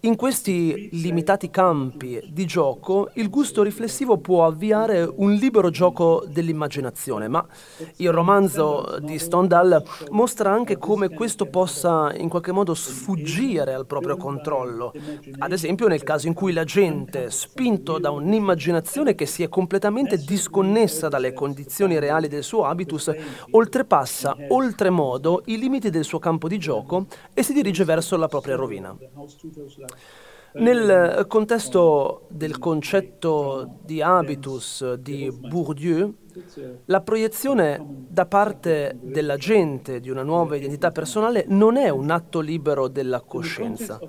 In 0.00 0.16
questi 0.16 0.88
limitati 0.92 1.48
campi 1.48 2.20
di 2.28 2.44
gioco 2.44 3.10
il 3.14 3.30
gusto 3.30 3.62
riflessivo 3.62 4.18
può 4.18 4.46
avviare 4.46 5.08
un 5.16 5.32
libero 5.34 5.70
gioco 5.70 6.24
dell'immaginazione, 6.26 7.28
ma 7.28 7.46
il 7.96 8.10
romanzo 8.10 8.98
di 9.00 9.18
Stendhal 9.18 9.82
mostra 10.10 10.50
anche 10.50 10.78
come 10.78 11.10
questo 11.10 11.46
possa 11.46 12.12
in 12.16 12.28
qualche 12.28 12.52
modo 12.52 12.74
sfuggire 12.74 13.74
al 13.74 13.86
proprio 13.86 14.16
controllo. 14.16 14.92
Ad 15.38 15.52
esempio 15.52 15.86
nel 15.86 16.02
caso 16.02 16.26
in 16.26 16.34
cui 16.34 16.52
la 16.52 16.64
gente, 16.64 17.30
spinto 17.30 17.98
da 17.98 18.10
un'immaginazione 18.10 19.14
che 19.14 19.26
si 19.26 19.44
è 19.44 19.48
completamente 19.48 20.16
disconnessa 20.16 21.08
dalle 21.08 21.32
condizioni 21.32 21.74
condizioni 21.76 21.98
reali 21.98 22.28
del 22.28 22.42
suo 22.42 22.64
habitus, 22.64 23.12
oltrepassa 23.50 24.34
oltremodo 24.48 25.42
i 25.46 25.58
limiti 25.58 25.90
del 25.90 26.04
suo 26.04 26.18
campo 26.18 26.48
di 26.48 26.58
gioco 26.58 27.06
e 27.34 27.42
si 27.42 27.52
dirige 27.52 27.84
verso 27.84 28.16
la 28.16 28.28
propria 28.28 28.56
rovina. 28.56 28.96
Nel 30.54 31.26
contesto 31.28 32.22
del 32.28 32.58
concetto 32.58 33.80
di 33.84 34.00
habitus 34.00 34.94
di 34.94 35.30
Bourdieu, 35.30 36.14
la 36.86 37.02
proiezione 37.02 37.84
da 38.08 38.24
parte 38.24 38.96
della 39.02 39.36
gente 39.36 40.00
di 40.00 40.08
una 40.08 40.22
nuova 40.22 40.56
identità 40.56 40.90
personale 40.92 41.44
non 41.48 41.76
è 41.76 41.90
un 41.90 42.10
atto 42.10 42.40
libero 42.40 42.88
della 42.88 43.20
coscienza. 43.20 44.00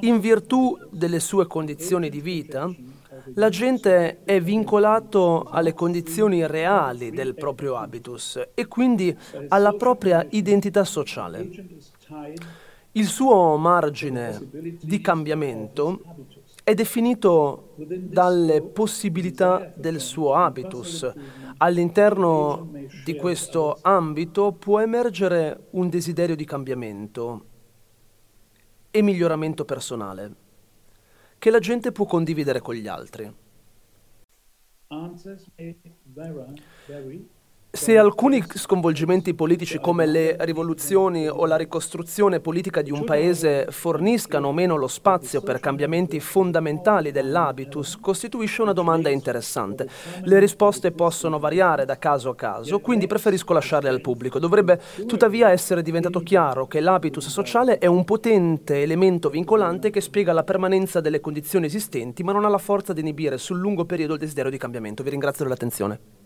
In 0.00 0.18
virtù 0.18 0.76
delle 0.90 1.20
sue 1.20 1.46
condizioni 1.46 2.08
di 2.08 2.20
vita, 2.20 2.68
la 3.34 3.48
è 4.24 4.40
vincolato 4.40 5.44
alle 5.44 5.74
condizioni 5.74 6.46
reali 6.46 7.10
del 7.10 7.34
proprio 7.34 7.76
habitus 7.76 8.40
e 8.54 8.66
quindi 8.66 9.16
alla 9.48 9.72
propria 9.72 10.26
identità 10.30 10.84
sociale. 10.84 11.48
Il 12.92 13.06
suo 13.06 13.56
margine 13.56 14.40
di 14.82 15.00
cambiamento 15.00 16.00
è 16.64 16.74
definito 16.74 17.74
dalle 17.76 18.62
possibilità 18.62 19.72
del 19.74 20.00
suo 20.00 20.34
habitus. 20.34 21.10
All'interno 21.58 22.70
di 23.04 23.14
questo 23.14 23.78
ambito 23.82 24.52
può 24.52 24.80
emergere 24.80 25.68
un 25.70 25.88
desiderio 25.88 26.36
di 26.36 26.44
cambiamento 26.44 27.44
e 28.90 29.02
miglioramento 29.02 29.64
personale 29.64 30.46
che 31.38 31.50
la 31.50 31.60
gente 31.60 31.92
può 31.92 32.04
condividere 32.04 32.60
con 32.60 32.74
gli 32.74 32.88
altri. 32.88 33.32
Se 37.70 37.98
alcuni 37.98 38.42
sconvolgimenti 38.54 39.34
politici 39.34 39.78
come 39.78 40.06
le 40.06 40.36
rivoluzioni 40.40 41.28
o 41.28 41.44
la 41.44 41.56
ricostruzione 41.56 42.40
politica 42.40 42.80
di 42.80 42.90
un 42.90 43.04
paese 43.04 43.66
forniscano 43.68 44.48
o 44.48 44.52
meno 44.54 44.76
lo 44.76 44.88
spazio 44.88 45.42
per 45.42 45.60
cambiamenti 45.60 46.18
fondamentali 46.18 47.12
dell'habitus, 47.12 47.98
costituisce 48.00 48.62
una 48.62 48.72
domanda 48.72 49.10
interessante. 49.10 49.86
Le 50.22 50.38
risposte 50.38 50.92
possono 50.92 51.38
variare 51.38 51.84
da 51.84 51.98
caso 51.98 52.30
a 52.30 52.34
caso, 52.34 52.80
quindi 52.80 53.06
preferisco 53.06 53.52
lasciarle 53.52 53.90
al 53.90 54.00
pubblico. 54.00 54.38
Dovrebbe 54.38 54.80
tuttavia 55.06 55.50
essere 55.50 55.82
diventato 55.82 56.20
chiaro 56.20 56.66
che 56.66 56.80
l'habitus 56.80 57.28
sociale 57.28 57.76
è 57.76 57.86
un 57.86 58.04
potente 58.04 58.80
elemento 58.80 59.28
vincolante 59.28 59.90
che 59.90 60.00
spiega 60.00 60.32
la 60.32 60.42
permanenza 60.42 61.02
delle 61.02 61.20
condizioni 61.20 61.66
esistenti, 61.66 62.22
ma 62.22 62.32
non 62.32 62.46
ha 62.46 62.48
la 62.48 62.56
forza 62.56 62.94
di 62.94 63.00
inibire 63.00 63.36
sul 63.36 63.58
lungo 63.58 63.84
periodo 63.84 64.14
il 64.14 64.20
desiderio 64.20 64.50
di 64.50 64.56
cambiamento. 64.56 65.02
Vi 65.02 65.10
ringrazio 65.10 65.44
dell'attenzione. 65.44 66.17